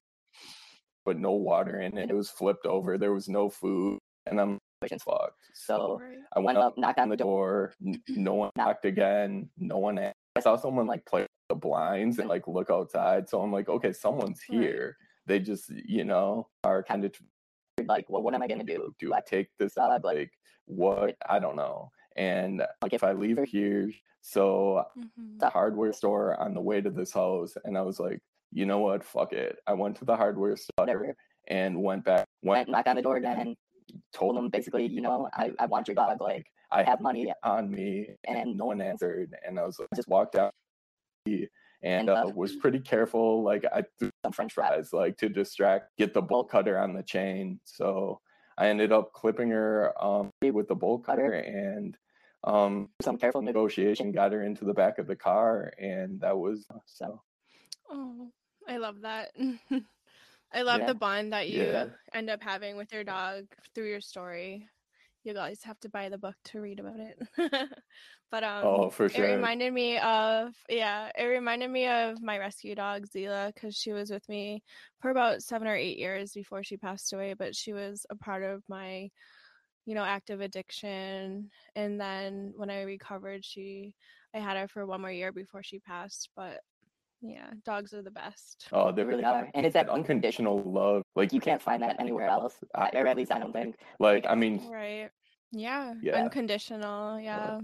but 1.05 1.19
no 1.19 1.31
water 1.31 1.81
in 1.81 1.97
it. 1.97 2.09
It 2.09 2.15
was 2.15 2.29
flipped 2.29 2.65
over. 2.65 2.97
There 2.97 3.13
was 3.13 3.27
no 3.27 3.49
food, 3.49 3.99
and 4.27 4.39
I'm 4.39 4.59
like, 4.81 4.91
fucked. 5.01 5.35
So 5.53 6.01
I 6.35 6.39
went 6.39 6.57
up, 6.57 6.77
knocked 6.77 6.99
on 6.99 7.09
the 7.09 7.17
door. 7.17 7.73
No 8.09 8.35
one 8.35 8.51
knocked 8.55 8.85
again. 8.85 9.49
No 9.57 9.77
one. 9.77 9.99
I 9.99 10.13
saw 10.39 10.55
someone 10.55 10.87
like 10.87 11.05
play 11.05 11.25
the 11.49 11.55
blinds 11.55 12.19
and 12.19 12.29
like 12.29 12.47
look 12.47 12.69
outside. 12.69 13.29
So 13.29 13.41
I'm 13.41 13.51
like, 13.51 13.69
okay, 13.69 13.91
someone's 13.91 14.41
here. 14.41 14.97
They 15.25 15.39
just, 15.39 15.69
you 15.69 16.03
know, 16.03 16.47
are 16.63 16.83
kind 16.83 17.05
of 17.05 17.13
like, 17.85 18.09
well, 18.09 18.21
what 18.21 18.33
am 18.33 18.41
I 18.41 18.47
gonna 18.47 18.63
do? 18.63 18.93
Do 18.99 19.13
I 19.13 19.21
take 19.25 19.49
this 19.57 19.77
out? 19.77 20.03
Like, 20.03 20.31
what? 20.65 21.15
I 21.27 21.39
don't 21.39 21.55
know. 21.55 21.91
And 22.15 22.63
like, 22.81 22.93
if 22.93 23.03
I 23.03 23.13
leave 23.13 23.39
here, 23.43 23.91
so 24.21 24.85
mm-hmm. 24.97 25.37
the 25.37 25.49
hardware 25.49 25.93
store 25.93 26.39
on 26.39 26.53
the 26.53 26.61
way 26.61 26.81
to 26.81 26.89
this 26.89 27.13
house, 27.13 27.55
and 27.63 27.77
I 27.77 27.81
was 27.81 27.99
like, 27.99 28.19
you 28.51 28.65
know 28.65 28.79
what, 28.79 29.03
fuck 29.03 29.33
it. 29.33 29.57
I 29.67 29.73
went 29.73 29.97
to 29.97 30.05
the 30.05 30.15
hardware 30.15 30.55
store 30.55 31.15
and 31.47 31.81
went 31.81 32.05
back, 32.05 32.25
went 32.43 32.69
knocked 32.69 32.87
on 32.87 32.95
the 32.95 33.01
door 33.01 33.17
again, 33.17 33.55
told 34.13 34.35
them 34.35 34.49
basically, 34.49 34.87
you 34.87 35.01
know, 35.01 35.29
I, 35.33 35.51
I 35.59 35.65
want 35.65 35.87
your 35.87 35.95
dog. 35.95 36.21
Like, 36.21 36.45
I 36.71 36.83
have 36.83 37.01
money 37.01 37.31
on 37.43 37.69
me, 37.69 38.07
and 38.25 38.55
no 38.55 38.65
one 38.65 38.81
answered. 38.81 39.35
And 39.45 39.59
I 39.59 39.65
was 39.65 39.77
like, 39.77 39.89
just 39.93 40.07
walked 40.07 40.35
out 40.35 40.53
and 41.83 42.09
uh, 42.09 42.31
was 42.33 42.55
pretty 42.55 42.79
careful. 42.79 43.43
Like, 43.43 43.65
I 43.65 43.83
threw 43.99 44.09
some 44.23 44.31
french 44.31 44.53
fries, 44.53 44.93
like, 44.93 45.17
to 45.17 45.27
distract, 45.27 45.97
get 45.97 46.13
the 46.13 46.21
bolt 46.21 46.49
cutter 46.49 46.77
on 46.77 46.93
the 46.93 47.03
chain. 47.03 47.59
So 47.65 48.21
I 48.57 48.67
ended 48.67 48.91
up 48.93 49.11
clipping 49.11 49.49
her 49.49 49.93
um, 50.01 50.29
with 50.41 50.69
the 50.69 50.75
bolt 50.75 51.05
cutter 51.05 51.33
and 51.33 51.97
um, 52.43 52.89
some 53.01 53.17
careful 53.17 53.41
negotiation 53.41 54.11
got 54.11 54.31
her 54.31 54.43
into 54.43 54.65
the 54.65 54.73
back 54.73 54.97
of 54.97 55.07
the 55.07 55.15
car. 55.15 55.73
And 55.77 56.21
that 56.21 56.37
was 56.37 56.65
so. 56.85 57.21
Oh. 57.89 58.31
I 58.67 58.77
love 58.77 59.01
that. 59.01 59.31
I 60.53 60.63
love 60.63 60.81
yeah. 60.81 60.87
the 60.87 60.95
bond 60.95 61.33
that 61.33 61.49
you 61.49 61.63
yeah. 61.63 61.85
end 62.13 62.29
up 62.29 62.41
having 62.41 62.75
with 62.75 62.91
your 62.91 63.03
dog 63.03 63.45
through 63.73 63.89
your 63.89 64.01
story. 64.01 64.67
You 65.23 65.33
guys 65.33 65.61
have 65.63 65.79
to 65.81 65.89
buy 65.89 66.09
the 66.09 66.17
book 66.17 66.35
to 66.45 66.59
read 66.59 66.79
about 66.79 66.99
it. 66.99 67.21
but 68.31 68.43
um 68.43 68.63
oh, 68.65 68.89
for 68.89 69.07
sure. 69.07 69.25
it 69.25 69.35
reminded 69.35 69.71
me 69.71 69.97
of 69.99 70.53
yeah, 70.67 71.09
it 71.17 71.25
reminded 71.25 71.69
me 71.69 71.87
of 71.87 72.21
my 72.21 72.37
rescue 72.37 72.75
dog 72.75 73.05
Zila 73.07 73.53
because 73.53 73.75
she 73.75 73.93
was 73.93 74.09
with 74.09 74.27
me 74.27 74.63
for 74.99 75.11
about 75.11 75.41
seven 75.41 75.67
or 75.67 75.75
eight 75.75 75.97
years 75.97 76.33
before 76.33 76.63
she 76.63 76.75
passed 76.75 77.13
away. 77.13 77.33
But 77.33 77.55
she 77.55 77.71
was 77.71 78.05
a 78.09 78.15
part 78.15 78.43
of 78.43 78.63
my, 78.67 79.09
you 79.85 79.95
know, 79.95 80.03
active 80.03 80.41
addiction. 80.41 81.49
And 81.75 82.01
then 82.01 82.53
when 82.55 82.69
I 82.69 82.81
recovered, 82.81 83.45
she 83.45 83.93
I 84.33 84.39
had 84.39 84.57
her 84.57 84.67
for 84.67 84.85
one 84.85 85.01
more 85.01 85.11
year 85.11 85.31
before 85.31 85.63
she 85.63 85.79
passed. 85.79 86.29
But 86.35 86.59
yeah, 87.21 87.51
dogs 87.65 87.93
are 87.93 88.01
the 88.01 88.11
best. 88.11 88.67
Oh, 88.71 88.91
they 88.91 89.03
really 89.03 89.23
are. 89.23 89.47
And 89.53 89.65
it's 89.65 89.73
that 89.73 89.89
unconditional 89.89 90.61
love. 90.63 91.03
Like 91.15 91.33
you 91.33 91.39
can't 91.39 91.61
find 91.61 91.83
that 91.83 91.99
anywhere 91.99 92.27
else. 92.27 92.55
I, 92.75 92.89
or 92.95 93.07
at 93.07 93.17
least 93.17 93.31
I 93.31 93.39
don't 93.39 93.53
think. 93.53 93.75
Like, 93.99 94.25
I 94.27 94.35
mean 94.35 94.61
Right. 94.69 95.09
Yeah. 95.51 95.93
yeah. 96.01 96.23
Unconditional. 96.23 97.19
Yeah. 97.19 97.59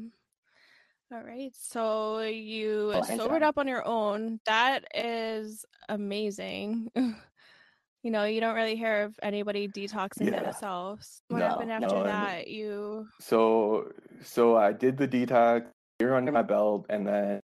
All 1.12 1.24
right. 1.24 1.52
So 1.54 2.20
you 2.20 2.92
oh, 2.94 3.02
sobered 3.02 3.42
up 3.42 3.58
on 3.58 3.68
your 3.68 3.86
own. 3.88 4.40
That 4.46 4.84
is 4.94 5.66
amazing. 5.90 6.92
you 6.96 8.12
know, 8.12 8.26
you 8.26 8.42
don't 8.42 8.56
really 8.56 8.76
hear 8.76 9.04
of 9.04 9.16
anybody 9.24 9.68
detoxing 9.70 10.32
yeah. 10.32 10.44
themselves. 10.44 11.22
What 11.30 11.40
no, 11.40 11.48
happened 11.48 11.72
after 11.72 11.96
no, 11.96 12.04
that? 12.04 12.48
You 12.48 13.08
So 13.22 13.92
so 14.22 14.58
I 14.58 14.74
did 14.74 14.98
the 14.98 15.08
detox 15.08 15.66
year 16.00 16.14
under 16.14 16.32
my 16.32 16.44
belt 16.44 16.86
and 16.90 17.08
then 17.08 17.40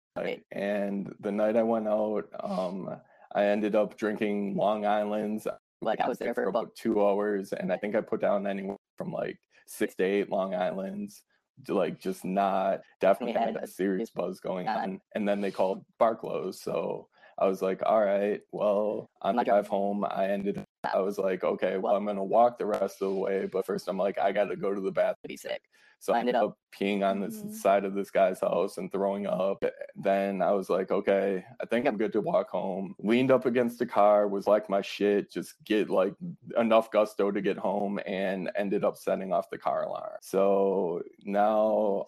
and 0.51 1.13
the 1.19 1.31
night 1.31 1.55
I 1.55 1.63
went 1.63 1.87
out, 1.87 2.25
um, 2.39 2.95
I 3.33 3.45
ended 3.45 3.75
up 3.75 3.97
drinking 3.97 4.55
Long 4.55 4.85
Island's. 4.85 5.47
Like 5.81 5.99
I 5.99 6.07
was 6.07 6.17
there 6.17 6.33
for 6.33 6.45
about 6.45 6.75
two 6.75 7.05
hours, 7.05 7.51
and 7.51 7.71
I 7.71 7.77
think 7.77 7.95
I 7.95 8.01
put 8.01 8.21
down 8.21 8.47
anywhere 8.47 8.77
from 8.97 9.11
like 9.11 9.37
six 9.67 9.95
to 9.95 10.03
eight 10.03 10.29
Long 10.29 10.55
Island's. 10.55 11.23
Like 11.67 11.99
just 11.99 12.25
not 12.25 12.81
definitely 12.99 13.33
had 13.39 13.57
a 13.57 13.67
serious 13.67 14.09
buzz 14.09 14.39
going 14.39 14.67
on. 14.67 14.99
And 15.13 15.27
then 15.27 15.41
they 15.41 15.51
called 15.51 15.85
Barclays, 15.99 16.61
so 16.61 17.09
I 17.37 17.47
was 17.47 17.61
like, 17.61 17.81
all 17.85 18.03
right, 18.03 18.41
well, 18.51 19.09
on 19.21 19.35
the 19.35 19.43
drive 19.43 19.67
home, 19.67 20.05
I 20.05 20.27
ended. 20.27 20.63
I 20.91 20.99
was 20.99 21.17
like, 21.17 21.43
okay, 21.43 21.77
well, 21.77 21.95
I'm 21.95 22.05
gonna 22.05 22.23
walk 22.23 22.57
the 22.57 22.65
rest 22.65 23.01
of 23.01 23.13
the 23.13 23.19
way, 23.19 23.45
but 23.51 23.65
first, 23.65 23.87
I'm 23.87 23.97
like, 23.97 24.19
I 24.19 24.31
got 24.31 24.45
to 24.45 24.55
go 24.55 24.73
to 24.73 24.81
the 24.81 24.91
bathroom. 24.91 25.27
Be 25.27 25.37
sick. 25.37 25.61
So 26.03 26.11
I 26.11 26.19
ended 26.19 26.35
up 26.35 26.57
peeing 26.77 27.01
on 27.01 27.21
the 27.21 27.27
mm-hmm. 27.27 27.53
side 27.53 27.85
of 27.85 27.93
this 27.93 28.11
guy's 28.11 28.41
house 28.41 28.77
and 28.77 28.91
throwing 28.91 29.25
up. 29.25 29.63
Then 29.95 30.41
I 30.41 30.51
was 30.51 30.69
like, 30.69 30.91
okay, 30.91 31.45
I 31.61 31.65
think 31.65 31.87
I'm 31.87 31.95
good 31.95 32.11
to 32.11 32.19
walk 32.19 32.49
home. 32.49 32.93
Leaned 32.99 33.31
up 33.31 33.45
against 33.45 33.79
the 33.79 33.85
car, 33.85 34.27
was 34.27 34.45
like 34.45 34.69
my 34.69 34.81
shit, 34.81 35.31
just 35.31 35.53
get 35.63 35.89
like 35.89 36.13
enough 36.57 36.91
gusto 36.91 37.31
to 37.31 37.39
get 37.39 37.57
home 37.57 38.01
and 38.05 38.51
ended 38.57 38.83
up 38.83 38.97
setting 38.97 39.31
off 39.31 39.49
the 39.49 39.57
car 39.57 39.83
alarm. 39.83 40.17
So 40.19 41.03
now 41.23 41.53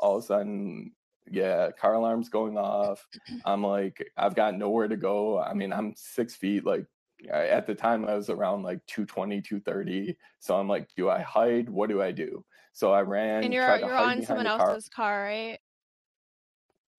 all 0.02 0.18
of 0.18 0.24
a 0.24 0.28
sudden, 0.28 0.92
yeah, 1.32 1.72
car 1.72 1.94
alarm's 1.94 2.28
going 2.28 2.58
off. 2.58 3.08
I'm 3.46 3.64
like, 3.64 4.12
I've 4.18 4.36
got 4.36 4.58
nowhere 4.58 4.90
to 4.90 4.98
go. 4.98 5.40
I 5.40 5.54
mean, 5.54 5.72
I'm 5.72 5.94
six 5.96 6.36
feet, 6.36 6.66
like 6.66 6.86
at 7.30 7.68
the 7.68 7.76
time 7.76 8.06
I 8.06 8.16
was 8.16 8.30
around 8.30 8.64
like 8.64 8.86
220, 8.88 9.42
230. 9.42 10.18
So 10.40 10.56
I'm 10.56 10.68
like, 10.68 10.90
do 10.96 11.10
I 11.10 11.22
hide? 11.22 11.70
What 11.70 11.90
do 11.90 12.02
I 12.02 12.12
do? 12.12 12.44
So 12.74 12.92
I 12.92 13.02
ran. 13.02 13.44
And 13.44 13.54
you're 13.54 13.78
you're 13.78 13.94
on 13.94 14.24
someone 14.24 14.48
else's 14.48 14.90
car. 14.90 15.14
car, 15.14 15.24
right? 15.24 15.60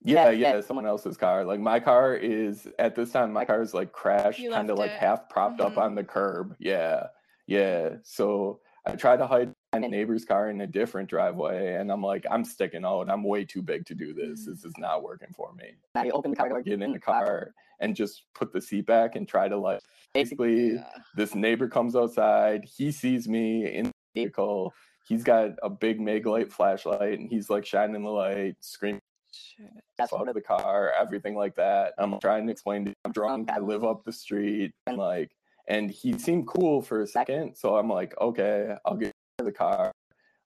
Yeah, 0.02 0.30
yeah, 0.30 0.60
someone 0.60 0.86
else's 0.86 1.16
car. 1.16 1.44
Like 1.44 1.58
my 1.58 1.80
car 1.80 2.14
is 2.14 2.68
at 2.78 2.94
this 2.94 3.10
time, 3.10 3.32
my 3.32 3.44
car 3.44 3.60
is 3.60 3.74
like 3.74 3.92
crashed, 3.92 4.40
kind 4.50 4.70
of 4.70 4.78
like 4.78 4.92
half 4.92 5.28
propped 5.28 5.58
mm-hmm. 5.58 5.72
up 5.72 5.78
on 5.78 5.96
the 5.96 6.04
curb. 6.04 6.54
Yeah, 6.60 7.08
yeah. 7.48 7.96
So 8.04 8.60
I 8.86 8.94
tried 8.94 9.16
to 9.16 9.26
hide 9.26 9.48
my 9.48 9.54
neighbor's 9.78 10.24
car 10.24 10.50
in 10.50 10.60
a 10.60 10.66
different 10.66 11.08
driveway, 11.08 11.74
and 11.74 11.90
I'm 11.90 12.02
like, 12.02 12.26
I'm 12.30 12.44
sticking 12.44 12.84
out. 12.84 13.10
I'm 13.10 13.22
way 13.22 13.44
too 13.44 13.62
big 13.62 13.86
to 13.86 13.94
do 13.94 14.12
this. 14.12 14.42
Mm-hmm. 14.42 14.50
This 14.52 14.64
is 14.64 14.74
not 14.78 15.02
working 15.02 15.32
for 15.34 15.52
me. 15.54 15.72
I 15.94 16.10
open 16.10 16.32
the 16.32 16.36
car 16.36 16.48
door, 16.48 16.62
get 16.62 16.82
in 16.82 16.92
the 16.92 16.98
car, 17.12 17.54
and 17.80 17.94
just 17.94 18.22
put 18.34 18.52
the 18.52 18.60
seat 18.60 18.86
back 18.86 19.16
and 19.16 19.26
try 19.26 19.48
to 19.48 19.56
like. 19.56 19.80
Basically, 20.14 20.74
yeah. 20.74 20.84
this 21.14 21.34
neighbor 21.34 21.68
comes 21.68 21.94
outside. 21.94 22.64
He 22.64 22.90
sees 22.90 23.28
me 23.28 23.66
in 23.66 23.86
the 23.86 23.92
vehicle 24.14 24.72
he's 25.06 25.24
got 25.24 25.50
a 25.62 25.70
big 25.70 26.00
Maglite 26.00 26.52
flashlight 26.52 27.18
and 27.18 27.30
he's 27.30 27.48
like 27.48 27.64
shining 27.64 28.02
the 28.02 28.10
light, 28.10 28.56
screaming 28.60 29.00
Shit. 29.32 29.70
out 30.00 30.28
of 30.28 30.34
the 30.34 30.40
car, 30.40 30.92
everything 30.98 31.36
like 31.36 31.54
that. 31.56 31.94
I'm 31.98 32.18
trying 32.20 32.46
to 32.46 32.52
explain 32.52 32.84
to 32.84 32.90
him 32.90 32.94
I'm 33.04 33.12
drunk, 33.12 33.50
I 33.50 33.58
live 33.58 33.84
up 33.84 34.04
the 34.04 34.12
street, 34.12 34.72
and 34.86 34.96
like, 34.96 35.30
and 35.68 35.90
he 35.90 36.18
seemed 36.18 36.46
cool 36.46 36.82
for 36.82 37.02
a 37.02 37.06
second. 37.06 37.56
So 37.56 37.76
I'm 37.76 37.88
like, 37.88 38.14
okay, 38.20 38.74
I'll 38.84 38.96
get 38.96 39.12
the 39.44 39.52
car. 39.52 39.92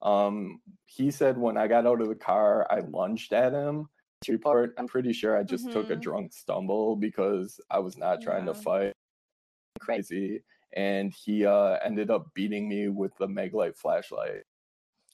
Um, 0.01 0.61
he 0.85 1.11
said 1.11 1.37
when 1.37 1.57
I 1.57 1.67
got 1.67 1.85
out 1.85 2.01
of 2.01 2.09
the 2.09 2.15
car, 2.15 2.67
I 2.69 2.79
lunged 2.79 3.33
at 3.33 3.53
him. 3.53 3.87
Report, 4.27 4.73
I'm 4.77 4.87
pretty 4.87 5.13
sure 5.13 5.37
I 5.37 5.43
just 5.43 5.65
mm-hmm. 5.65 5.73
took 5.73 5.89
a 5.89 5.93
mm-hmm. 5.93 6.01
drunk 6.01 6.33
stumble 6.33 6.95
because 6.95 7.59
I 7.71 7.79
was 7.79 7.97
not 7.97 8.21
trying 8.21 8.45
yeah. 8.45 8.53
to 8.53 8.59
fight 8.59 8.93
crazy. 9.79 10.43
And 10.73 11.11
he 11.11 11.45
uh, 11.45 11.77
ended 11.83 12.11
up 12.11 12.27
beating 12.33 12.69
me 12.69 12.87
with 12.89 13.11
the 13.17 13.27
Maglite 13.27 13.75
flashlight. 13.77 14.43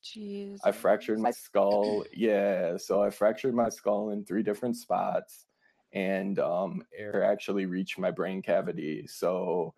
Jeez. 0.03 0.59
I 0.63 0.71
fractured 0.71 1.19
my 1.19 1.31
skull. 1.31 2.05
yeah, 2.13 2.77
so 2.77 3.01
I 3.01 3.09
fractured 3.09 3.55
my 3.55 3.69
skull 3.69 4.11
in 4.11 4.25
three 4.25 4.43
different 4.43 4.75
spots, 4.75 5.45
and 5.93 6.37
um, 6.39 6.83
air 6.95 7.23
actually 7.23 7.65
reached 7.65 7.97
my 7.97 8.11
brain 8.11 8.41
cavity. 8.41 9.07
So, 9.07 9.73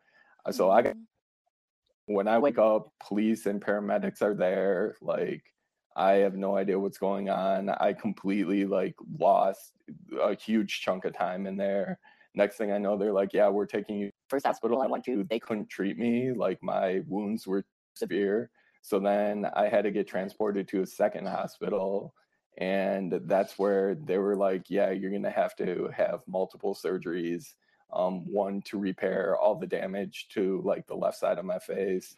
uh, 0.45 0.51
so 0.51 0.69
I 0.69 0.81
got 0.81 0.95
mm-hmm. 0.95 1.03
When 2.09 2.27
I 2.27 2.39
wake 2.39 2.57
up, 2.57 2.91
police 3.05 3.45
and 3.45 3.61
paramedics 3.61 4.21
are 4.21 4.33
there. 4.33 4.95
Like, 5.01 5.43
I 5.95 6.13
have 6.13 6.35
no 6.35 6.55
idea 6.57 6.79
what's 6.79 6.97
going 6.97 7.29
on. 7.29 7.69
I 7.69 7.93
completely 7.93 8.65
like 8.65 8.95
lost 9.19 9.73
a 10.21 10.35
huge 10.35 10.81
chunk 10.81 11.05
of 11.05 11.13
time 11.13 11.45
in 11.45 11.55
there. 11.57 11.99
Next 12.35 12.57
thing 12.57 12.71
I 12.71 12.77
know, 12.79 12.97
they're 12.97 13.13
like, 13.13 13.33
"Yeah, 13.33 13.49
we're 13.49 13.65
taking 13.65 13.97
you 13.99 14.11
first 14.29 14.45
hospital 14.45 14.81
I 14.81 14.87
went 14.87 15.03
to. 15.05 15.23
They 15.23 15.39
couldn't 15.39 15.69
treat 15.69 15.97
me. 15.97 16.31
Like 16.31 16.61
my 16.63 17.01
wounds 17.07 17.45
were 17.47 17.63
severe, 17.95 18.51
so 18.81 18.99
then 18.99 19.45
I 19.55 19.67
had 19.67 19.83
to 19.83 19.91
get 19.91 20.07
transported 20.07 20.67
to 20.69 20.81
a 20.81 20.85
second 20.87 21.27
hospital." 21.27 22.13
And 22.57 23.13
that's 23.25 23.57
where 23.59 23.95
they 23.95 24.17
were 24.17 24.35
like, 24.35 24.69
"Yeah, 24.69 24.91
you're 24.91 25.11
gonna 25.11 25.31
have 25.31 25.55
to 25.57 25.89
have 25.95 26.21
multiple 26.27 26.75
surgeries. 26.75 27.55
Um, 27.91 28.31
one 28.31 28.61
to 28.63 28.77
repair 28.77 29.37
all 29.37 29.55
the 29.55 29.67
damage 29.67 30.27
to 30.33 30.61
like 30.63 30.85
the 30.87 30.95
left 30.95 31.17
side 31.17 31.37
of 31.39 31.45
my 31.45 31.59
face." 31.59 32.15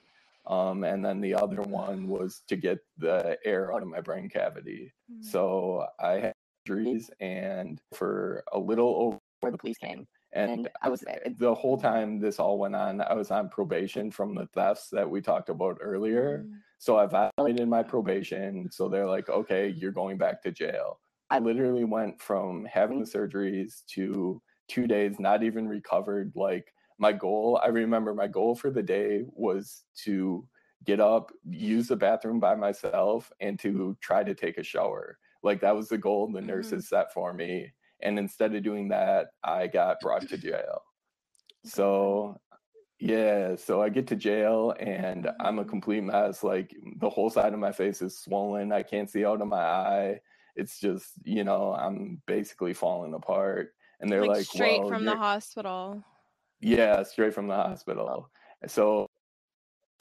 Um, 0.48 0.84
and 0.84 1.06
then 1.06 1.22
the 1.22 1.36
other 1.36 1.62
one 1.62 2.08
was 2.08 2.42
to 2.48 2.56
get 2.56 2.80
the 2.98 3.38
air 3.46 3.74
out 3.74 3.84
of 3.84 3.88
my 3.88 4.02
brain 4.02 4.28
cavity. 4.28 4.92
Mm-hmm. 5.12 5.24
So 5.24 5.86
I 6.00 6.14
had 6.14 6.34
injuries, 6.66 7.12
and 7.20 7.80
for 7.94 8.44
a 8.52 8.60
little 8.60 8.96
over 8.96 9.20
where 9.42 9.52
the 9.52 9.58
police 9.58 9.78
came, 9.78 10.08
and 10.34 10.70
I 10.82 10.90
was 10.90 11.04
the 11.38 11.54
whole 11.54 11.78
time 11.78 12.20
this 12.20 12.40
all 12.40 12.58
went 12.58 12.76
on, 12.76 13.02
I 13.02 13.14
was 13.14 13.32
on 13.32 13.50
probation 13.50 14.12
from 14.12 14.34
the 14.34 14.48
thefts 14.48 14.90
that 14.90 15.10
we 15.10 15.22
talked 15.22 15.50
about 15.50 15.78
earlier. 15.82 16.40
Mm-hmm. 16.40 16.56
So 16.80 16.98
I 16.98 17.06
violated 17.06 17.68
my 17.68 17.84
probation. 17.84 18.70
So 18.72 18.90
they're 18.90 19.08
like, 19.08 19.30
okay, 19.30 19.70
you're 19.70 19.92
going 19.92 20.18
back 20.18 20.42
to 20.44 20.52
jail. 20.52 21.00
I 21.30 21.40
literally 21.40 21.84
went 21.84 22.20
from 22.20 22.66
having 22.66 23.00
the 23.00 23.06
surgeries 23.06 23.86
to 23.94 24.42
two 24.72 24.88
days, 24.88 25.20
not 25.20 25.44
even 25.44 25.68
recovered, 25.68 26.32
like 26.36 26.74
my 26.98 27.12
goal, 27.12 27.60
I 27.64 27.68
remember 27.68 28.14
my 28.14 28.28
goal 28.28 28.56
for 28.56 28.70
the 28.70 28.84
day 28.84 29.24
was 29.34 29.84
to 30.04 30.48
get 30.86 31.00
up, 31.00 31.32
use 31.50 31.88
the 31.88 31.96
bathroom 31.96 32.40
by 32.40 32.56
myself, 32.56 33.32
and 33.40 33.60
to 33.60 33.98
try 34.02 34.24
to 34.24 34.34
take 34.34 34.58
a 34.58 34.64
shower. 34.64 35.18
Like 35.44 35.62
that 35.62 35.76
was 35.76 35.90
the 35.90 35.98
goal 35.98 36.28
the 36.28 36.40
mm-hmm. 36.40 36.48
nurses 36.48 36.88
set 36.88 37.12
for 37.14 37.34
me. 37.34 37.72
And 38.02 38.18
instead 38.18 38.56
of 38.56 38.64
doing 38.64 38.90
that, 38.90 39.28
I 39.44 39.68
got 39.68 40.00
brought 40.00 40.28
to 40.30 40.38
jail. 40.38 40.82
So 41.66 42.40
yeah, 43.00 43.56
so 43.56 43.82
I 43.82 43.90
get 43.90 44.08
to 44.08 44.16
jail 44.16 44.76
and 44.80 45.28
I'm 45.40 45.58
a 45.58 45.62
mm-hmm. 45.62 45.70
complete 45.70 46.04
mess. 46.04 46.44
Like 46.44 46.76
the 46.98 47.10
whole 47.10 47.30
side 47.32 47.54
of 47.54 47.60
my 47.60 47.72
face 47.72 48.02
is 48.02 48.18
swollen. 48.18 48.72
I 48.72 48.84
can't 48.84 49.10
see 49.10 49.26
out 49.26 49.42
of 49.42 49.48
my 49.48 49.64
eye. 49.64 50.20
It's 50.56 50.80
just, 50.80 51.14
you 51.24 51.44
know, 51.44 51.74
I'm 51.74 52.22
basically 52.28 52.74
falling 52.74 53.14
apart. 53.14 53.74
And 54.02 54.12
they're 54.12 54.22
like, 54.22 54.38
like 54.38 54.46
straight 54.46 54.88
from 54.88 55.06
the 55.06 55.16
hospital. 55.16 56.04
Yeah, 56.60 57.04
straight 57.04 57.34
from 57.34 57.48
the 57.48 57.56
hospital. 57.56 58.30
So 58.68 59.08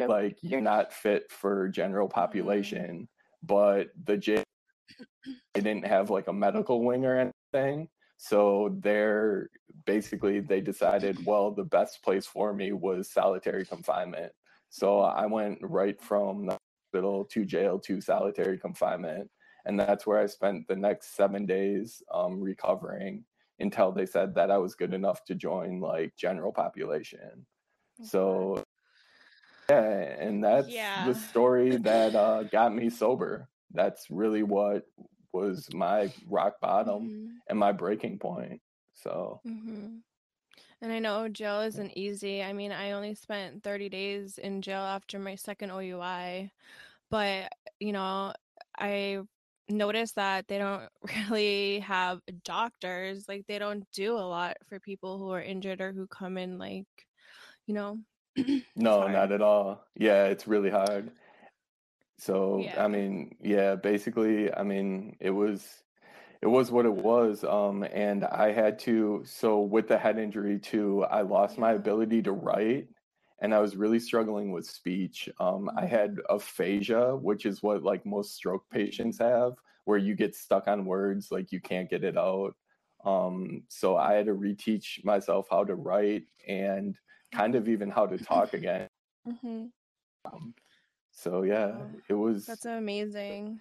like 0.07 0.39
you're 0.43 0.61
not 0.61 0.93
fit 0.93 1.31
for 1.31 1.69
general 1.69 2.09
mm-hmm. 2.09 2.21
population, 2.21 3.09
but 3.43 3.89
the 4.05 4.17
jail 4.17 4.43
they 5.55 5.61
didn't 5.61 5.87
have 5.87 6.11
like 6.11 6.29
a 6.29 6.33
medical 6.33 6.83
wing 6.85 7.05
or 7.05 7.33
anything. 7.55 7.89
So 8.17 8.77
they're 8.81 9.49
basically 9.87 10.41
they 10.41 10.61
decided, 10.61 11.25
well, 11.25 11.51
the 11.51 11.65
best 11.65 12.03
place 12.03 12.27
for 12.27 12.53
me 12.53 12.73
was 12.73 13.11
solitary 13.11 13.65
confinement. 13.65 14.33
So 14.69 15.01
I 15.01 15.27
went 15.27 15.59
right 15.63 16.01
from 16.01 16.47
the 16.47 16.59
hospital 16.93 17.25
to 17.25 17.45
jail 17.45 17.79
to 17.81 18.01
solitary 18.01 18.59
confinement. 18.59 19.31
And 19.65 19.79
that's 19.79 20.07
where 20.07 20.19
I 20.19 20.27
spent 20.27 20.69
the 20.69 20.77
next 20.77 21.17
seven 21.17 21.45
days 21.45 22.03
um, 22.13 22.41
recovering 22.41 23.25
until 23.61 23.93
they 23.93 24.07
said 24.07 24.35
that 24.35 24.51
I 24.51 24.59
was 24.59 24.75
good 24.75 24.95
enough 24.95 25.25
to 25.27 25.35
join 25.35 25.81
like 25.81 26.17
general 26.17 26.53
population. 26.53 27.47
So 28.03 28.65
yeah, 29.69 30.17
and 30.19 30.43
that's 30.43 30.69
yeah. 30.69 31.07
the 31.07 31.15
story 31.15 31.77
that 31.77 32.15
uh, 32.15 32.45
got 32.45 32.75
me 32.75 32.91
sober. 32.91 33.49
That's 33.73 34.07
really 34.11 34.43
what 34.43 34.85
was 35.33 35.69
my 35.73 36.13
rock 36.29 36.55
bottom 36.61 37.03
mm-hmm. 37.03 37.27
and 37.49 37.59
my 37.59 37.73
breaking 37.73 38.19
point. 38.19 38.61
So. 38.95 39.41
Mm-hmm. 39.47 39.99
And 40.83 40.93
I 40.93 40.99
know 40.99 41.29
jail 41.29 41.61
isn't 41.61 41.97
easy. 41.97 42.43
I 42.43 42.55
mean, 42.55 42.73
I 42.73 42.93
only 42.93 43.15
spent 43.15 43.63
30 43.63 43.91
days 43.91 44.39
in 44.39 44.63
jail 44.63 44.81
after 44.81 45.19
my 45.19 45.35
second 45.35 45.71
OUI, 45.71 46.51
but 47.11 47.53
you 47.81 47.93
know, 47.93 48.33
I 48.79 49.19
notice 49.71 50.13
that 50.13 50.47
they 50.49 50.59
don't 50.59 50.89
really 51.31 51.81
have 51.81 52.21
doctors 52.45 53.25
like 53.29 53.45
they 53.47 53.59
don't 53.59 53.85
do 53.93 54.15
a 54.17 54.21
lot 54.21 54.57
for 54.69 54.81
people 54.81 55.19
who 55.19 55.31
are 55.31 55.43
injured 55.43 55.81
or 55.81 55.93
who 55.93 56.07
come 56.07 56.37
in 56.37 56.59
like 56.59 56.87
you 57.67 57.75
know 57.75 57.99
no 58.77 59.07
not 59.09 59.33
at 59.33 59.43
all. 59.43 59.85
Yeah 59.97 60.27
it's 60.27 60.47
really 60.47 60.71
hard. 60.71 61.11
So 62.19 62.61
yeah. 62.63 62.85
i 62.85 62.87
mean 62.87 63.37
yeah 63.41 63.77
basically 63.77 64.53
i 64.53 64.63
mean 64.63 65.17
it 65.21 65.31
was 65.31 65.67
it 66.43 66.47
was 66.47 66.71
what 66.71 66.85
it 66.85 66.93
was 66.93 67.45
um 67.45 67.83
and 67.83 68.25
i 68.25 68.53
had 68.53 68.79
to 68.81 69.23
so 69.25 69.61
with 69.61 69.89
the 69.89 69.97
head 69.97 70.19
injury 70.19 70.59
too 70.59 71.05
i 71.05 71.23
lost 71.23 71.57
my 71.57 71.73
ability 71.73 72.21
to 72.23 72.33
write 72.33 72.89
and 73.41 73.55
I 73.55 73.61
was 73.61 73.77
really 73.77 73.99
struggling 73.99 74.53
with 74.53 74.67
speech. 74.67 75.29
Um, 75.39 75.71
I 75.77 75.83
mm-hmm. 75.83 75.95
had 75.95 76.17
aphasia, 76.29 77.17
which 77.17 77.47
is 77.47 77.63
what 77.63 77.83
like 77.83 78.05
most 78.05 78.35
stroke 78.35 78.69
patients 78.71 79.19
have, 79.19 79.55
where 79.85 79.99
you 79.99 80.15
get 80.15 80.37
stuck 80.37 80.69
on 80.69 80.85
words, 80.85 81.31
like 81.31 81.53
you 81.53 81.61
can't 81.61 81.89
get 81.89 82.05
it 82.05 82.17
out. 82.17 82.55
Um, 83.05 83.63
so 83.69 83.97
I 83.97 84.15
had 84.15 84.27
to 84.27 84.35
reteach 84.35 85.03
myself 85.05 85.47
how 85.51 85.65
to 85.65 85.75
write 85.75 86.25
and 86.47 86.97
kind 87.33 87.55
of 87.55 87.69
even 87.69 87.91
how 87.91 88.07
to 88.07 88.19
talk 88.19 88.53
again. 88.53 88.89
Mm-hmm. 89.27 89.67
Um, 90.27 90.55
so 91.13 91.43
yeah, 91.43 91.77
it 92.09 92.15
was. 92.15 92.47
That's 92.47 92.67
amazing. 92.67 93.61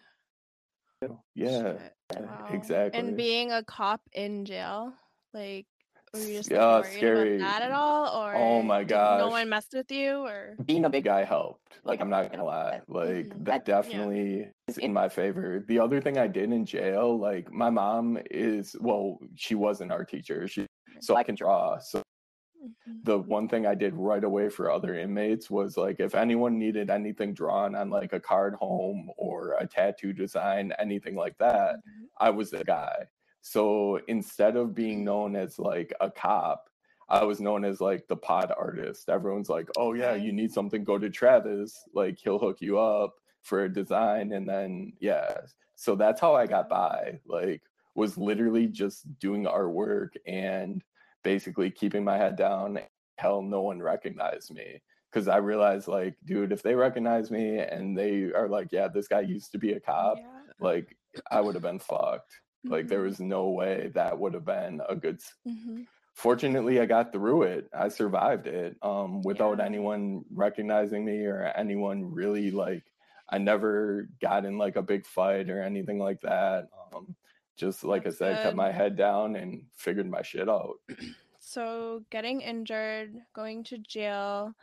Yeah, 1.33 1.75
wow. 2.13 2.47
exactly. 2.51 2.99
And 2.99 3.15
being 3.15 3.53
a 3.53 3.63
cop 3.63 4.01
in 4.11 4.43
jail, 4.43 4.91
like 5.33 5.65
were 6.13 6.19
you 6.19 6.37
just 6.37 6.51
like, 6.51 6.59
yeah, 6.59 6.81
scary. 6.97 7.37
that 7.37 7.61
at 7.61 7.71
all, 7.71 8.23
or 8.23 8.35
oh 8.35 8.61
my 8.61 8.83
god, 8.83 9.19
no 9.19 9.29
one 9.29 9.49
messed 9.49 9.73
with 9.73 9.91
you, 9.91 10.25
or 10.25 10.55
being 10.65 10.85
a 10.85 10.89
big 10.89 11.03
guy 11.03 11.23
helped. 11.23 11.79
Like 11.83 12.01
I'm 12.01 12.09
not 12.09 12.31
gonna 12.31 12.45
lie, 12.45 12.81
like 12.87 13.27
mm-hmm. 13.27 13.43
that 13.43 13.65
definitely 13.65 14.39
yeah. 14.39 14.45
is 14.67 14.77
in 14.77 14.93
my 14.93 15.09
favor. 15.09 15.63
The 15.67 15.79
other 15.79 16.01
thing 16.01 16.17
I 16.17 16.27
did 16.27 16.51
in 16.51 16.65
jail, 16.65 17.17
like 17.17 17.51
my 17.51 17.69
mom 17.69 18.17
is 18.31 18.75
well, 18.79 19.19
she 19.35 19.55
wasn't 19.55 19.91
our 19.91 20.03
teacher, 20.03 20.47
she 20.47 20.65
so 20.99 21.15
I 21.15 21.23
can 21.23 21.35
draw. 21.35 21.77
So 21.79 21.99
mm-hmm. 21.99 22.93
the 23.03 23.19
one 23.19 23.47
thing 23.47 23.65
I 23.65 23.75
did 23.75 23.93
right 23.95 24.23
away 24.23 24.49
for 24.49 24.71
other 24.71 24.97
inmates 24.97 25.49
was 25.49 25.77
like 25.77 25.99
if 25.99 26.15
anyone 26.15 26.57
needed 26.57 26.89
anything 26.89 27.33
drawn 27.33 27.75
on 27.75 27.89
like 27.89 28.13
a 28.13 28.19
card 28.19 28.55
home 28.55 29.09
or 29.17 29.55
a 29.59 29.67
tattoo 29.67 30.13
design, 30.13 30.73
anything 30.79 31.15
like 31.15 31.37
that, 31.37 31.75
mm-hmm. 31.75 32.05
I 32.19 32.29
was 32.29 32.49
the 32.49 32.63
guy. 32.63 33.05
So 33.41 33.99
instead 34.07 34.55
of 34.55 34.75
being 34.75 35.03
known 35.03 35.35
as 35.35 35.59
like 35.59 35.93
a 36.01 36.11
cop, 36.11 36.69
I 37.07 37.23
was 37.23 37.39
known 37.39 37.65
as 37.65 37.81
like 37.81 38.07
the 38.07 38.15
pod 38.15 38.51
artist. 38.55 39.09
Everyone's 39.09 39.49
like, 39.49 39.69
oh 39.77 39.93
yeah, 39.93 40.13
you 40.13 40.31
need 40.31 40.51
something, 40.51 40.83
go 40.83 40.97
to 40.97 41.09
Travis. 41.09 41.83
Like 41.93 42.19
he'll 42.19 42.39
hook 42.39 42.57
you 42.61 42.79
up 42.79 43.15
for 43.41 43.63
a 43.63 43.73
design. 43.73 44.33
And 44.33 44.47
then, 44.47 44.93
yeah. 44.99 45.37
So 45.75 45.95
that's 45.95 46.21
how 46.21 46.35
I 46.35 46.45
got 46.45 46.69
by. 46.69 47.19
Like, 47.25 47.61
was 47.95 48.17
literally 48.17 48.67
just 48.67 49.19
doing 49.19 49.45
artwork 49.45 50.09
and 50.27 50.83
basically 51.23 51.71
keeping 51.71 52.03
my 52.03 52.17
head 52.17 52.35
down. 52.35 52.79
Hell, 53.17 53.41
no 53.41 53.61
one 53.61 53.81
recognized 53.81 54.53
me. 54.53 54.81
Cause 55.11 55.27
I 55.27 55.37
realized, 55.37 55.87
like, 55.87 56.15
dude, 56.23 56.51
if 56.51 56.61
they 56.61 56.75
recognize 56.75 57.31
me 57.31 57.57
and 57.57 57.97
they 57.97 58.31
are 58.35 58.47
like, 58.47 58.67
yeah, 58.71 58.87
this 58.87 59.07
guy 59.07 59.21
used 59.21 59.51
to 59.53 59.57
be 59.57 59.73
a 59.73 59.79
cop, 59.79 60.17
yeah. 60.19 60.25
like, 60.59 60.95
I 61.31 61.41
would 61.41 61.55
have 61.55 61.63
been 61.63 61.79
fucked. 61.79 62.31
Mm-hmm. 62.65 62.73
Like 62.73 62.87
there 62.87 62.99
mm-hmm. 62.99 63.07
was 63.07 63.19
no 63.19 63.49
way 63.49 63.91
that 63.93 64.17
would 64.17 64.33
have 64.33 64.45
been 64.45 64.81
a 64.87 64.95
good. 64.95 65.19
Mm-hmm. 65.47 65.83
Fortunately, 66.13 66.81
I 66.81 66.85
got 66.85 67.13
through 67.13 67.43
it. 67.43 67.69
I 67.73 67.87
survived 67.87 68.47
it 68.47 68.75
um, 68.81 69.21
without 69.21 69.59
yeah. 69.59 69.65
anyone 69.65 70.25
recognizing 70.33 71.05
me 71.05 71.25
or 71.25 71.53
anyone 71.55 72.13
really 72.13 72.51
like. 72.51 72.83
I 73.29 73.37
never 73.37 74.09
got 74.21 74.43
in 74.43 74.57
like 74.57 74.75
a 74.75 74.81
big 74.81 75.05
fight 75.05 75.49
or 75.49 75.61
anything 75.61 75.99
like 75.99 76.19
that. 76.21 76.67
Um, 76.93 77.15
just 77.55 77.83
like 77.83 78.03
That's 78.03 78.15
I 78.17 78.19
said, 78.19 78.35
good. 78.37 78.43
cut 78.43 78.55
my 78.55 78.71
head 78.71 78.97
down 78.97 79.35
and 79.35 79.63
figured 79.77 80.09
my 80.09 80.21
shit 80.21 80.49
out. 80.49 80.75
So, 81.41 82.03
getting 82.11 82.41
injured, 82.41 83.15
going 83.33 83.63
to 83.63 83.79
jail, 83.79 84.53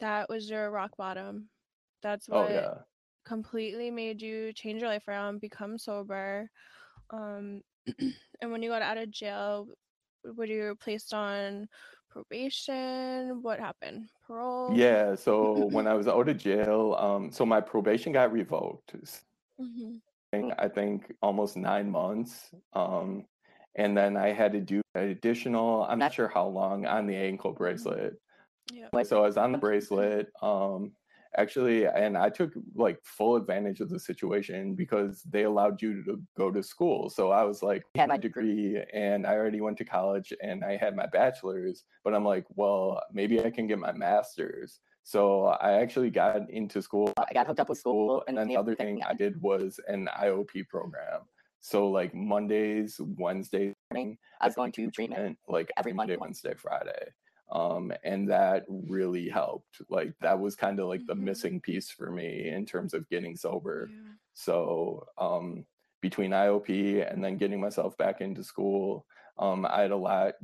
that 0.00 0.28
was 0.28 0.50
your 0.50 0.70
rock 0.70 0.94
bottom. 0.96 1.48
That's 2.02 2.28
oh, 2.30 2.42
what 2.42 2.50
oh, 2.50 2.54
yeah. 2.54 2.74
completely 3.24 3.90
made 3.90 4.20
you 4.20 4.52
change 4.52 4.82
your 4.82 4.90
life 4.90 5.08
around, 5.08 5.40
become 5.40 5.78
sober. 5.78 6.50
Um, 7.14 7.62
and 8.40 8.50
when 8.50 8.62
you 8.62 8.70
got 8.70 8.82
out 8.82 8.98
of 8.98 9.10
jail, 9.10 9.68
were 10.36 10.46
you 10.46 10.76
placed 10.80 11.14
on 11.14 11.68
probation? 12.10 13.42
What 13.42 13.58
happened? 13.58 14.08
Parole? 14.26 14.72
Yeah. 14.74 15.14
So 15.14 15.66
when 15.72 15.86
I 15.86 15.94
was 15.94 16.08
out 16.08 16.28
of 16.28 16.38
jail, 16.38 16.96
um, 16.98 17.30
so 17.30 17.44
my 17.44 17.60
probation 17.60 18.12
got 18.12 18.32
revoked. 18.32 18.94
Mm-hmm. 19.60 20.50
I 20.58 20.68
think 20.68 21.14
almost 21.22 21.56
nine 21.56 21.90
months. 21.90 22.50
Um, 22.72 23.24
and 23.76 23.96
then 23.96 24.16
I 24.16 24.32
had 24.32 24.52
to 24.52 24.60
do 24.60 24.82
additional, 24.94 25.84
I'm 25.88 25.98
not 25.98 26.12
sure 26.12 26.28
how 26.28 26.46
long, 26.46 26.86
on 26.86 27.06
the 27.06 27.16
ankle 27.16 27.52
mm-hmm. 27.52 27.62
bracelet. 27.62 28.14
Yeah. 28.72 29.02
So 29.02 29.22
I 29.22 29.26
was 29.26 29.36
on 29.36 29.52
the 29.52 29.58
bracelet. 29.66 30.28
Um, 30.42 30.92
actually 31.36 31.86
and 31.86 32.16
i 32.16 32.28
took 32.28 32.52
like 32.74 32.98
full 33.04 33.36
advantage 33.36 33.80
of 33.80 33.88
the 33.88 33.98
situation 33.98 34.74
because 34.74 35.22
they 35.22 35.44
allowed 35.44 35.80
you 35.80 36.02
to 36.04 36.20
go 36.36 36.50
to 36.50 36.62
school. 36.62 37.10
So 37.10 37.30
i 37.30 37.42
was 37.42 37.62
like 37.62 37.84
I 37.96 38.00
had 38.00 38.08
my 38.08 38.16
degree. 38.16 38.82
and 38.92 39.26
i 39.26 39.34
already 39.34 39.60
went 39.60 39.78
to 39.78 39.84
college 39.84 40.32
and 40.42 40.64
i 40.64 40.76
had 40.76 40.96
my 40.96 41.06
bachelor's 41.06 41.84
but 42.02 42.14
i'm 42.14 42.24
like 42.24 42.44
well 42.50 43.00
maybe 43.12 43.40
i 43.44 43.50
can 43.50 43.66
get 43.66 43.78
my 43.78 43.92
master's. 43.92 44.80
So 45.02 45.46
i 45.46 45.72
actually 45.72 46.10
got 46.10 46.48
into 46.50 46.80
school 46.82 47.12
i 47.18 47.32
got 47.32 47.46
hooked 47.46 47.60
up 47.60 47.68
with 47.68 47.78
school 47.78 48.22
and 48.26 48.36
then 48.36 48.48
the 48.48 48.56
other 48.56 48.74
thing 48.74 49.02
i 49.04 49.14
did 49.14 49.40
was 49.40 49.78
an 49.88 50.08
iop 50.20 50.68
program. 50.68 51.20
So 51.60 51.88
like 51.88 52.14
mondays 52.14 53.00
wednesdays 53.00 53.74
i 53.94 54.16
was 54.46 54.54
going 54.54 54.72
to 54.72 54.90
treatment 54.90 55.38
like 55.48 55.70
every 55.78 55.92
monday 55.92 56.16
wednesday 56.16 56.54
friday 56.54 57.06
um, 57.54 57.92
and 58.02 58.28
that 58.28 58.64
really 58.68 59.28
helped 59.28 59.80
like 59.88 60.12
that 60.20 60.38
was 60.38 60.56
kind 60.56 60.80
of 60.80 60.88
like 60.88 61.00
mm-hmm. 61.00 61.20
the 61.20 61.24
missing 61.24 61.60
piece 61.60 61.90
for 61.90 62.10
me 62.10 62.48
in 62.48 62.66
terms 62.66 62.92
of 62.92 63.08
getting 63.08 63.36
sober 63.36 63.88
yeah. 63.90 64.12
so 64.34 65.06
um, 65.18 65.64
between 66.00 66.32
iop 66.32 67.10
and 67.10 67.24
then 67.24 67.36
getting 67.36 67.60
myself 67.60 67.96
back 67.96 68.20
into 68.20 68.42
school 68.42 69.06
um, 69.38 69.66
i 69.70 69.80
had 69.82 69.92
a 69.92 69.96
lot 69.96 70.34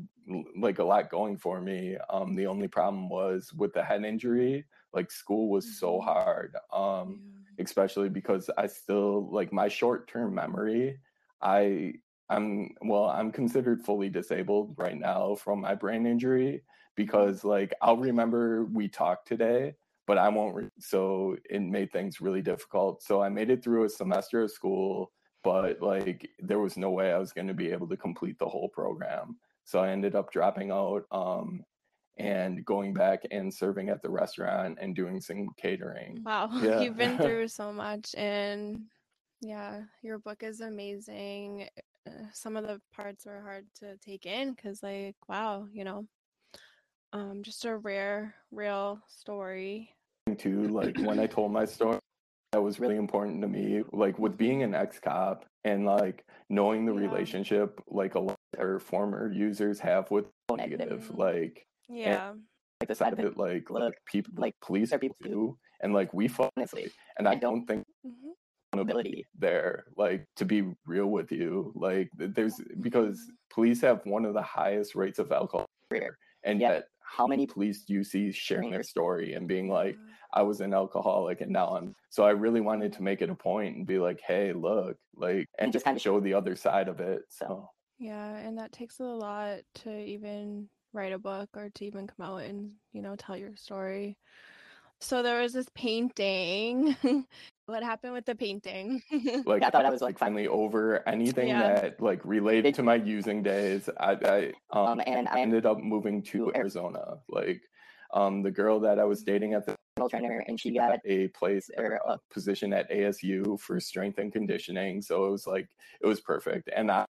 like 0.56 0.78
a 0.78 0.84
lot 0.84 1.10
going 1.10 1.36
for 1.36 1.60
me 1.60 1.96
um, 2.08 2.34
the 2.36 2.46
only 2.46 2.68
problem 2.68 3.08
was 3.08 3.52
with 3.52 3.72
the 3.74 3.82
head 3.82 4.04
injury 4.04 4.64
like 4.94 5.10
school 5.10 5.48
was 5.48 5.66
mm-hmm. 5.66 5.74
so 5.74 6.00
hard 6.00 6.54
um, 6.72 7.20
yeah. 7.58 7.64
especially 7.64 8.08
because 8.08 8.48
i 8.56 8.66
still 8.66 9.28
like 9.30 9.52
my 9.52 9.68
short-term 9.68 10.34
memory 10.34 10.98
i 11.42 11.92
i'm 12.28 12.70
well 12.82 13.06
i'm 13.06 13.32
considered 13.32 13.82
fully 13.82 14.08
disabled 14.08 14.74
right 14.78 14.98
now 14.98 15.34
from 15.34 15.60
my 15.60 15.74
brain 15.74 16.06
injury 16.06 16.62
because 16.96 17.44
like 17.44 17.72
I'll 17.82 17.96
remember 17.96 18.64
we 18.66 18.88
talked 18.88 19.28
today, 19.28 19.74
but 20.06 20.18
I 20.18 20.28
won't. 20.28 20.54
Re- 20.54 20.68
so 20.78 21.36
it 21.48 21.62
made 21.62 21.92
things 21.92 22.20
really 22.20 22.42
difficult. 22.42 23.02
So 23.02 23.22
I 23.22 23.28
made 23.28 23.50
it 23.50 23.62
through 23.62 23.84
a 23.84 23.88
semester 23.88 24.42
of 24.42 24.50
school, 24.50 25.12
but 25.44 25.80
like 25.80 26.28
there 26.38 26.58
was 26.58 26.76
no 26.76 26.90
way 26.90 27.12
I 27.12 27.18
was 27.18 27.32
going 27.32 27.48
to 27.48 27.54
be 27.54 27.70
able 27.70 27.88
to 27.88 27.96
complete 27.96 28.38
the 28.38 28.48
whole 28.48 28.68
program. 28.68 29.36
So 29.64 29.78
I 29.80 29.90
ended 29.90 30.16
up 30.16 30.32
dropping 30.32 30.70
out 30.72 31.04
um, 31.12 31.64
and 32.18 32.64
going 32.64 32.92
back 32.92 33.20
and 33.30 33.52
serving 33.52 33.88
at 33.88 34.02
the 34.02 34.10
restaurant 34.10 34.78
and 34.80 34.96
doing 34.96 35.20
some 35.20 35.48
catering. 35.56 36.22
Wow, 36.24 36.50
yeah. 36.62 36.80
you've 36.80 36.96
been 36.96 37.18
through 37.22 37.48
so 37.48 37.72
much, 37.72 38.14
and 38.16 38.80
yeah, 39.40 39.82
your 40.02 40.18
book 40.18 40.42
is 40.42 40.60
amazing. 40.60 41.68
Uh, 42.06 42.24
some 42.32 42.56
of 42.56 42.66
the 42.66 42.80
parts 42.94 43.26
were 43.26 43.40
hard 43.40 43.66
to 43.78 43.96
take 43.98 44.26
in 44.26 44.52
because, 44.52 44.82
like, 44.82 45.16
wow, 45.28 45.66
you 45.72 45.84
know, 45.84 46.06
um, 47.12 47.42
just 47.42 47.64
a 47.64 47.76
rare, 47.76 48.34
real 48.50 49.00
story. 49.08 49.90
Too 50.38 50.68
like 50.68 50.96
when 50.98 51.18
I 51.18 51.26
told 51.26 51.52
my 51.52 51.64
story, 51.64 51.98
that 52.52 52.62
was 52.62 52.78
really 52.78 52.96
important 52.96 53.42
to 53.42 53.48
me. 53.48 53.82
Like 53.92 54.18
with 54.18 54.36
being 54.36 54.62
an 54.62 54.74
ex 54.74 55.00
cop 55.00 55.44
and 55.64 55.84
like 55.84 56.24
knowing 56.48 56.86
the 56.86 56.94
yeah. 56.94 57.00
relationship 57.00 57.80
like 57.88 58.14
a 58.14 58.20
lot 58.20 58.36
of 58.58 58.82
former 58.82 59.32
users 59.32 59.80
have 59.80 60.10
with 60.10 60.26
negative, 60.56 61.02
mm-hmm. 61.02 61.20
like 61.20 61.66
yeah, 61.88 62.32
like 62.80 62.88
the 62.88 62.94
side 62.94 63.12
of 63.12 63.18
it, 63.18 63.36
like 63.36 63.70
look, 63.70 63.94
people 64.06 64.32
like 64.36 64.54
police 64.62 64.92
are 64.92 64.98
people 64.98 65.16
too, 65.24 65.58
and 65.80 65.92
like 65.92 66.14
we 66.14 66.30
honestly, 66.56 66.90
and 67.18 67.26
I 67.26 67.34
don't 67.34 67.66
think. 67.66 67.84
Mm-hmm. 68.06 68.30
there 69.36 69.84
like 69.96 70.24
to 70.36 70.44
be 70.44 70.62
real 70.86 71.06
with 71.06 71.32
you 71.32 71.72
like 71.74 72.08
there's 72.14 72.54
because 72.80 73.18
mm-hmm. 73.18 73.52
police 73.52 73.80
have 73.80 74.00
one 74.04 74.24
of 74.24 74.32
the 74.32 74.42
highest 74.42 74.94
rates 74.94 75.18
of 75.18 75.32
alcohol 75.32 75.66
here 75.90 76.16
and 76.44 76.60
yet 76.60 76.84
how 77.16 77.26
many 77.26 77.46
police 77.46 77.84
do 77.84 77.92
you 77.92 78.04
see 78.04 78.30
sharing 78.32 78.70
their 78.70 78.82
story 78.82 79.34
and 79.34 79.48
being 79.48 79.68
like. 79.68 79.96
I 80.32 80.42
was 80.42 80.60
an 80.60 80.72
alcoholic 80.72 81.40
and 81.40 81.50
now 81.50 81.76
I'm 81.76 81.92
so 82.08 82.22
I 82.22 82.30
really 82.30 82.60
wanted 82.60 82.92
to 82.92 83.02
make 83.02 83.20
it 83.20 83.30
a 83.30 83.34
point 83.34 83.76
and 83.76 83.84
be 83.84 83.98
like, 83.98 84.20
hey, 84.24 84.52
look, 84.52 84.96
like 85.16 85.48
and 85.58 85.72
just 85.72 85.84
kind 85.84 85.96
of 85.96 86.02
show 86.02 86.20
the 86.20 86.34
other 86.34 86.54
side 86.54 86.86
of 86.86 87.00
it. 87.00 87.22
So 87.28 87.68
yeah, 87.98 88.36
and 88.36 88.56
that 88.58 88.70
takes 88.72 89.00
a 89.00 89.04
lot 89.04 89.58
to 89.76 89.92
even 89.92 90.68
write 90.92 91.12
a 91.12 91.18
book 91.18 91.48
or 91.56 91.70
to 91.74 91.84
even 91.84 92.06
come 92.06 92.26
out 92.26 92.42
and, 92.42 92.70
you 92.92 93.02
know, 93.02 93.16
tell 93.16 93.36
your 93.36 93.56
story. 93.56 94.16
So 95.00 95.22
there 95.22 95.40
was 95.40 95.52
this 95.52 95.68
painting. 95.74 96.96
what 97.66 97.82
happened 97.82 98.12
with 98.12 98.26
the 98.26 98.34
painting? 98.34 99.02
like 99.46 99.62
I 99.62 99.70
thought 99.70 99.86
I 99.86 99.90
was 99.90 100.02
like 100.02 100.18
finally 100.18 100.46
over 100.46 101.06
anything 101.08 101.48
yeah. 101.48 101.80
that 101.80 102.00
like 102.00 102.20
related 102.24 102.74
to 102.76 102.82
my 102.82 102.96
using 102.96 103.42
days. 103.42 103.88
I, 103.98 104.12
I 104.12 104.52
um, 104.70 104.86
um, 104.86 105.02
and 105.06 105.28
I 105.28 105.40
ended 105.40 105.66
up 105.66 105.78
moving 105.78 106.22
to 106.24 106.52
Arizona. 106.54 107.18
Like 107.28 107.62
um, 108.12 108.42
the 108.42 108.50
girl 108.50 108.80
that 108.80 108.98
I 108.98 109.04
was 109.04 109.22
dating 109.22 109.54
at 109.54 109.66
the 109.66 109.76
trainer, 110.08 110.44
and 110.46 110.58
she 110.58 110.72
got 110.74 110.98
a 111.04 111.28
place 111.28 111.70
or 111.76 111.94
a 111.94 112.12
uh, 112.12 112.16
position 112.32 112.72
at 112.72 112.90
ASU 112.90 113.58
for 113.60 113.78
strength 113.80 114.18
and 114.18 114.32
conditioning. 114.32 115.02
So 115.02 115.26
it 115.26 115.30
was 115.30 115.46
like 115.46 115.68
it 116.00 116.06
was 116.06 116.20
perfect. 116.20 116.70
And 116.74 116.90
I, 116.90 117.04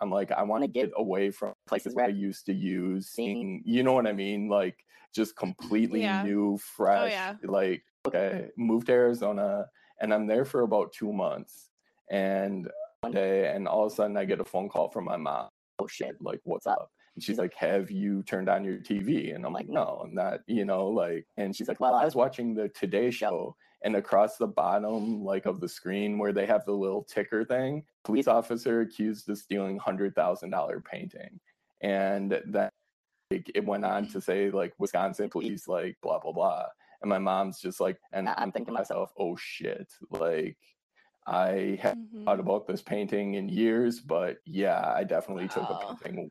I'm 0.00 0.10
like, 0.10 0.32
I 0.32 0.42
want 0.42 0.64
to 0.64 0.68
get 0.68 0.90
away 0.96 1.30
from 1.30 1.52
places 1.66 1.94
where 1.94 2.06
I 2.06 2.08
used 2.08 2.46
to 2.46 2.52
use, 2.52 3.08
seeing, 3.08 3.62
you 3.64 3.82
know 3.82 3.92
what 3.92 4.06
I 4.06 4.12
mean, 4.12 4.48
like 4.48 4.84
just 5.14 5.36
completely 5.36 6.02
yeah. 6.02 6.22
new, 6.22 6.54
oh, 6.54 6.58
fresh. 6.58 7.02
Oh, 7.02 7.06
yeah. 7.06 7.34
Like, 7.44 7.84
okay, 8.06 8.48
moved 8.56 8.86
to 8.86 8.92
Arizona, 8.92 9.66
and 10.00 10.12
I'm 10.12 10.26
there 10.26 10.44
for 10.44 10.62
about 10.62 10.92
two 10.92 11.12
months. 11.12 11.70
And 12.10 12.68
one 13.00 13.12
day, 13.12 13.52
and 13.54 13.68
all 13.68 13.86
of 13.86 13.92
a 13.92 13.94
sudden, 13.94 14.16
I 14.16 14.24
get 14.24 14.40
a 14.40 14.44
phone 14.44 14.68
call 14.68 14.90
from 14.90 15.04
my 15.04 15.16
mom. 15.16 15.48
Oh 15.78 15.86
shit! 15.86 16.16
Like, 16.20 16.40
what's 16.44 16.66
up? 16.66 16.90
And 17.14 17.22
she's 17.22 17.38
like, 17.38 17.54
"Have 17.54 17.90
you 17.90 18.22
turned 18.22 18.48
on 18.48 18.64
your 18.64 18.78
TV?" 18.78 19.34
And 19.34 19.44
I'm 19.44 19.52
like, 19.52 19.68
"No, 19.68 20.02
I'm 20.04 20.14
not." 20.14 20.40
You 20.46 20.64
know, 20.64 20.86
like, 20.88 21.26
and 21.36 21.54
she's 21.54 21.68
like, 21.68 21.80
"Well, 21.80 21.94
I 21.94 22.04
was 22.04 22.14
watching 22.14 22.54
the 22.54 22.68
Today 22.70 23.10
Show." 23.10 23.56
And 23.84 23.96
across 23.96 24.36
the 24.36 24.46
bottom, 24.46 25.24
like 25.24 25.46
of 25.46 25.60
the 25.60 25.68
screen 25.68 26.16
where 26.18 26.32
they 26.32 26.46
have 26.46 26.64
the 26.64 26.72
little 26.72 27.02
ticker 27.02 27.44
thing, 27.44 27.84
police 28.04 28.28
officer 28.28 28.82
accused 28.82 29.28
of 29.28 29.38
stealing 29.38 29.78
hundred 29.78 30.14
thousand 30.14 30.50
dollar 30.50 30.80
painting, 30.80 31.40
and 31.82 32.40
then 32.46 32.70
like, 33.30 33.50
it 33.54 33.64
went 33.64 33.84
on 33.84 34.06
to 34.08 34.20
say 34.20 34.50
like 34.50 34.72
Wisconsin 34.78 35.28
police 35.30 35.68
like 35.68 35.96
blah 36.02 36.18
blah 36.20 36.32
blah, 36.32 36.66
and 37.02 37.08
my 37.08 37.18
mom's 37.18 37.60
just 37.60 37.80
like, 37.80 37.98
and 38.12 38.28
I'm 38.28 38.52
thinking 38.52 38.74
to 38.74 38.80
myself, 38.80 39.12
oh 39.18 39.36
shit, 39.36 39.92
like 40.10 40.56
I 41.26 41.78
haven't 41.80 42.08
mm-hmm. 42.08 42.24
thought 42.24 42.40
about 42.40 42.66
this 42.66 42.82
painting 42.82 43.34
in 43.34 43.48
years, 43.48 44.00
but 44.00 44.38
yeah, 44.44 44.92
I 44.94 45.04
definitely 45.04 45.44
wow. 45.44 45.50
took 45.50 45.70
a 45.70 46.04
painting. 46.04 46.30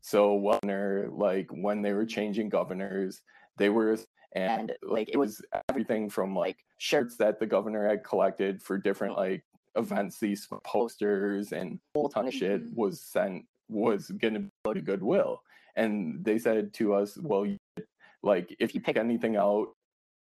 So 0.00 0.34
when 0.34 1.10
like 1.12 1.48
when 1.50 1.82
they 1.82 1.92
were 1.92 2.06
changing 2.06 2.48
governors, 2.48 3.20
they 3.56 3.68
were 3.68 3.98
and 4.32 4.72
like 4.82 5.08
it 5.08 5.16
was 5.16 5.42
everything 5.68 6.08
from 6.08 6.34
like 6.34 6.58
shirts 6.78 7.16
that 7.16 7.40
the 7.40 7.46
governor 7.46 7.88
had 7.88 8.04
collected 8.04 8.62
for 8.62 8.78
different 8.78 9.16
like 9.16 9.44
events, 9.76 10.18
these 10.18 10.48
posters 10.64 11.52
and 11.52 11.78
a 11.94 11.98
whole 11.98 12.08
ton 12.08 12.28
of 12.28 12.34
shit 12.34 12.62
mm-hmm. 12.62 12.80
was 12.80 13.00
sent 13.00 13.44
was 13.68 14.10
gonna 14.10 14.44
go 14.64 14.74
to 14.74 14.80
Goodwill 14.80 15.42
and 15.76 16.24
they 16.24 16.38
said 16.38 16.72
to 16.74 16.94
us, 16.94 17.16
well, 17.16 17.46
like 18.22 18.54
if 18.58 18.74
you 18.74 18.80
pick 18.80 18.96
anything 18.96 19.36
out, 19.36 19.68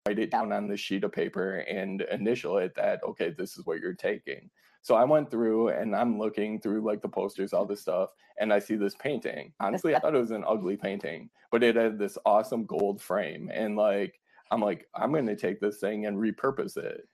write 0.08 0.20
it 0.20 0.32
down 0.32 0.52
on 0.52 0.68
the 0.68 0.78
sheet 0.78 1.04
of 1.04 1.12
paper 1.12 1.60
and 1.60 2.02
initial 2.12 2.58
it 2.58 2.76
that 2.76 3.04
okay, 3.04 3.34
this 3.38 3.58
is 3.58 3.66
what 3.66 3.80
you're 3.80 3.94
taking. 3.94 4.50
So 4.88 4.96
I 4.96 5.04
went 5.04 5.30
through 5.30 5.68
and 5.68 5.94
I'm 5.94 6.18
looking 6.18 6.62
through 6.62 6.80
like 6.80 7.02
the 7.02 7.10
posters, 7.10 7.52
all 7.52 7.66
this 7.66 7.82
stuff, 7.82 8.12
and 8.40 8.54
I 8.54 8.60
see 8.60 8.78
this 8.78 8.96
painting. 8.96 9.52
Honestly, 9.60 9.94
I 9.94 10.00
thought 10.00 10.16
it 10.16 10.18
was 10.20 10.32
an 10.32 10.46
ugly 10.48 10.78
painting, 10.78 11.30
but 11.52 11.62
it 11.62 11.76
had 11.76 12.00
this 12.00 12.18
awesome 12.26 12.66
gold 12.66 13.02
frame. 13.02 13.52
And 13.54 13.76
like, 13.76 14.18
I'm 14.50 14.62
like, 14.62 14.88
I'm 14.96 15.12
gonna 15.12 15.36
take 15.36 15.60
this 15.60 15.80
thing 15.80 16.06
and 16.06 16.16
repurpose 16.16 16.78
it. 16.78 17.06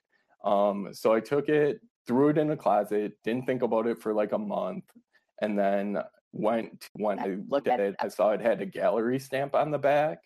Um, 0.44 0.90
so 0.92 1.12
I 1.12 1.18
took 1.18 1.48
it, 1.48 1.80
threw 2.06 2.28
it 2.28 2.38
in 2.38 2.52
a 2.52 2.56
closet, 2.56 3.14
didn't 3.24 3.44
think 3.44 3.62
about 3.62 3.88
it 3.88 4.00
for 4.00 4.14
like 4.14 4.30
a 4.30 4.38
month, 4.38 4.84
and 5.42 5.58
then 5.58 5.98
went 6.30 6.90
when 6.92 7.18
I 7.18 7.38
looked 7.48 7.66
at 7.66 7.80
it, 7.80 7.96
I 7.98 8.06
saw 8.06 8.30
it 8.30 8.40
had 8.40 8.62
a 8.62 8.66
gallery 8.66 9.18
stamp 9.18 9.56
on 9.56 9.72
the 9.72 9.78
back 9.78 10.20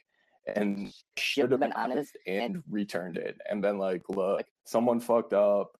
and 0.54 0.92
should 1.16 1.50
have 1.50 1.60
been 1.60 1.72
honest 1.72 2.14
and 2.26 2.62
returned 2.68 3.16
it 3.16 3.40
and 3.48 3.62
been 3.62 3.78
like, 3.78 4.02
look, 4.10 4.44
someone 4.66 5.00
fucked 5.00 5.32
up 5.32 5.77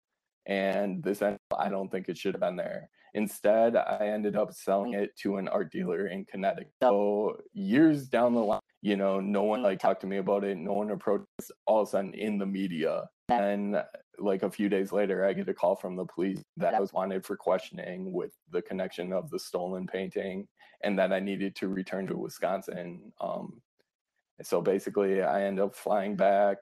and 0.48 1.02
this 1.02 1.22
I 1.22 1.68
don't 1.68 1.90
think 1.90 2.08
it 2.08 2.18
should 2.18 2.34
have 2.34 2.40
been 2.40 2.56
there. 2.56 2.90
Instead, 3.14 3.76
I 3.76 4.08
ended 4.08 4.36
up 4.36 4.52
selling 4.52 4.94
it 4.94 5.16
to 5.18 5.36
an 5.36 5.48
art 5.48 5.70
dealer 5.70 6.08
in 6.08 6.24
Connecticut. 6.24 6.72
So 6.82 7.36
years 7.52 8.08
down 8.08 8.34
the 8.34 8.40
line, 8.40 8.60
you 8.82 8.96
know, 8.96 9.20
no 9.20 9.42
one 9.42 9.62
like 9.62 9.78
talked 9.78 10.00
to 10.02 10.06
me 10.06 10.18
about 10.18 10.44
it. 10.44 10.56
No 10.56 10.72
one 10.72 10.90
approached 10.90 11.26
all 11.66 11.82
of 11.82 11.88
a 11.88 11.90
sudden 11.90 12.14
in 12.14 12.38
the 12.38 12.46
media. 12.46 13.08
And 13.28 13.82
like 14.18 14.42
a 14.42 14.50
few 14.50 14.68
days 14.68 14.92
later, 14.92 15.24
I 15.24 15.32
get 15.32 15.48
a 15.48 15.54
call 15.54 15.76
from 15.76 15.96
the 15.96 16.04
police 16.04 16.42
that 16.56 16.74
I 16.74 16.80
was 16.80 16.92
wanted 16.92 17.24
for 17.24 17.36
questioning 17.36 18.12
with 18.12 18.32
the 18.50 18.62
connection 18.62 19.12
of 19.12 19.30
the 19.30 19.38
stolen 19.38 19.86
painting 19.86 20.46
and 20.82 20.98
that 20.98 21.12
I 21.12 21.20
needed 21.20 21.56
to 21.56 21.68
return 21.68 22.06
to 22.08 22.16
Wisconsin. 22.16 23.12
Um, 23.20 23.60
so 24.42 24.60
basically, 24.60 25.22
I 25.22 25.42
end 25.42 25.60
up 25.60 25.74
flying 25.74 26.14
back, 26.14 26.58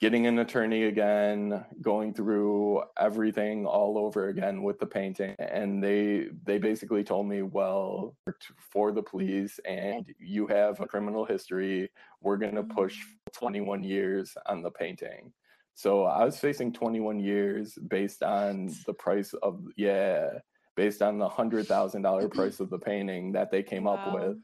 getting 0.00 0.26
an 0.26 0.38
attorney 0.38 0.84
again, 0.84 1.64
going 1.80 2.14
through 2.14 2.82
everything 2.98 3.66
all 3.66 3.98
over 3.98 4.28
again 4.28 4.62
with 4.62 4.78
the 4.78 4.86
painting. 4.86 5.34
And 5.38 5.82
they 5.82 6.28
they 6.44 6.58
basically 6.58 7.04
told 7.04 7.26
me, 7.28 7.42
well, 7.42 8.16
for 8.58 8.92
the 8.92 9.02
police, 9.02 9.58
and 9.64 10.06
you 10.18 10.46
have 10.46 10.80
a 10.80 10.86
criminal 10.86 11.24
history. 11.24 11.90
We're 12.20 12.36
gonna 12.36 12.62
push 12.62 12.98
21 13.32 13.82
years 13.82 14.36
on 14.46 14.62
the 14.62 14.70
painting. 14.70 15.32
So 15.74 16.04
I 16.04 16.24
was 16.24 16.38
facing 16.38 16.72
21 16.72 17.20
years 17.20 17.78
based 17.88 18.24
on 18.24 18.74
the 18.86 18.94
price 18.94 19.32
of 19.42 19.62
yeah, 19.76 20.28
based 20.76 21.02
on 21.02 21.18
the 21.18 21.28
hundred 21.28 21.66
thousand 21.66 22.02
dollar 22.02 22.24
mm-hmm. 22.24 22.38
price 22.38 22.60
of 22.60 22.70
the 22.70 22.78
painting 22.78 23.32
that 23.32 23.50
they 23.50 23.62
came 23.62 23.84
wow. 23.84 23.94
up 23.94 24.14
with. 24.14 24.38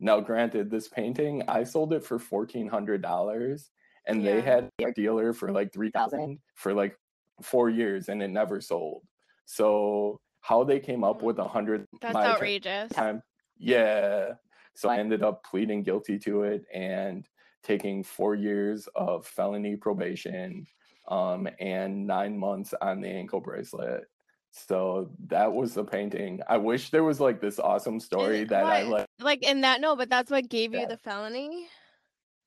Now, 0.00 0.20
granted, 0.20 0.70
this 0.70 0.88
painting 0.88 1.42
I 1.48 1.64
sold 1.64 1.92
it 1.92 2.04
for 2.04 2.18
fourteen 2.18 2.68
hundred 2.68 3.02
dollars, 3.02 3.70
and 4.08 4.22
yeah. 4.22 4.34
they 4.34 4.40
had 4.40 4.70
a 4.82 4.92
dealer 4.92 5.32
for 5.32 5.52
like 5.52 5.72
three 5.72 5.90
thousand 5.90 6.38
for 6.54 6.74
like 6.74 6.98
four 7.42 7.70
years, 7.70 8.08
and 8.08 8.22
it 8.22 8.28
never 8.28 8.60
sold. 8.60 9.02
So 9.44 10.20
how 10.40 10.64
they 10.64 10.80
came 10.80 11.04
up 11.04 11.22
with 11.22 11.38
a 11.38 11.42
mm. 11.42 11.50
hundred 11.50 11.86
that's 12.00 12.16
outrageous. 12.16 12.90
Time, 12.92 13.22
yeah. 13.58 14.32
So 14.74 14.88
I 14.88 14.98
ended 14.98 15.22
up 15.22 15.44
pleading 15.44 15.82
guilty 15.82 16.18
to 16.20 16.44
it 16.44 16.64
and 16.72 17.26
taking 17.62 18.04
four 18.04 18.34
years 18.34 18.88
of 18.94 19.26
felony 19.26 19.76
probation 19.76 20.66
um, 21.08 21.48
and 21.58 22.06
nine 22.06 22.38
months 22.38 22.74
on 22.80 23.00
the 23.00 23.08
ankle 23.08 23.40
bracelet. 23.40 24.04
So 24.52 25.10
that 25.26 25.52
was 25.52 25.74
the 25.74 25.84
painting. 25.84 26.40
I 26.48 26.56
wish 26.56 26.90
there 26.90 27.04
was 27.04 27.20
like 27.20 27.40
this 27.40 27.58
awesome 27.58 28.00
story 28.00 28.44
that 28.44 28.62
what? 28.64 28.72
I 28.72 28.82
like. 28.82 29.06
Like 29.20 29.42
in 29.42 29.60
that, 29.62 29.80
no, 29.80 29.96
but 29.96 30.08
that's 30.08 30.30
what 30.30 30.48
gave 30.48 30.74
you 30.74 30.86
the 30.86 30.96
felony. 30.96 31.68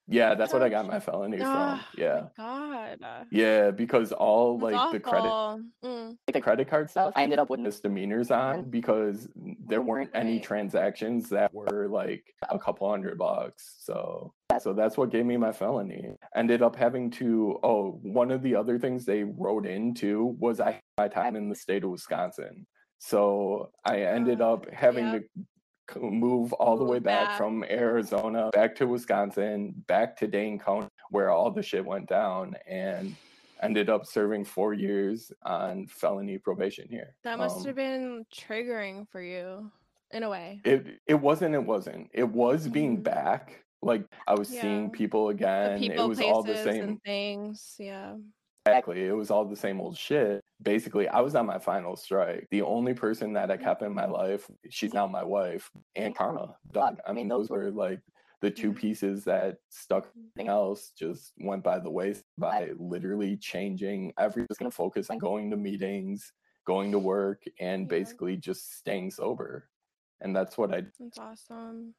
Yeah, 0.07 0.35
that's 0.35 0.51
what 0.51 0.61
I 0.61 0.69
got 0.69 0.87
my 0.87 0.99
felony 0.99 1.37
oh, 1.41 1.45
from. 1.45 1.79
Yeah. 1.97 2.23
God. 2.37 2.99
Yeah, 3.31 3.71
because 3.71 4.11
all 4.11 4.57
that's 4.57 4.73
like 4.73 4.75
awful. 4.75 4.93
the 4.93 4.99
credit, 4.99 5.65
mm. 5.85 6.17
the 6.31 6.41
credit 6.41 6.69
card 6.69 6.89
stuff, 6.89 7.13
I 7.15 7.23
ended 7.23 7.39
up 7.39 7.49
with 7.49 7.59
misdemeanors 7.59 8.29
on 8.29 8.63
because 8.69 9.29
there 9.65 9.81
weren't 9.81 10.09
any 10.13 10.39
transactions 10.39 11.29
that 11.29 11.53
were 11.53 11.87
like 11.87 12.25
a 12.49 12.59
couple 12.59 12.89
hundred 12.89 13.17
bucks. 13.17 13.75
So, 13.79 14.33
so 14.59 14.73
that's 14.73 14.97
what 14.97 15.11
gave 15.11 15.25
me 15.25 15.37
my 15.37 15.51
felony. 15.51 16.09
Ended 16.35 16.61
up 16.61 16.75
having 16.75 17.09
to. 17.11 17.59
Oh, 17.63 17.99
one 18.01 18.31
of 18.31 18.41
the 18.41 18.55
other 18.55 18.77
things 18.77 19.05
they 19.05 19.23
wrote 19.23 19.65
into 19.65 20.35
was 20.39 20.59
I 20.59 20.71
had 20.71 20.81
my 20.97 21.07
time 21.07 21.35
in 21.35 21.47
the 21.47 21.55
state 21.65 21.83
of 21.83 21.91
Wisconsin. 21.91 22.65
So 23.03 23.71
I 23.83 24.01
ended 24.01 24.41
up 24.41 24.69
having 24.71 25.07
yep. 25.07 25.23
to 25.35 25.45
move 25.99 26.53
all 26.53 26.77
the 26.77 26.83
way 26.83 26.99
back, 26.99 27.29
back, 27.29 27.37
from 27.37 27.63
Arizona 27.63 28.49
back 28.53 28.75
to 28.75 28.87
Wisconsin, 28.87 29.73
back 29.87 30.15
to 30.17 30.27
Dane 30.27 30.59
County, 30.59 30.87
where 31.09 31.29
all 31.29 31.51
the 31.51 31.63
shit 31.63 31.85
went 31.85 32.07
down, 32.07 32.55
and 32.67 33.15
ended 33.61 33.89
up 33.89 34.05
serving 34.05 34.45
four 34.45 34.73
years 34.73 35.31
on 35.43 35.87
felony 35.87 36.37
probation 36.37 36.87
here. 36.89 37.15
That 37.23 37.37
must 37.37 37.59
um, 37.59 37.65
have 37.65 37.75
been 37.75 38.25
triggering 38.33 39.07
for 39.09 39.21
you 39.21 39.71
in 40.11 40.23
a 40.23 40.29
way. 40.29 40.61
It 40.65 40.99
it 41.07 41.15
wasn't. 41.15 41.55
It 41.55 41.63
wasn't. 41.63 42.09
It 42.13 42.27
was 42.27 42.67
being 42.67 42.95
mm-hmm. 42.95 43.03
back. 43.03 43.63
Like 43.81 44.05
I 44.27 44.35
was 44.35 44.53
yeah. 44.53 44.61
seeing 44.61 44.89
people 44.91 45.29
again. 45.29 45.79
People, 45.79 46.05
it 46.05 46.07
was 46.07 46.19
all 46.19 46.43
the 46.43 46.57
same 46.57 46.99
things. 47.05 47.75
Yeah. 47.79 48.13
Exactly. 48.65 49.05
It 49.05 49.15
was 49.15 49.31
all 49.31 49.45
the 49.45 49.55
same 49.55 49.81
old 49.81 49.97
shit. 49.97 50.43
Basically, 50.61 51.07
I 51.07 51.19
was 51.21 51.33
on 51.35 51.47
my 51.47 51.57
final 51.57 51.95
strike. 51.95 52.47
The 52.51 52.61
only 52.61 52.93
person 52.93 53.33
that 53.33 53.49
I 53.49 53.55
mm-hmm. 53.55 53.63
kept 53.63 53.81
in 53.81 53.93
my 53.93 54.05
life, 54.05 54.49
she's 54.69 54.93
now 54.93 55.07
my 55.07 55.23
wife, 55.23 55.71
and 55.95 56.15
Karma, 56.15 56.55
dog. 56.71 56.99
I 57.07 57.13
mean, 57.13 57.27
those 57.27 57.49
were 57.49 57.71
like 57.71 57.99
the 58.41 58.51
two 58.51 58.69
mm-hmm. 58.69 58.79
pieces 58.79 59.23
that 59.23 59.57
stuck. 59.69 60.09
Everything 60.15 60.49
else 60.49 60.91
just 60.97 61.33
went 61.39 61.63
by 61.63 61.79
the 61.79 61.89
wayside 61.89 62.23
by 62.37 62.69
literally 62.77 63.35
changing. 63.37 64.13
Everyone's 64.19 64.57
going 64.59 64.69
to 64.69 64.75
focus 64.75 65.09
on 65.09 65.17
going 65.17 65.49
to 65.49 65.57
meetings, 65.57 66.31
going 66.67 66.91
to 66.91 66.99
work, 66.99 67.43
and 67.59 67.87
basically 67.87 68.37
just 68.37 68.77
staying 68.77 69.09
sober. 69.09 69.69
And 70.21 70.35
that's 70.35 70.55
what 70.55 70.71
I. 70.71 70.83
That's 70.99 71.17
awesome. 71.17 71.95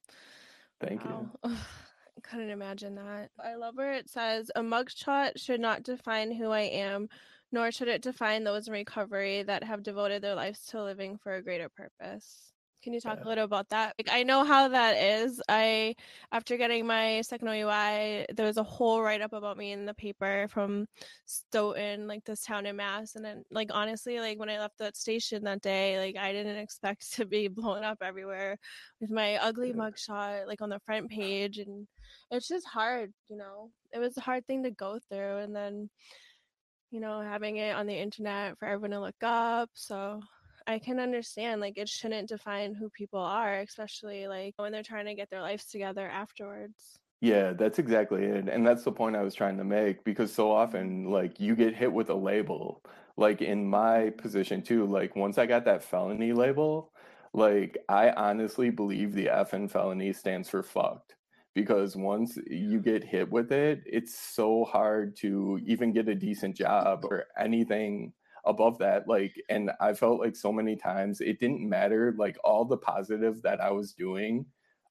Thank 0.80 1.04
wow. 1.04 1.28
you. 1.44 1.56
couldn't 2.22 2.50
imagine 2.50 2.94
that. 2.96 3.30
I 3.38 3.54
love 3.56 3.76
where 3.76 3.94
it 3.94 4.08
says 4.08 4.50
a 4.54 4.62
mugshot 4.62 5.32
should 5.36 5.60
not 5.60 5.82
define 5.82 6.32
who 6.32 6.50
I 6.50 6.62
am, 6.62 7.08
nor 7.50 7.70
should 7.72 7.88
it 7.88 8.02
define 8.02 8.44
those 8.44 8.68
in 8.68 8.72
recovery 8.72 9.42
that 9.42 9.64
have 9.64 9.82
devoted 9.82 10.22
their 10.22 10.34
lives 10.34 10.66
to 10.66 10.82
living 10.82 11.18
for 11.18 11.34
a 11.34 11.42
greater 11.42 11.68
purpose. 11.68 12.51
Can 12.82 12.92
you 12.92 13.00
talk 13.00 13.18
yeah. 13.18 13.26
a 13.26 13.28
little 13.28 13.44
about 13.44 13.68
that? 13.68 13.94
Like, 13.96 14.08
I 14.10 14.24
know 14.24 14.44
how 14.44 14.66
that 14.68 14.96
is. 14.96 15.40
I, 15.48 15.94
after 16.32 16.56
getting 16.56 16.84
my 16.84 17.20
second 17.20 17.48
OUI, 17.48 18.26
there 18.34 18.46
was 18.46 18.56
a 18.56 18.62
whole 18.64 19.00
write 19.02 19.20
up 19.20 19.32
about 19.32 19.56
me 19.56 19.70
in 19.70 19.86
the 19.86 19.94
paper 19.94 20.48
from 20.50 20.86
Stoughton, 21.24 22.08
like 22.08 22.24
this 22.24 22.42
town 22.44 22.66
in 22.66 22.76
Mass. 22.76 23.14
And 23.14 23.24
then, 23.24 23.44
like, 23.52 23.70
honestly, 23.72 24.18
like 24.18 24.38
when 24.38 24.50
I 24.50 24.58
left 24.58 24.78
that 24.78 24.96
station 24.96 25.44
that 25.44 25.62
day, 25.62 25.98
like 25.98 26.16
I 26.16 26.32
didn't 26.32 26.56
expect 26.56 27.12
to 27.14 27.24
be 27.24 27.46
blown 27.46 27.84
up 27.84 27.98
everywhere 28.02 28.58
with 29.00 29.10
my 29.10 29.36
ugly 29.36 29.72
mugshot, 29.72 30.48
like 30.48 30.60
on 30.60 30.70
the 30.70 30.80
front 30.80 31.08
page. 31.08 31.58
And 31.58 31.86
it's 32.32 32.48
just 32.48 32.66
hard, 32.66 33.12
you 33.28 33.36
know, 33.36 33.70
it 33.92 34.00
was 34.00 34.16
a 34.16 34.22
hard 34.22 34.44
thing 34.46 34.64
to 34.64 34.70
go 34.72 34.98
through. 35.08 35.38
And 35.38 35.54
then, 35.54 35.88
you 36.90 36.98
know, 36.98 37.20
having 37.20 37.58
it 37.58 37.76
on 37.76 37.86
the 37.86 37.96
internet 37.96 38.58
for 38.58 38.66
everyone 38.66 38.90
to 38.90 39.00
look 39.00 39.22
up. 39.22 39.70
So 39.74 40.20
I 40.66 40.78
can 40.78 40.98
understand 40.98 41.60
like 41.60 41.78
it 41.78 41.88
shouldn't 41.88 42.28
define 42.28 42.74
who 42.74 42.88
people 42.90 43.20
are, 43.20 43.60
especially 43.60 44.26
like 44.26 44.54
when 44.56 44.72
they're 44.72 44.82
trying 44.82 45.06
to 45.06 45.14
get 45.14 45.30
their 45.30 45.40
lives 45.40 45.66
together 45.66 46.08
afterwards. 46.08 46.98
Yeah, 47.20 47.52
that's 47.52 47.78
exactly 47.78 48.24
it. 48.24 48.48
And 48.48 48.66
that's 48.66 48.82
the 48.82 48.90
point 48.92 49.14
I 49.14 49.22
was 49.22 49.34
trying 49.34 49.56
to 49.58 49.64
make 49.64 50.02
because 50.04 50.32
so 50.32 50.50
often 50.50 51.04
like 51.10 51.38
you 51.38 51.54
get 51.54 51.74
hit 51.74 51.92
with 51.92 52.10
a 52.10 52.14
label. 52.14 52.82
Like 53.16 53.42
in 53.42 53.64
my 53.68 54.10
position 54.10 54.62
too, 54.62 54.86
like 54.86 55.14
once 55.14 55.38
I 55.38 55.46
got 55.46 55.64
that 55.66 55.84
felony 55.84 56.32
label, 56.32 56.92
like 57.32 57.78
I 57.88 58.10
honestly 58.10 58.70
believe 58.70 59.12
the 59.12 59.28
F 59.28 59.54
in 59.54 59.68
felony 59.68 60.12
stands 60.12 60.48
for 60.48 60.62
fucked 60.62 61.14
because 61.54 61.96
once 61.96 62.38
you 62.46 62.80
get 62.80 63.04
hit 63.04 63.30
with 63.30 63.52
it, 63.52 63.82
it's 63.86 64.18
so 64.18 64.64
hard 64.64 65.16
to 65.18 65.60
even 65.64 65.92
get 65.92 66.08
a 66.08 66.14
decent 66.14 66.56
job 66.56 67.04
or 67.04 67.26
anything 67.38 68.12
above 68.44 68.78
that 68.78 69.06
like 69.06 69.40
and 69.48 69.70
i 69.80 69.92
felt 69.92 70.18
like 70.18 70.34
so 70.34 70.52
many 70.52 70.74
times 70.74 71.20
it 71.20 71.38
didn't 71.38 71.66
matter 71.68 72.14
like 72.18 72.36
all 72.42 72.64
the 72.64 72.76
positive 72.76 73.40
that 73.42 73.60
i 73.60 73.70
was 73.70 73.92
doing 73.92 74.44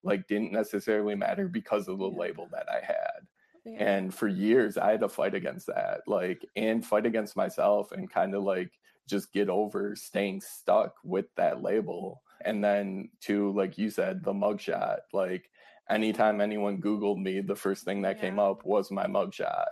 like 0.03 0.27
didn't 0.27 0.51
necessarily 0.51 1.15
matter 1.15 1.47
because 1.47 1.87
of 1.87 1.99
the 1.99 2.09
yeah. 2.09 2.17
label 2.17 2.47
that 2.51 2.67
i 2.69 2.83
had 2.83 3.27
yeah. 3.65 3.83
and 3.83 4.13
for 4.13 4.27
years 4.27 4.77
i 4.77 4.91
had 4.91 5.01
to 5.01 5.09
fight 5.09 5.35
against 5.35 5.67
that 5.67 6.01
like 6.07 6.45
and 6.55 6.85
fight 6.85 7.05
against 7.05 7.35
myself 7.35 7.91
and 7.91 8.09
kind 8.09 8.33
of 8.33 8.43
like 8.43 8.71
just 9.07 9.33
get 9.33 9.49
over 9.49 9.95
staying 9.95 10.39
stuck 10.39 10.95
with 11.03 11.25
that 11.35 11.61
label 11.61 12.21
and 12.45 12.63
then 12.63 13.09
to 13.19 13.51
like 13.51 13.77
you 13.77 13.89
said 13.89 14.23
the 14.23 14.33
mugshot 14.33 14.99
like 15.11 15.50
anytime 15.91 16.41
anyone 16.41 16.81
googled 16.81 17.21
me 17.21 17.41
the 17.41 17.55
first 17.55 17.83
thing 17.85 18.01
that 18.01 18.17
yeah. 18.17 18.23
came 18.23 18.39
up 18.39 18.65
was 18.65 18.89
my 18.91 19.05
mugshot 19.05 19.65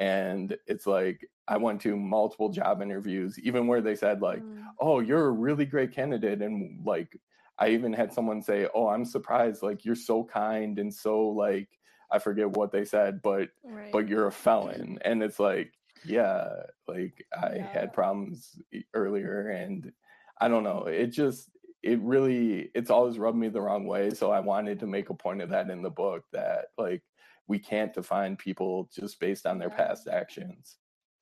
and 0.00 0.56
it's 0.66 0.86
like 0.86 1.28
I 1.46 1.58
went 1.58 1.80
to 1.82 1.96
multiple 1.96 2.48
job 2.48 2.80
interviews, 2.80 3.38
even 3.40 3.66
where 3.66 3.80
they 3.80 3.96
said 3.96 4.22
like, 4.22 4.40
mm. 4.40 4.62
"Oh, 4.80 5.00
you're 5.00 5.26
a 5.26 5.32
really 5.32 5.66
great 5.66 5.92
candidate," 5.92 6.40
and 6.42 6.84
like 6.86 7.16
I 7.58 7.68
even 7.70 7.92
had 7.92 8.12
someone 8.12 8.40
say, 8.40 8.68
"Oh, 8.74 8.88
I'm 8.88 9.04
surprised. 9.04 9.62
Like 9.62 9.84
you're 9.84 9.96
so 9.96 10.24
kind 10.24 10.78
and 10.78 10.92
so 10.92 11.28
like 11.28 11.68
I 12.10 12.18
forget 12.18 12.50
what 12.50 12.72
they 12.72 12.84
said, 12.84 13.20
but 13.20 13.50
right. 13.64 13.92
but 13.92 14.08
you're 14.08 14.28
a 14.28 14.32
felon." 14.32 14.98
And 15.04 15.22
it's 15.22 15.40
like, 15.40 15.72
yeah, 16.04 16.48
like 16.88 17.26
I 17.36 17.56
yeah. 17.56 17.66
had 17.66 17.92
problems 17.92 18.58
earlier, 18.94 19.48
and 19.50 19.92
I 20.40 20.48
don't 20.48 20.64
know. 20.64 20.84
It 20.84 21.08
just 21.08 21.50
it 21.82 22.00
really 22.00 22.70
it's 22.74 22.90
always 22.90 23.18
rubbed 23.18 23.38
me 23.38 23.48
the 23.48 23.60
wrong 23.60 23.86
way. 23.86 24.10
So 24.10 24.30
I 24.30 24.40
wanted 24.40 24.80
to 24.80 24.86
make 24.86 25.10
a 25.10 25.14
point 25.14 25.42
of 25.42 25.50
that 25.50 25.70
in 25.70 25.82
the 25.82 25.90
book 25.90 26.24
that 26.32 26.66
like 26.76 27.02
we 27.46 27.58
can't 27.58 27.92
define 27.92 28.36
people 28.36 28.88
just 28.94 29.18
based 29.18 29.46
on 29.46 29.58
their 29.58 29.70
past 29.70 30.08
actions. 30.08 30.76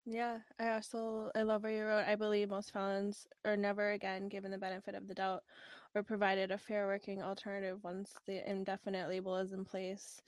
Yeah, 0.04 0.38
I 0.58 0.70
also 0.70 1.30
I 1.34 1.42
love 1.42 1.62
where 1.62 1.72
you 1.72 1.84
wrote. 1.84 2.06
I 2.06 2.16
believe 2.16 2.48
most 2.48 2.72
felons 2.72 3.26
are 3.44 3.56
never 3.56 3.92
again 3.92 4.28
given 4.28 4.50
the 4.50 4.58
benefit 4.58 4.94
of 4.94 5.06
the 5.06 5.14
doubt 5.14 5.42
or 5.94 6.02
provided 6.02 6.50
a 6.50 6.58
fair 6.58 6.86
working 6.86 7.22
alternative 7.22 7.78
once 7.82 8.14
the 8.26 8.48
indefinite 8.48 9.08
label 9.08 9.36
is 9.36 9.52
in 9.52 9.64
place. 9.64 10.20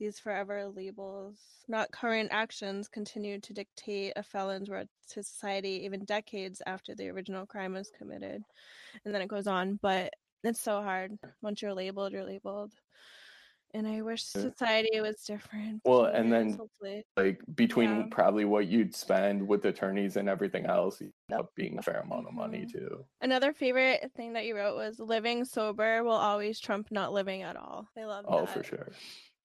These 0.00 0.18
forever 0.18 0.66
labels, 0.74 1.36
not 1.68 1.92
current 1.92 2.30
actions, 2.32 2.88
continue 2.88 3.38
to 3.38 3.52
dictate 3.52 4.14
a 4.16 4.22
felon's 4.22 4.70
worth 4.70 4.88
to 5.10 5.22
society 5.22 5.82
even 5.84 6.04
decades 6.06 6.62
after 6.66 6.94
the 6.94 7.10
original 7.10 7.46
crime 7.46 7.74
was 7.74 7.92
committed. 7.96 8.42
And 9.04 9.14
then 9.14 9.22
it 9.22 9.28
goes 9.28 9.46
on, 9.46 9.78
but 9.82 10.14
it's 10.42 10.60
so 10.62 10.80
hard. 10.82 11.18
Once 11.42 11.60
you're 11.60 11.74
labeled, 11.74 12.12
you're 12.12 12.24
labeled 12.24 12.72
and 13.74 13.86
I 13.86 14.02
wish 14.02 14.24
society 14.24 15.00
was 15.00 15.22
different. 15.22 15.82
Well, 15.84 16.06
and 16.06 16.32
then 16.32 16.54
hopefully. 16.54 17.04
like 17.16 17.40
between 17.54 17.90
yeah. 17.90 18.04
probably 18.10 18.44
what 18.44 18.66
you'd 18.66 18.94
spend 18.94 19.46
with 19.46 19.64
attorneys 19.64 20.16
and 20.16 20.28
everything 20.28 20.66
else, 20.66 21.00
you 21.00 21.12
end 21.30 21.40
up 21.40 21.50
being 21.54 21.78
a 21.78 21.82
fair 21.82 22.00
amount 22.00 22.26
of 22.26 22.34
money 22.34 22.60
mm-hmm. 22.60 22.78
too. 22.78 23.04
Another 23.20 23.52
favorite 23.52 24.10
thing 24.16 24.32
that 24.32 24.46
you 24.46 24.56
wrote 24.56 24.76
was 24.76 24.98
living 24.98 25.44
sober 25.44 26.02
will 26.02 26.12
always 26.12 26.58
trump 26.58 26.88
not 26.90 27.12
living 27.12 27.42
at 27.42 27.56
all. 27.56 27.86
I 27.96 28.04
love 28.04 28.24
oh, 28.28 28.40
that. 28.40 28.42
Oh, 28.42 28.46
for 28.46 28.62
sure. 28.64 28.92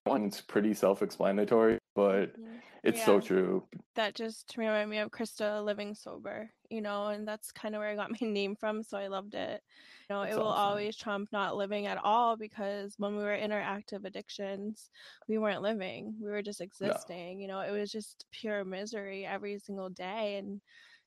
One's 0.06 0.42
pretty 0.42 0.74
self-explanatory, 0.74 1.80
but 1.96 2.36
Mhm. 2.38 2.62
it's 2.84 3.02
so 3.02 3.20
true. 3.20 3.68
That 3.96 4.14
just 4.14 4.58
reminded 4.58 4.88
me 4.90 4.98
of 5.00 5.12
Christa 5.12 5.64
living 5.64 5.96
sober, 5.96 6.52
you 6.70 6.82
know, 6.82 7.08
and 7.08 7.26
that's 7.28 7.52
kind 7.54 7.76
of 7.76 7.80
where 7.80 7.90
I 7.90 7.96
got 7.96 8.12
my 8.22 8.28
name 8.28 8.56
from, 8.56 8.84
so 8.84 8.98
I 8.98 9.08
loved 9.08 9.36
it. 9.36 9.64
You 10.10 10.16
know, 10.16 10.24
it 10.24 10.34
will 10.36 10.44
awesome. 10.44 10.52
always 10.52 10.98
trump 10.98 11.30
not 11.32 11.56
living 11.56 11.88
at 11.88 11.98
all 11.98 12.36
because 12.38 12.96
when 13.00 13.16
we 13.18 13.24
were 13.24 13.34
in 13.34 13.52
our 13.54 13.62
active 13.62 14.04
addictions, 14.06 14.92
we 15.30 15.38
weren't 15.38 15.62
living. 15.62 16.18
We 16.22 16.30
were 16.30 16.42
just 16.44 16.62
existing. 16.62 17.40
You 17.40 17.48
know, 17.48 17.62
it 17.62 17.72
was 17.72 17.92
just 17.92 18.26
pure 18.32 18.66
misery 18.66 19.26
every 19.26 19.60
single 19.60 19.90
day 19.90 20.38
and 20.38 20.62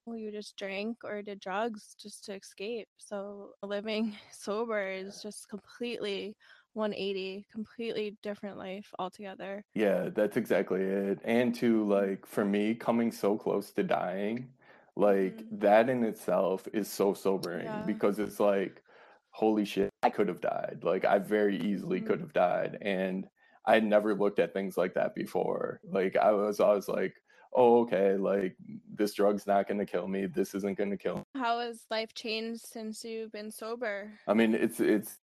we 0.06 0.30
just 0.30 0.56
drank 0.56 1.04
or 1.04 1.22
did 1.22 1.40
drugs 1.40 1.94
just 2.00 2.24
to 2.24 2.34
escape. 2.34 2.88
So 2.98 3.52
living 3.62 4.16
sober 4.32 4.88
is 4.90 5.20
just 5.22 5.48
completely 5.48 6.36
180, 6.72 7.46
completely 7.50 8.18
different 8.22 8.56
life 8.58 8.92
altogether. 8.98 9.64
Yeah, 9.74 10.08
that's 10.10 10.36
exactly 10.36 10.82
it. 10.82 11.20
And 11.24 11.54
to 11.56 11.86
Mhm. 11.86 11.88
like 11.88 12.26
for 12.26 12.44
me 12.44 12.74
coming 12.74 13.12
so 13.12 13.36
close 13.38 13.72
to 13.72 13.82
dying, 13.82 14.52
like 14.96 15.44
Mhm. 15.44 15.52
that 15.52 15.88
in 15.88 16.02
itself 16.04 16.66
is 16.72 16.90
so 16.90 17.14
sobering 17.14 17.82
Yeah. 17.82 17.84
because 17.84 18.18
it's 18.18 18.40
like, 18.40 18.82
holy 19.30 19.64
shit, 19.64 19.90
I 20.02 20.10
could 20.10 20.28
have 20.28 20.40
died. 20.40 20.80
Like 20.82 21.04
I 21.04 21.18
very 21.18 21.56
easily 21.58 22.00
could 22.02 22.20
Mhm. 22.20 22.22
have 22.22 22.32
died. 22.32 22.78
And 22.82 23.28
I 23.66 23.74
had 23.74 23.84
never 23.84 24.14
looked 24.14 24.38
at 24.38 24.52
things 24.52 24.76
like 24.76 24.94
that 24.94 25.14
before. 25.14 25.80
Like 25.84 26.16
I 26.16 26.32
was 26.32 26.58
always 26.60 26.88
like, 26.88 27.14
oh, 27.52 27.82
okay, 27.82 28.16
like 28.16 28.56
this 28.88 29.14
drug's 29.14 29.46
not 29.46 29.68
gonna 29.68 29.86
kill 29.86 30.08
me. 30.08 30.26
This 30.26 30.54
isn't 30.54 30.76
gonna 30.78 30.96
kill 30.96 31.18
me. 31.18 31.24
How 31.34 31.60
has 31.60 31.86
life 31.90 32.12
changed 32.12 32.60
since 32.66 33.02
you've 33.02 33.32
been 33.32 33.50
sober? 33.50 34.20
I 34.26 34.34
mean, 34.34 34.54
it's 34.54 34.80
it's 34.80 35.18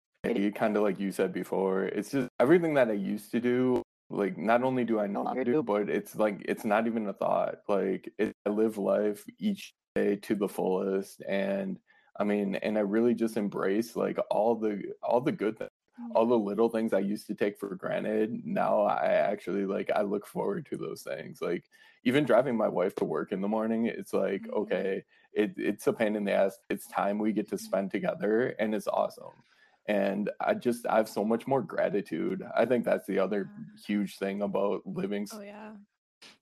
kind 0.56 0.78
of 0.78 0.84
like 0.84 1.00
you 1.00 1.12
said 1.12 1.34
before. 1.34 1.84
It's 1.84 2.12
just 2.12 2.30
everything 2.40 2.74
that 2.76 2.90
I 2.90 2.94
used 2.94 3.32
to 3.32 3.40
do. 3.40 3.82
Like, 4.10 4.38
not 4.38 4.64
only 4.64 4.84
do 4.86 5.00
I 5.00 5.08
no 5.08 5.24
longer 5.24 5.44
do, 5.44 5.64
but 5.64 5.90
it's 5.90 6.16
like 6.16 6.42
it's 6.46 6.66
not 6.66 6.88
even 6.88 7.08
a 7.08 7.14
thought. 7.14 7.62
Like, 7.68 8.14
it, 8.18 8.34
I 8.46 8.50
live 8.50 8.78
life 8.78 9.26
each 9.40 9.74
day 9.96 10.16
to 10.18 10.36
the 10.36 10.48
fullest, 10.48 11.22
and 11.28 11.80
I 12.18 12.24
mean, 12.24 12.56
and 12.56 12.78
I 12.78 12.82
really 12.82 13.16
just 13.16 13.38
embrace 13.38 13.96
like 13.96 14.18
all 14.30 14.56
the 14.56 14.94
all 15.02 15.22
the 15.22 15.32
good 15.32 15.58
things, 15.58 15.72
all 16.12 16.28
the 16.28 16.38
little 16.38 16.70
things 16.70 16.94
I 16.94 17.00
used 17.00 17.26
to 17.28 17.36
take 17.36 17.58
for 17.60 17.76
granted. 17.76 18.46
Now 18.46 18.82
I 18.84 19.06
actually 19.14 19.66
like 19.66 19.90
I 19.96 20.02
look 20.04 20.28
forward 20.28 20.68
to 20.68 20.78
those 20.78 21.02
things. 21.02 21.42
Like, 21.42 21.66
even 22.04 22.24
driving 22.26 22.56
my 22.58 22.68
wife 22.68 22.94
to 22.96 23.06
work 23.06 23.32
in 23.32 23.42
the 23.42 23.48
morning, 23.48 23.88
it's 23.88 24.14
like 24.14 24.44
Mhm. 24.44 24.54
okay, 24.54 25.04
it, 25.34 25.54
it's 25.58 25.88
a 25.88 25.94
pain 25.94 26.16
in 26.16 26.26
the 26.26 26.34
ass. 26.34 26.58
It's 26.70 26.88
time 26.88 27.18
we 27.20 27.34
get 27.34 27.50
to 27.50 27.58
spend 27.58 27.90
together, 27.92 28.50
and 28.60 28.76
it's 28.76 28.88
awesome. 28.88 29.44
And 29.88 30.30
I 30.40 30.54
just 30.54 30.88
I 30.88 30.98
have 30.98 31.10
so 31.10 31.26
much 31.26 31.46
more 31.48 31.62
gratitude. 31.62 32.44
I 32.56 32.66
think 32.66 32.86
that's 32.86 33.08
the 33.08 33.20
other 33.20 33.50
huge 33.86 34.18
thing 34.18 34.42
about 34.42 34.82
living 34.86 35.28
Oh 35.34 35.42
yeah. 35.42 35.72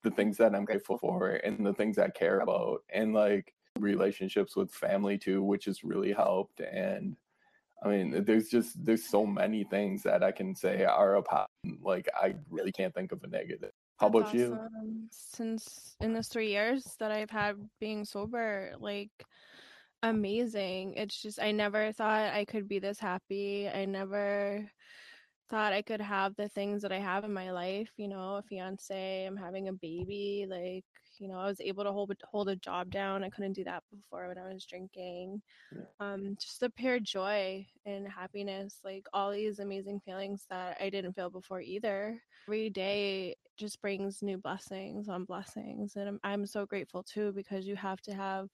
the 0.04 0.12
things 0.12 0.38
that 0.38 0.54
I'm 0.54 0.66
grateful 0.66 0.98
for 0.98 1.32
and 1.44 1.66
the 1.66 1.74
things 1.74 1.98
I 1.98 2.10
care 2.10 2.40
about 2.40 2.84
and 2.90 3.14
like 3.14 3.54
relationships 3.80 4.56
with 4.56 4.72
family 4.72 5.18
too, 5.18 5.42
which 5.42 5.66
has 5.66 5.84
really 5.84 6.12
helped. 6.14 6.60
And 6.60 7.16
I 7.84 7.90
mean, 7.90 8.24
there's 8.26 8.50
just 8.50 8.84
there's 8.86 9.06
so 9.08 9.26
many 9.26 9.64
things 9.64 10.04
that 10.04 10.24
I 10.24 10.32
can 10.32 10.54
say 10.56 10.86
are 10.86 11.16
a 11.16 11.24
positive. 11.24 11.82
Like 11.82 12.08
I 12.16 12.36
really 12.50 12.72
can't 12.72 12.94
think 12.94 13.12
of 13.12 13.24
a 13.24 13.28
negative. 13.28 13.72
How 14.00 14.08
about 14.08 14.34
you? 14.34 14.58
Since 15.12 15.96
in 16.00 16.14
this 16.14 16.28
three 16.28 16.50
years 16.50 16.96
that 17.00 17.12
I've 17.12 17.30
had 17.30 17.56
being 17.80 18.04
sober, 18.04 18.74
like 18.80 19.12
amazing. 20.04 20.94
It's 20.96 21.22
just 21.22 21.40
I 21.42 21.52
never 21.52 21.92
thought 21.92 22.34
I 22.34 22.46
could 22.46 22.68
be 22.68 22.80
this 22.80 23.00
happy. 23.00 23.70
I 23.70 23.86
never 23.86 24.70
thought 25.50 25.74
I 25.74 25.82
could 25.82 26.02
have 26.02 26.36
the 26.36 26.50
things 26.50 26.82
that 26.82 26.92
I 26.94 27.00
have 27.00 27.24
in 27.26 27.34
my 27.34 27.52
life, 27.52 27.92
you 27.98 28.08
know, 28.08 28.38
a 28.38 28.44
fiance, 28.44 29.26
I'm 29.26 29.38
having 29.38 29.68
a 29.68 29.74
baby, 29.74 30.46
like, 30.50 30.86
you 31.20 31.28
know, 31.28 31.40
I 31.40 31.46
was 31.48 31.60
able 31.62 31.84
to 31.84 31.92
hold 31.92 32.14
hold 32.26 32.50
a 32.50 32.56
job 32.56 32.90
down. 32.92 33.24
I 33.24 33.30
couldn't 33.30 33.54
do 33.54 33.66
that 33.66 33.84
before 33.92 34.30
when 34.30 34.38
I 34.38 34.54
was 34.54 34.66
drinking. 34.66 35.42
Um 36.00 36.36
just 36.40 36.60
the 36.62 36.70
pure 36.70 37.00
joy 37.00 37.68
and 37.86 38.08
happiness, 38.08 38.80
like 38.84 39.08
all 39.14 39.32
these 39.32 39.60
amazing 39.60 40.02
feelings 40.02 40.46
that 40.50 40.78
I 40.82 40.90
didn't 40.90 41.14
feel 41.14 41.30
before 41.30 41.62
either. 41.62 42.22
Every 42.48 42.70
day 42.70 43.36
just 43.58 43.82
brings 43.82 44.24
new 44.24 44.38
blessings 44.40 45.10
on 45.10 45.26
blessings 45.26 45.96
and 45.96 46.08
I'm, 46.10 46.20
I'm 46.24 46.46
so 46.48 46.66
grateful 46.66 47.04
too 47.04 47.34
because 47.34 47.68
you 47.68 47.76
have 47.76 48.02
to 48.04 48.14
have 48.14 48.50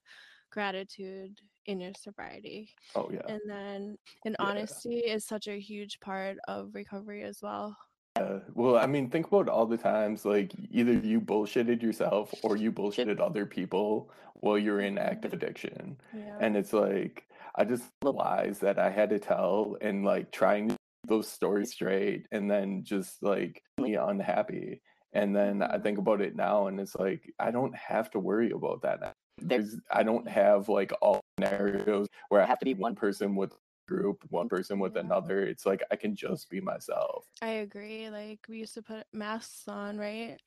gratitude 0.52 1.40
in 1.66 1.80
your 1.80 1.94
sobriety 1.96 2.70
Oh 2.96 3.10
yeah. 3.12 3.30
and 3.30 3.42
then 3.48 3.98
and 4.26 4.36
Yeah. 4.40 4.50
honesty 4.50 5.00
is 5.00 5.26
such 5.26 5.48
a 5.48 5.60
huge 5.60 6.00
part 6.02 6.38
of 6.48 6.76
recovery 6.76 7.24
as 7.24 7.42
well 7.42 7.78
Yeah. 8.18 8.40
Well, 8.54 8.78
I 8.78 8.88
mean, 8.88 9.10
think 9.10 9.28
about 9.28 9.48
all 9.50 9.66
the 9.68 9.78
times 9.78 10.26
like 10.26 10.54
either 10.72 10.94
you 10.94 11.22
bullshitted 11.22 11.82
yourself 11.84 12.34
or 12.42 12.58
you 12.58 12.72
bullshitted 12.72 13.20
other 13.20 13.46
people 13.46 14.12
while 14.36 14.58
you're 14.58 14.80
in 14.82 14.98
active 14.98 15.34
addiction. 15.34 16.00
yeah 16.12 16.40
And 16.40 16.58
it's 16.58 16.74
like 16.74 17.28
I 17.56 17.64
just 17.66 17.90
the 18.02 18.12
lies 18.14 18.60
that 18.60 18.80
I 18.80 18.90
had 18.90 19.10
to 19.12 19.20
tell 19.20 19.78
and 19.82 20.04
like 20.04 20.32
trying 20.32 20.70
to 20.70 20.74
keep 20.76 21.10
those 21.10 21.28
stories 21.28 21.72
straight 21.74 22.28
and 22.32 22.50
then 22.50 22.84
just 22.84 23.22
like 23.22 23.62
be 23.78 23.96
unhappy. 23.96 24.82
And 25.14 25.36
then 25.36 25.62
I 25.62 25.78
Mhm. 25.78 25.80
think 25.80 25.98
about 26.00 26.22
it 26.22 26.36
now 26.36 26.68
and 26.68 26.80
it's 26.80 26.96
like 26.96 27.32
I 27.40 27.52
don't 27.52 27.76
have 27.76 28.10
to 28.12 28.20
worry 28.20 28.50
about 28.52 28.82
that 28.82 29.00
now. 29.02 29.14
There's 29.40 29.78
I 29.92 30.04
don't 30.04 30.28
have 30.28 30.68
like 30.70 30.92
all 31.02 31.22
scenarios 31.40 32.08
where 32.30 32.42
I 32.42 32.46
have 32.46 32.60
to 32.60 32.66
be 32.66 32.74
one 32.74 32.96
person 32.96 33.36
with 33.36 33.54
group, 33.88 34.24
one 34.30 34.50
person 34.50 34.80
with 34.80 34.96
Yeah. 34.96 35.02
another. 35.02 35.44
It's 35.44 35.66
like 35.66 35.84
I 35.92 35.96
can 35.96 36.16
just 36.16 36.50
be 36.50 36.60
myself. 36.62 37.26
i 37.42 37.50
agree 37.62 38.10
like 38.10 38.40
we 38.50 38.58
used 38.58 38.74
to 38.74 38.82
put 38.82 39.06
masks 39.14 39.68
on 39.68 39.98
right 39.98 40.40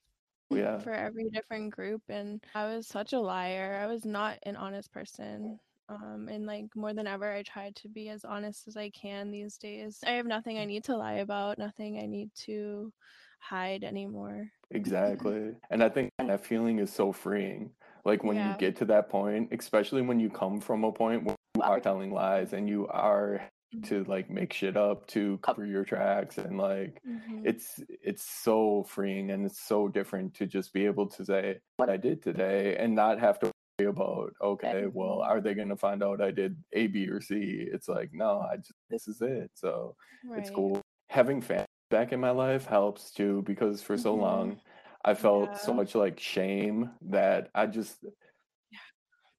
Yeah. 0.51 0.80
for 0.80 0.93
every 0.93 1.30
different 1.30 1.70
group 1.72 2.03
and 2.09 2.45
i 2.55 2.66
was 2.66 2.86
such 2.88 3.12
a 3.12 3.20
liar 3.20 3.78
i 3.80 3.86
was 3.86 4.05
not 4.05 4.38
an 4.43 4.57
honest 4.57 4.91
person 4.93 5.61
um 5.88 6.28
and 6.28 6.47
like 6.47 6.66
more 6.74 6.93
than 6.93 7.07
ever 7.07 7.30
i 7.32 7.43
try 7.45 7.70
to 7.76 7.88
be 7.88 8.09
as 8.09 8.24
honest 8.24 8.66
as 8.66 8.76
i 8.76 8.91
can 8.91 9.30
these 9.30 9.57
days 9.57 10.01
i 10.05 10.11
have 10.12 10.26
nothing 10.26 10.59
i 10.59 10.64
need 10.64 10.82
to 10.84 10.97
lie 10.97 11.18
about 11.22 11.59
nothing 11.59 11.99
i 12.01 12.07
need 12.07 12.30
to 12.34 12.93
hide 13.38 13.84
anymore 13.84 14.51
Exactly. 14.72 15.57
And 15.70 15.82
I 15.82 15.88
think 15.88 16.12
that 16.18 16.47
feeling 16.47 16.78
is 16.78 16.93
so 16.93 17.11
freeing. 17.12 17.72
Like 18.05 18.24
when 18.24 18.36
you 18.38 18.53
get 18.59 18.76
to 18.76 18.84
that 18.86 19.09
point, 19.09 19.48
especially 19.53 20.03
when 20.03 20.20
you 20.20 20.30
come 20.30 20.61
from 20.61 20.84
a 20.84 20.92
point 20.92 21.24
where 21.24 21.36
you 21.57 21.62
are 21.62 21.80
telling 21.80 22.12
lies 22.12 22.53
and 22.53 22.68
you 22.68 22.86
are 22.88 23.40
Mhm. 23.74 23.82
to 23.88 24.05
like 24.05 24.28
make 24.30 24.53
shit 24.53 24.76
up 24.76 25.07
to 25.09 25.38
cover 25.38 25.64
your 25.64 25.84
tracks 25.84 26.38
and 26.38 26.59
like 26.59 27.01
Mhm. 27.07 27.46
it's 27.46 27.80
it's 27.88 28.24
so 28.24 28.84
freeing 28.88 29.30
and 29.30 29.46
it's 29.46 29.61
so 29.61 29.86
different 29.88 30.34
to 30.34 30.46
just 30.46 30.72
be 30.72 30.86
able 30.86 31.07
to 31.07 31.24
say 31.24 31.59
what 31.76 31.88
I 31.88 31.96
did 31.96 32.22
today 32.22 32.76
and 32.76 32.94
not 32.94 33.20
have 33.20 33.38
to 33.40 33.51
worry 33.78 33.88
about 33.88 34.32
okay, 34.42 34.86
well, 34.92 35.20
are 35.22 35.40
they 35.40 35.55
gonna 35.55 35.76
find 35.76 36.03
out 36.03 36.20
I 36.20 36.30
did 36.32 36.57
A, 36.72 36.88
B, 36.88 37.09
or 37.09 37.20
C? 37.20 37.68
It's 37.72 37.88
like, 37.88 38.11
no, 38.12 38.40
I 38.40 38.57
just 38.57 38.72
this 38.90 39.07
is 39.09 39.20
it. 39.22 39.51
So 39.55 39.94
it's 40.36 40.51
cool. 40.51 40.80
Having 41.09 41.42
family 41.42 41.66
back 41.90 42.12
in 42.12 42.20
my 42.20 42.30
life 42.30 42.66
helps 42.66 43.11
too 43.12 43.42
because 43.46 43.82
for 43.82 43.96
so 43.96 44.14
Mhm. 44.14 44.20
long 44.20 44.61
I 45.05 45.14
felt 45.14 45.59
so 45.59 45.72
much 45.72 45.94
like 45.94 46.20
shame 46.20 46.90
that 47.09 47.51
I 47.55 47.66
just 47.66 48.05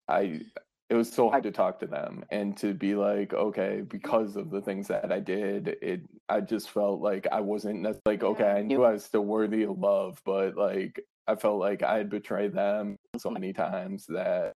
I 0.07 0.41
it 0.89 0.95
was 0.95 1.09
so 1.09 1.29
hard 1.29 1.43
to 1.43 1.51
talk 1.51 1.79
to 1.79 1.87
them 1.87 2.25
and 2.31 2.57
to 2.57 2.73
be 2.73 2.95
like, 2.95 3.33
okay, 3.33 3.81
because 3.87 4.35
of 4.35 4.49
the 4.51 4.59
things 4.59 4.89
that 4.89 5.09
I 5.09 5.21
did, 5.21 5.77
it 5.81 6.01
I 6.27 6.41
just 6.41 6.69
felt 6.69 7.01
like 7.01 7.27
I 7.31 7.39
wasn't 7.41 7.87
like 8.05 8.23
okay, 8.23 8.49
I 8.49 8.61
knew 8.61 8.83
I 8.83 8.93
was 8.93 9.05
still 9.05 9.25
worthy 9.25 9.63
of 9.63 9.77
love, 9.77 10.21
but 10.25 10.57
like 10.57 10.99
I 11.27 11.35
felt 11.35 11.59
like 11.59 11.83
I 11.83 11.97
had 11.97 12.09
betrayed 12.09 12.53
them 12.53 12.97
so 13.17 13.29
many 13.29 13.53
times 13.53 14.05
that 14.07 14.53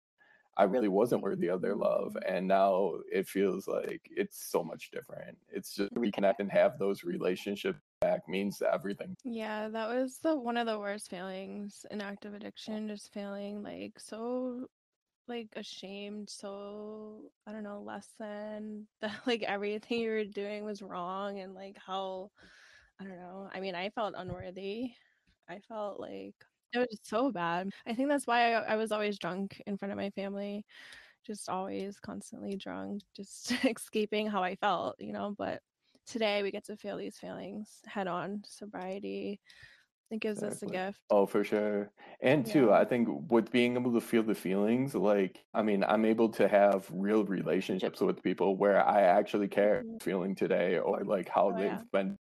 I 0.55 0.63
really 0.63 0.87
wasn't 0.87 1.23
worthy 1.23 1.47
of 1.47 1.61
their 1.61 1.75
love. 1.75 2.15
And 2.27 2.47
now 2.47 2.93
it 3.11 3.27
feels 3.27 3.67
like 3.67 4.01
it's 4.09 4.51
so 4.51 4.63
much 4.63 4.91
different. 4.91 5.37
It's 5.51 5.75
just 5.75 5.93
reconnect 5.95 6.35
and 6.39 6.51
have 6.51 6.77
those 6.77 7.03
relationships 7.03 7.79
back 8.03 8.27
means 8.27 8.61
everything. 8.61 9.15
Yeah, 9.23 9.69
that 9.69 9.87
was 9.89 10.19
the 10.21 10.35
one 10.35 10.57
of 10.57 10.67
the 10.67 10.77
worst 10.79 11.09
feelings 11.09 11.85
in 11.89 12.01
active 12.01 12.33
addiction, 12.33 12.87
just 12.87 13.13
feeling 13.13 13.63
like 13.63 13.99
so 13.99 14.67
like 15.27 15.47
ashamed, 15.55 16.29
so 16.29 17.31
I 17.47 17.51
don't 17.53 17.63
know, 17.63 17.81
less 17.81 18.07
than 18.19 18.87
that 19.01 19.15
like 19.25 19.43
everything 19.43 20.01
you 20.01 20.09
were 20.11 20.25
doing 20.25 20.65
was 20.65 20.81
wrong 20.81 21.39
and 21.39 21.53
like 21.53 21.77
how 21.77 22.29
I 22.99 23.05
don't 23.05 23.17
know. 23.17 23.49
I 23.53 23.59
mean, 23.59 23.75
I 23.75 23.89
felt 23.91 24.15
unworthy. 24.17 24.91
I 25.49 25.59
felt 25.67 25.99
like 25.99 26.35
it 26.73 26.79
was 26.79 26.99
so 27.03 27.31
bad. 27.31 27.69
I 27.85 27.93
think 27.93 28.09
that's 28.09 28.27
why 28.27 28.53
I, 28.55 28.73
I 28.73 28.75
was 28.75 28.91
always 28.91 29.19
drunk 29.19 29.61
in 29.67 29.77
front 29.77 29.91
of 29.91 29.97
my 29.97 30.09
family, 30.11 30.65
just 31.25 31.49
always 31.49 31.99
constantly 31.99 32.55
drunk, 32.57 33.01
just 33.15 33.51
escaping 33.65 34.27
how 34.27 34.43
I 34.43 34.55
felt, 34.55 34.95
you 34.99 35.13
know, 35.13 35.35
but 35.37 35.61
today 36.05 36.43
we 36.43 36.51
get 36.51 36.65
to 36.65 36.77
feel 36.77 36.97
these 36.97 37.17
feelings 37.17 37.81
head 37.85 38.07
on 38.07 38.43
sobriety 38.45 39.41
it 40.11 40.21
gives 40.21 40.43
us 40.43 40.61
a 40.63 40.67
gift 40.67 41.01
Oh, 41.09 41.25
for 41.27 41.43
sure. 41.43 41.91
And 42.21 42.45
too, 42.45 42.71
I 42.71 42.85
think 42.85 43.07
with 43.29 43.51
being 43.51 43.75
able 43.77 43.93
to 43.93 44.01
feel 44.01 44.23
the 44.23 44.33
feelings, 44.33 44.95
like, 44.95 45.45
I 45.53 45.61
mean, 45.61 45.83
I'm 45.83 46.05
able 46.05 46.29
to 46.29 46.47
have 46.47 46.89
real 46.91 47.23
relationships 47.25 47.99
with 48.01 48.23
people 48.23 48.55
where 48.55 48.83
I 48.83 49.01
actually 49.01 49.47
care 49.47 49.85
Mhm. 49.85 49.99
feeling 50.01 50.33
today 50.33 50.79
or 50.79 51.03
like 51.03 51.29
how 51.29 51.51
oh 51.51 51.57
they've 51.57 51.79
yeah 51.79 51.83
been. 51.91 52.17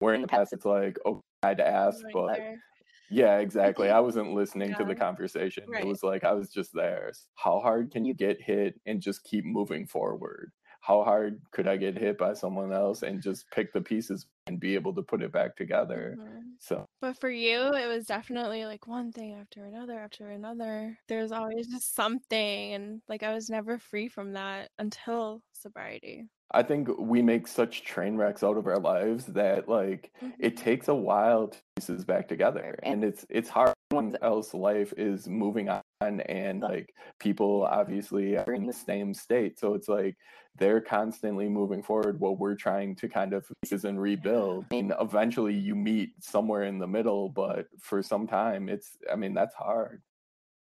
Where 0.00 0.14
in 0.14 0.22
the 0.22 0.28
past, 0.28 0.52
it's 0.54 0.66
like, 0.66 0.98
oh, 1.06 1.22
I 1.42 1.48
had 1.48 1.58
to 1.58 1.66
ask, 1.68 2.04
Right 2.04 2.12
but 2.12 2.32
there. 2.32 2.62
yeah, 3.10 3.38
exactly. 3.40 3.90
I 3.90 4.00
wasn't 4.00 4.32
listening 4.34 4.74
to 4.76 4.84
the 4.84 4.96
conversation. 4.96 5.74
It 5.78 5.84
was 5.84 6.02
like 6.02 6.24
I 6.24 6.34
was 6.34 6.52
just 6.52 6.74
there. 6.74 7.12
How 7.36 7.60
hard 7.60 7.92
can 7.92 8.04
you 8.04 8.14
get 8.14 8.42
hit 8.42 8.80
and 8.86 9.02
just 9.02 9.24
keep 9.24 9.44
moving 9.44 9.86
forward? 9.86 10.52
How 10.80 11.04
hard 11.04 11.42
could 11.52 11.68
I 11.68 11.76
get 11.76 11.96
hit 11.98 12.18
by 12.18 12.32
someone 12.34 12.72
else 12.72 13.02
and 13.02 13.22
just 13.22 13.50
pick 13.50 13.72
the 13.72 13.82
pieces 13.82 14.26
and 14.46 14.58
be 14.60 14.74
able 14.74 14.94
to 14.94 15.02
put 15.02 15.22
it 15.22 15.32
back 15.32 15.56
together? 15.56 16.20
Mhm. 16.20 16.58
So 16.58 16.86
But 17.00 17.18
for 17.18 17.30
you, 17.30 17.72
it 17.74 17.86
was 17.86 18.06
definitely 18.06 18.64
like 18.66 18.86
one 18.86 19.12
thing 19.12 19.32
after 19.34 19.64
another 19.64 19.98
after 19.98 20.28
another. 20.30 20.98
There's 21.08 21.32
always 21.32 21.68
just 21.68 21.94
something, 21.94 22.72
and 22.74 23.02
like 23.08 23.22
I 23.22 23.32
was 23.34 23.48
never 23.50 23.78
free 23.78 24.08
from 24.08 24.32
that 24.34 24.70
until 24.78 25.42
sobriety. 25.52 26.28
I 26.52 26.62
think 26.62 26.88
we 26.98 27.22
make 27.22 27.46
such 27.46 27.84
train 27.84 28.16
wrecks 28.16 28.42
out 28.42 28.56
of 28.56 28.66
our 28.66 28.78
lives 28.78 29.26
that 29.26 29.68
like 29.68 30.10
it 30.38 30.56
takes 30.56 30.88
a 30.88 30.94
while 30.94 31.48
to 31.48 31.58
pieces 31.76 32.04
back 32.04 32.28
together 32.28 32.78
and 32.82 33.04
it's 33.04 33.24
it's 33.30 33.48
hard 33.48 33.74
when 33.90 34.16
else 34.22 34.52
life 34.52 34.92
is 34.96 35.28
moving 35.28 35.68
on 35.68 35.82
and 36.00 36.60
like 36.60 36.94
people 37.18 37.66
obviously 37.70 38.36
are 38.36 38.52
in 38.52 38.66
the 38.66 38.72
same 38.72 39.14
state 39.14 39.58
so 39.58 39.74
it's 39.74 39.88
like 39.88 40.16
they're 40.58 40.80
constantly 40.80 41.48
moving 41.48 41.82
forward 41.82 42.18
while 42.18 42.36
we're 42.36 42.56
trying 42.56 42.96
to 42.96 43.08
kind 43.08 43.32
of 43.32 43.46
pieces 43.62 43.84
and 43.84 44.00
rebuild. 44.00 44.66
And 44.72 44.92
eventually 45.00 45.54
you 45.54 45.74
meet 45.74 46.10
somewhere 46.20 46.64
in 46.64 46.78
the 46.78 46.86
middle 46.86 47.28
but 47.28 47.66
for 47.78 48.02
some 48.02 48.26
time 48.26 48.68
it's 48.68 48.96
i 49.10 49.16
mean 49.16 49.34
that's 49.34 49.54
hard. 49.54 50.02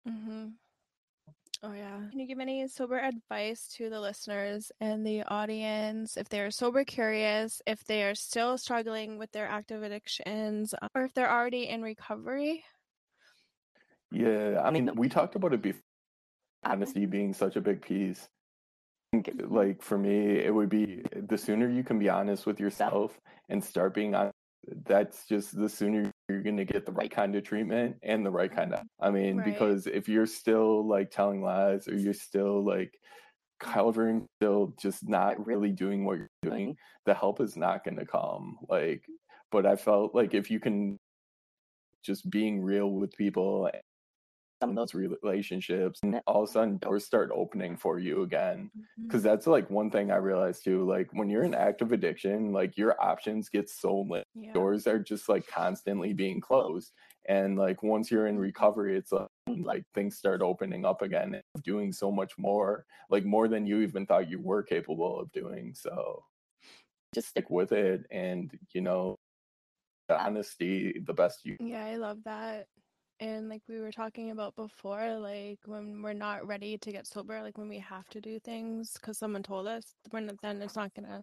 Mm-hmm. 0.09 0.49
Oh, 1.62 1.72
yeah. 1.72 1.98
Can 2.11 2.20
you 2.20 2.26
give 2.26 2.38
any 2.38 2.68
sober 2.68 2.98
advice 2.98 3.66
to 3.76 3.90
the 3.90 4.00
listeners 4.00 4.70
and 4.80 5.04
the 5.04 5.24
audience 5.24 6.16
if 6.16 6.28
they're 6.28 6.52
sober 6.52 6.84
curious, 6.84 7.61
if 7.66 7.84
they 7.84 8.04
are 8.04 8.14
still 8.14 8.56
struggling 8.56 9.18
with 9.18 9.32
their 9.32 9.48
active 9.48 9.82
addictions, 9.82 10.72
uh, 10.80 10.88
or 10.94 11.02
if 11.02 11.14
they're 11.14 11.30
already 11.30 11.68
in 11.68 11.82
recovery? 11.82 12.64
yeah 14.11 14.61
i 14.64 14.70
mean 14.70 14.90
we 14.96 15.09
talked 15.09 15.34
about 15.34 15.52
it 15.52 15.62
before 15.62 15.82
honesty 16.64 17.06
being 17.06 17.32
such 17.32 17.56
a 17.56 17.61
big 17.61 17.82
piece 17.82 18.28
like 19.48 19.82
for 19.82 19.98
me 19.98 20.38
it 20.38 20.54
would 20.54 20.68
be 20.68 21.02
the 21.28 21.38
sooner 21.38 21.68
you 21.68 21.84
can 21.84 21.98
be 21.98 22.09
honest 22.09 22.46
with 22.46 22.61
yourself 22.61 23.18
and 23.48 23.62
start 23.62 23.94
being 23.94 24.14
honest 24.14 24.38
that's 24.86 25.26
just 25.26 25.56
the 25.56 25.68
sooner 25.68 26.10
you're 26.28 26.42
going 26.42 26.56
to 26.56 26.64
get 26.64 26.84
the 26.84 26.92
right 26.92 27.10
kind 27.10 27.34
of 27.34 27.44
treatment 27.44 27.96
and 28.02 28.24
the 28.24 28.30
right 28.30 28.54
kind 28.54 28.72
mm-hmm. 28.72 28.82
of 28.82 28.86
i 29.00 29.10
mean 29.10 29.38
Right. 29.38 29.46
because 29.46 29.86
if 29.86 30.08
you're 30.08 30.26
still 30.26 30.86
like 30.86 31.10
telling 31.10 31.42
lies 31.42 31.88
or 31.88 31.96
you're 31.96 32.14
still 32.14 32.64
like 32.64 32.92
covering 33.60 34.26
still 34.40 34.74
just 34.80 35.08
not 35.08 35.44
really 35.44 35.70
doing 35.72 36.04
what 36.04 36.18
you're 36.18 36.28
doing 36.42 36.76
the 37.06 37.14
help 37.14 37.40
is 37.40 37.56
not 37.56 37.84
going 37.84 37.96
to 37.96 38.06
come 38.06 38.56
like 38.68 39.02
but 39.50 39.66
i 39.66 39.74
felt 39.76 40.14
like 40.14 40.34
if 40.34 40.50
you 40.50 40.60
can 40.60 40.96
just 42.04 42.28
being 42.30 42.62
real 42.62 42.90
with 42.90 43.12
people 43.16 43.68
some 44.61 44.70
of 44.70 44.76
those 44.76 44.94
relationships 44.94 46.00
and 46.02 46.20
all 46.26 46.42
of 46.42 46.48
a 46.48 46.52
sudden 46.52 46.78
doors 46.78 47.04
start 47.04 47.30
opening 47.34 47.76
for 47.76 47.98
you 47.98 48.22
again 48.22 48.70
Mm-hmm. 48.98 49.06
because 49.06 49.22
that's 49.22 49.46
like 49.46 49.70
one 49.70 49.90
thing 49.90 50.11
i 50.11 50.16
realized 50.16 50.64
too 50.64 50.84
like 50.84 51.09
when 51.12 51.30
you're 51.30 51.44
in 51.44 51.54
active 51.54 51.92
addiction 51.92 52.52
like 52.52 52.76
your 52.76 53.00
options 53.00 53.48
get 53.48 53.68
so 53.70 54.00
limited 54.00 54.24
Yeah. 54.34 54.52
doors 54.52 54.86
are 54.86 54.98
just 54.98 55.28
like 55.28 55.46
constantly 55.46 56.12
being 56.12 56.40
closed 56.40 56.92
and 57.28 57.56
like 57.56 57.82
once 57.82 58.11
you're 58.11 58.26
in 58.26 58.36
Mhm. 58.36 58.40
recovery 58.40 58.96
it's 58.98 59.12
like, 59.12 59.28
like 59.61 59.84
things 59.94 60.18
start 60.18 60.42
opening 60.42 60.84
up 60.84 61.02
again 61.02 61.34
and 61.34 61.62
doing 61.62 61.92
so 61.92 62.11
much 62.11 62.36
more 62.38 62.84
like 63.11 63.24
more 63.24 63.46
than 63.48 63.66
you 63.66 63.80
even 63.80 64.04
thought 64.06 64.28
you 64.28 64.40
were 64.40 64.62
capable 64.62 65.20
of 65.20 65.30
doing 65.32 65.72
so 65.74 66.24
just 67.14 67.28
stick 67.28 67.48
with 67.50 67.72
it 67.72 68.04
and 68.11 68.59
you 68.74 68.80
know 68.80 69.14
the 70.09 70.18
honesty 70.20 70.98
the 71.06 71.14
best 71.14 71.44
you 71.44 71.56
Yeah, 71.61 71.84
I 71.84 71.96
love 71.96 72.18
that. 72.24 72.66
And 73.20 73.48
like 73.48 73.62
we 73.68 73.80
were 73.80 73.90
talking 73.90 74.30
about 74.30 74.54
before, 74.54 75.18
like 75.18 75.58
when 75.66 76.02
we're 76.02 76.12
not 76.12 76.46
ready 76.46 76.78
to 76.78 76.92
get 76.92 77.06
sober, 77.06 77.42
like 77.42 77.58
when 77.58 77.68
we 77.68 77.80
have 77.80 78.08
to 78.10 78.20
do 78.20 78.38
things 78.38 78.92
because 78.92 79.18
someone 79.18 79.42
told 79.42 79.66
us, 79.66 79.94
not, 80.12 80.40
then 80.40 80.62
it's 80.62 80.76
not 80.76 80.94
gonna 80.94 81.22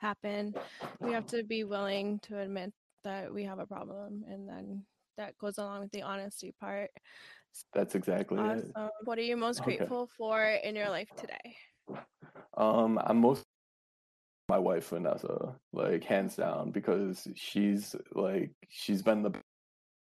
happen. 0.00 0.54
We 1.00 1.12
have 1.12 1.26
to 1.28 1.42
be 1.42 1.64
willing 1.64 2.18
to 2.24 2.38
admit 2.40 2.74
that 3.04 3.32
we 3.32 3.44
have 3.44 3.58
a 3.58 3.66
problem, 3.66 4.24
and 4.28 4.46
then 4.46 4.84
that 5.16 5.38
goes 5.38 5.56
along 5.56 5.80
with 5.80 5.92
the 5.92 6.02
honesty 6.02 6.52
part. 6.60 6.90
that's 7.72 7.94
exactly 7.94 8.38
it 8.38 8.72
What 9.04 9.18
are 9.18 9.22
you 9.22 9.36
most 9.36 9.60
Okay. 9.60 9.76
grateful 9.78 10.10
for 10.18 10.42
in 10.44 10.76
your 10.76 10.90
life 10.90 11.08
today? 11.16 11.56
Um, 12.56 13.00
I'm 13.02 13.18
most 13.18 13.44
my 14.50 14.58
wife 14.58 14.88
Vanessa, 14.88 15.54
like 15.72 16.04
hands 16.04 16.36
down, 16.36 16.70
because 16.70 17.28
she's 17.34 17.96
like 18.12 18.50
she's 18.68 19.00
been 19.00 19.22
the 19.22 19.32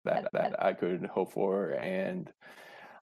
that 0.04 0.28
that 0.32 0.62
I 0.62 0.72
could 0.72 1.06
hope 1.06 1.32
for, 1.32 1.70
and 1.72 2.32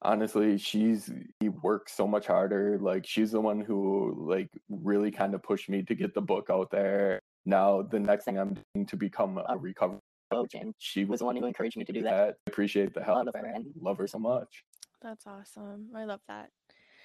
honestly, 0.03 0.59
she's 0.59 1.11
he 1.41 1.49
works 1.49 1.93
so 1.93 2.07
much 2.07 2.27
harder. 2.27 2.79
Like 2.79 3.07
she's 3.07 3.33
the 3.33 3.41
one 3.41 3.61
who 3.61 4.15
like 4.29 4.49
really 4.69 5.11
kind 5.11 5.35
of 5.35 5.43
pushed 5.43 5.69
me 5.69 5.83
to 5.83 5.95
get 5.95 6.15
the 6.15 6.23
book 6.23 6.49
out 6.51 6.71
there. 6.71 7.21
Now 7.45 7.83
the 7.83 7.99
next 8.01 8.25
thing 8.25 8.39
I'm 8.39 8.57
doing 8.75 8.87
to 8.87 8.97
become 8.97 9.39
a 9.49 9.57
recovery 9.57 9.99
coach, 10.31 10.55
and 10.55 10.75
she 10.79 11.05
was 11.05 11.19
the 11.21 11.27
one 11.27 11.37
who 11.37 11.45
encouraged 11.47 11.77
me 11.77 11.85
to 11.85 11.93
do 11.93 12.03
that. 12.03 12.37
I 12.47 12.51
appreciate 12.51 12.95
the 12.95 13.03
help 13.03 13.27
of 13.29 13.35
her 13.35 13.47
and 13.47 13.67
love 13.81 13.99
her 13.99 14.07
so 14.07 14.19
much. 14.19 14.65
That's 15.03 15.27
awesome. 15.27 15.89
I 15.95 16.05
love 16.05 16.21
that. 16.29 16.51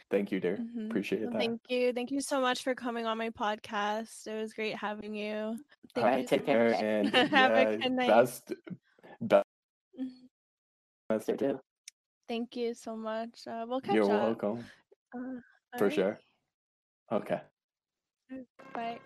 Thank 0.09 0.31
you, 0.31 0.39
dear. 0.39 0.55
Mhm. 0.57 0.85
Appreciate 0.85 1.23
Well, 1.23 1.31
that. 1.31 1.39
Thank 1.39 1.61
you. 1.67 1.91
Thank 1.91 2.11
you 2.11 2.21
so 2.21 2.39
much 2.39 2.63
for 2.63 2.73
coming 2.73 3.05
on 3.05 3.17
my 3.17 3.29
podcast. 3.31 4.25
It 4.27 4.39
was 4.39 4.53
great 4.53 4.75
having 4.77 5.13
you. 5.13 5.57
Thank 5.93 6.05
right, 6.05 6.21
you 6.21 6.27
take 6.27 6.41
so 6.41 6.45
care 6.45 6.69
much. 6.69 6.81
and 6.81 7.07
Have 7.33 7.51
a 7.51 7.75
good 7.77 7.91
night. 7.91 8.07
best 8.07 8.47
best. 8.47 8.53
Semester 11.09 11.37
too. 11.37 11.59
Thank 12.27 12.55
you 12.55 12.73
so 12.73 12.95
much. 12.95 13.47
Uh, 13.47 13.65
we'll 13.67 13.81
catch 13.81 13.95
You're 13.95 14.11
up. 14.11 14.41
welcome. 14.41 14.65
Uh, 15.15 15.19
For 15.77 15.85
alright. 15.85 15.93
sure. 15.93 16.19
Okay. 17.11 17.39
Bye. 18.73 18.99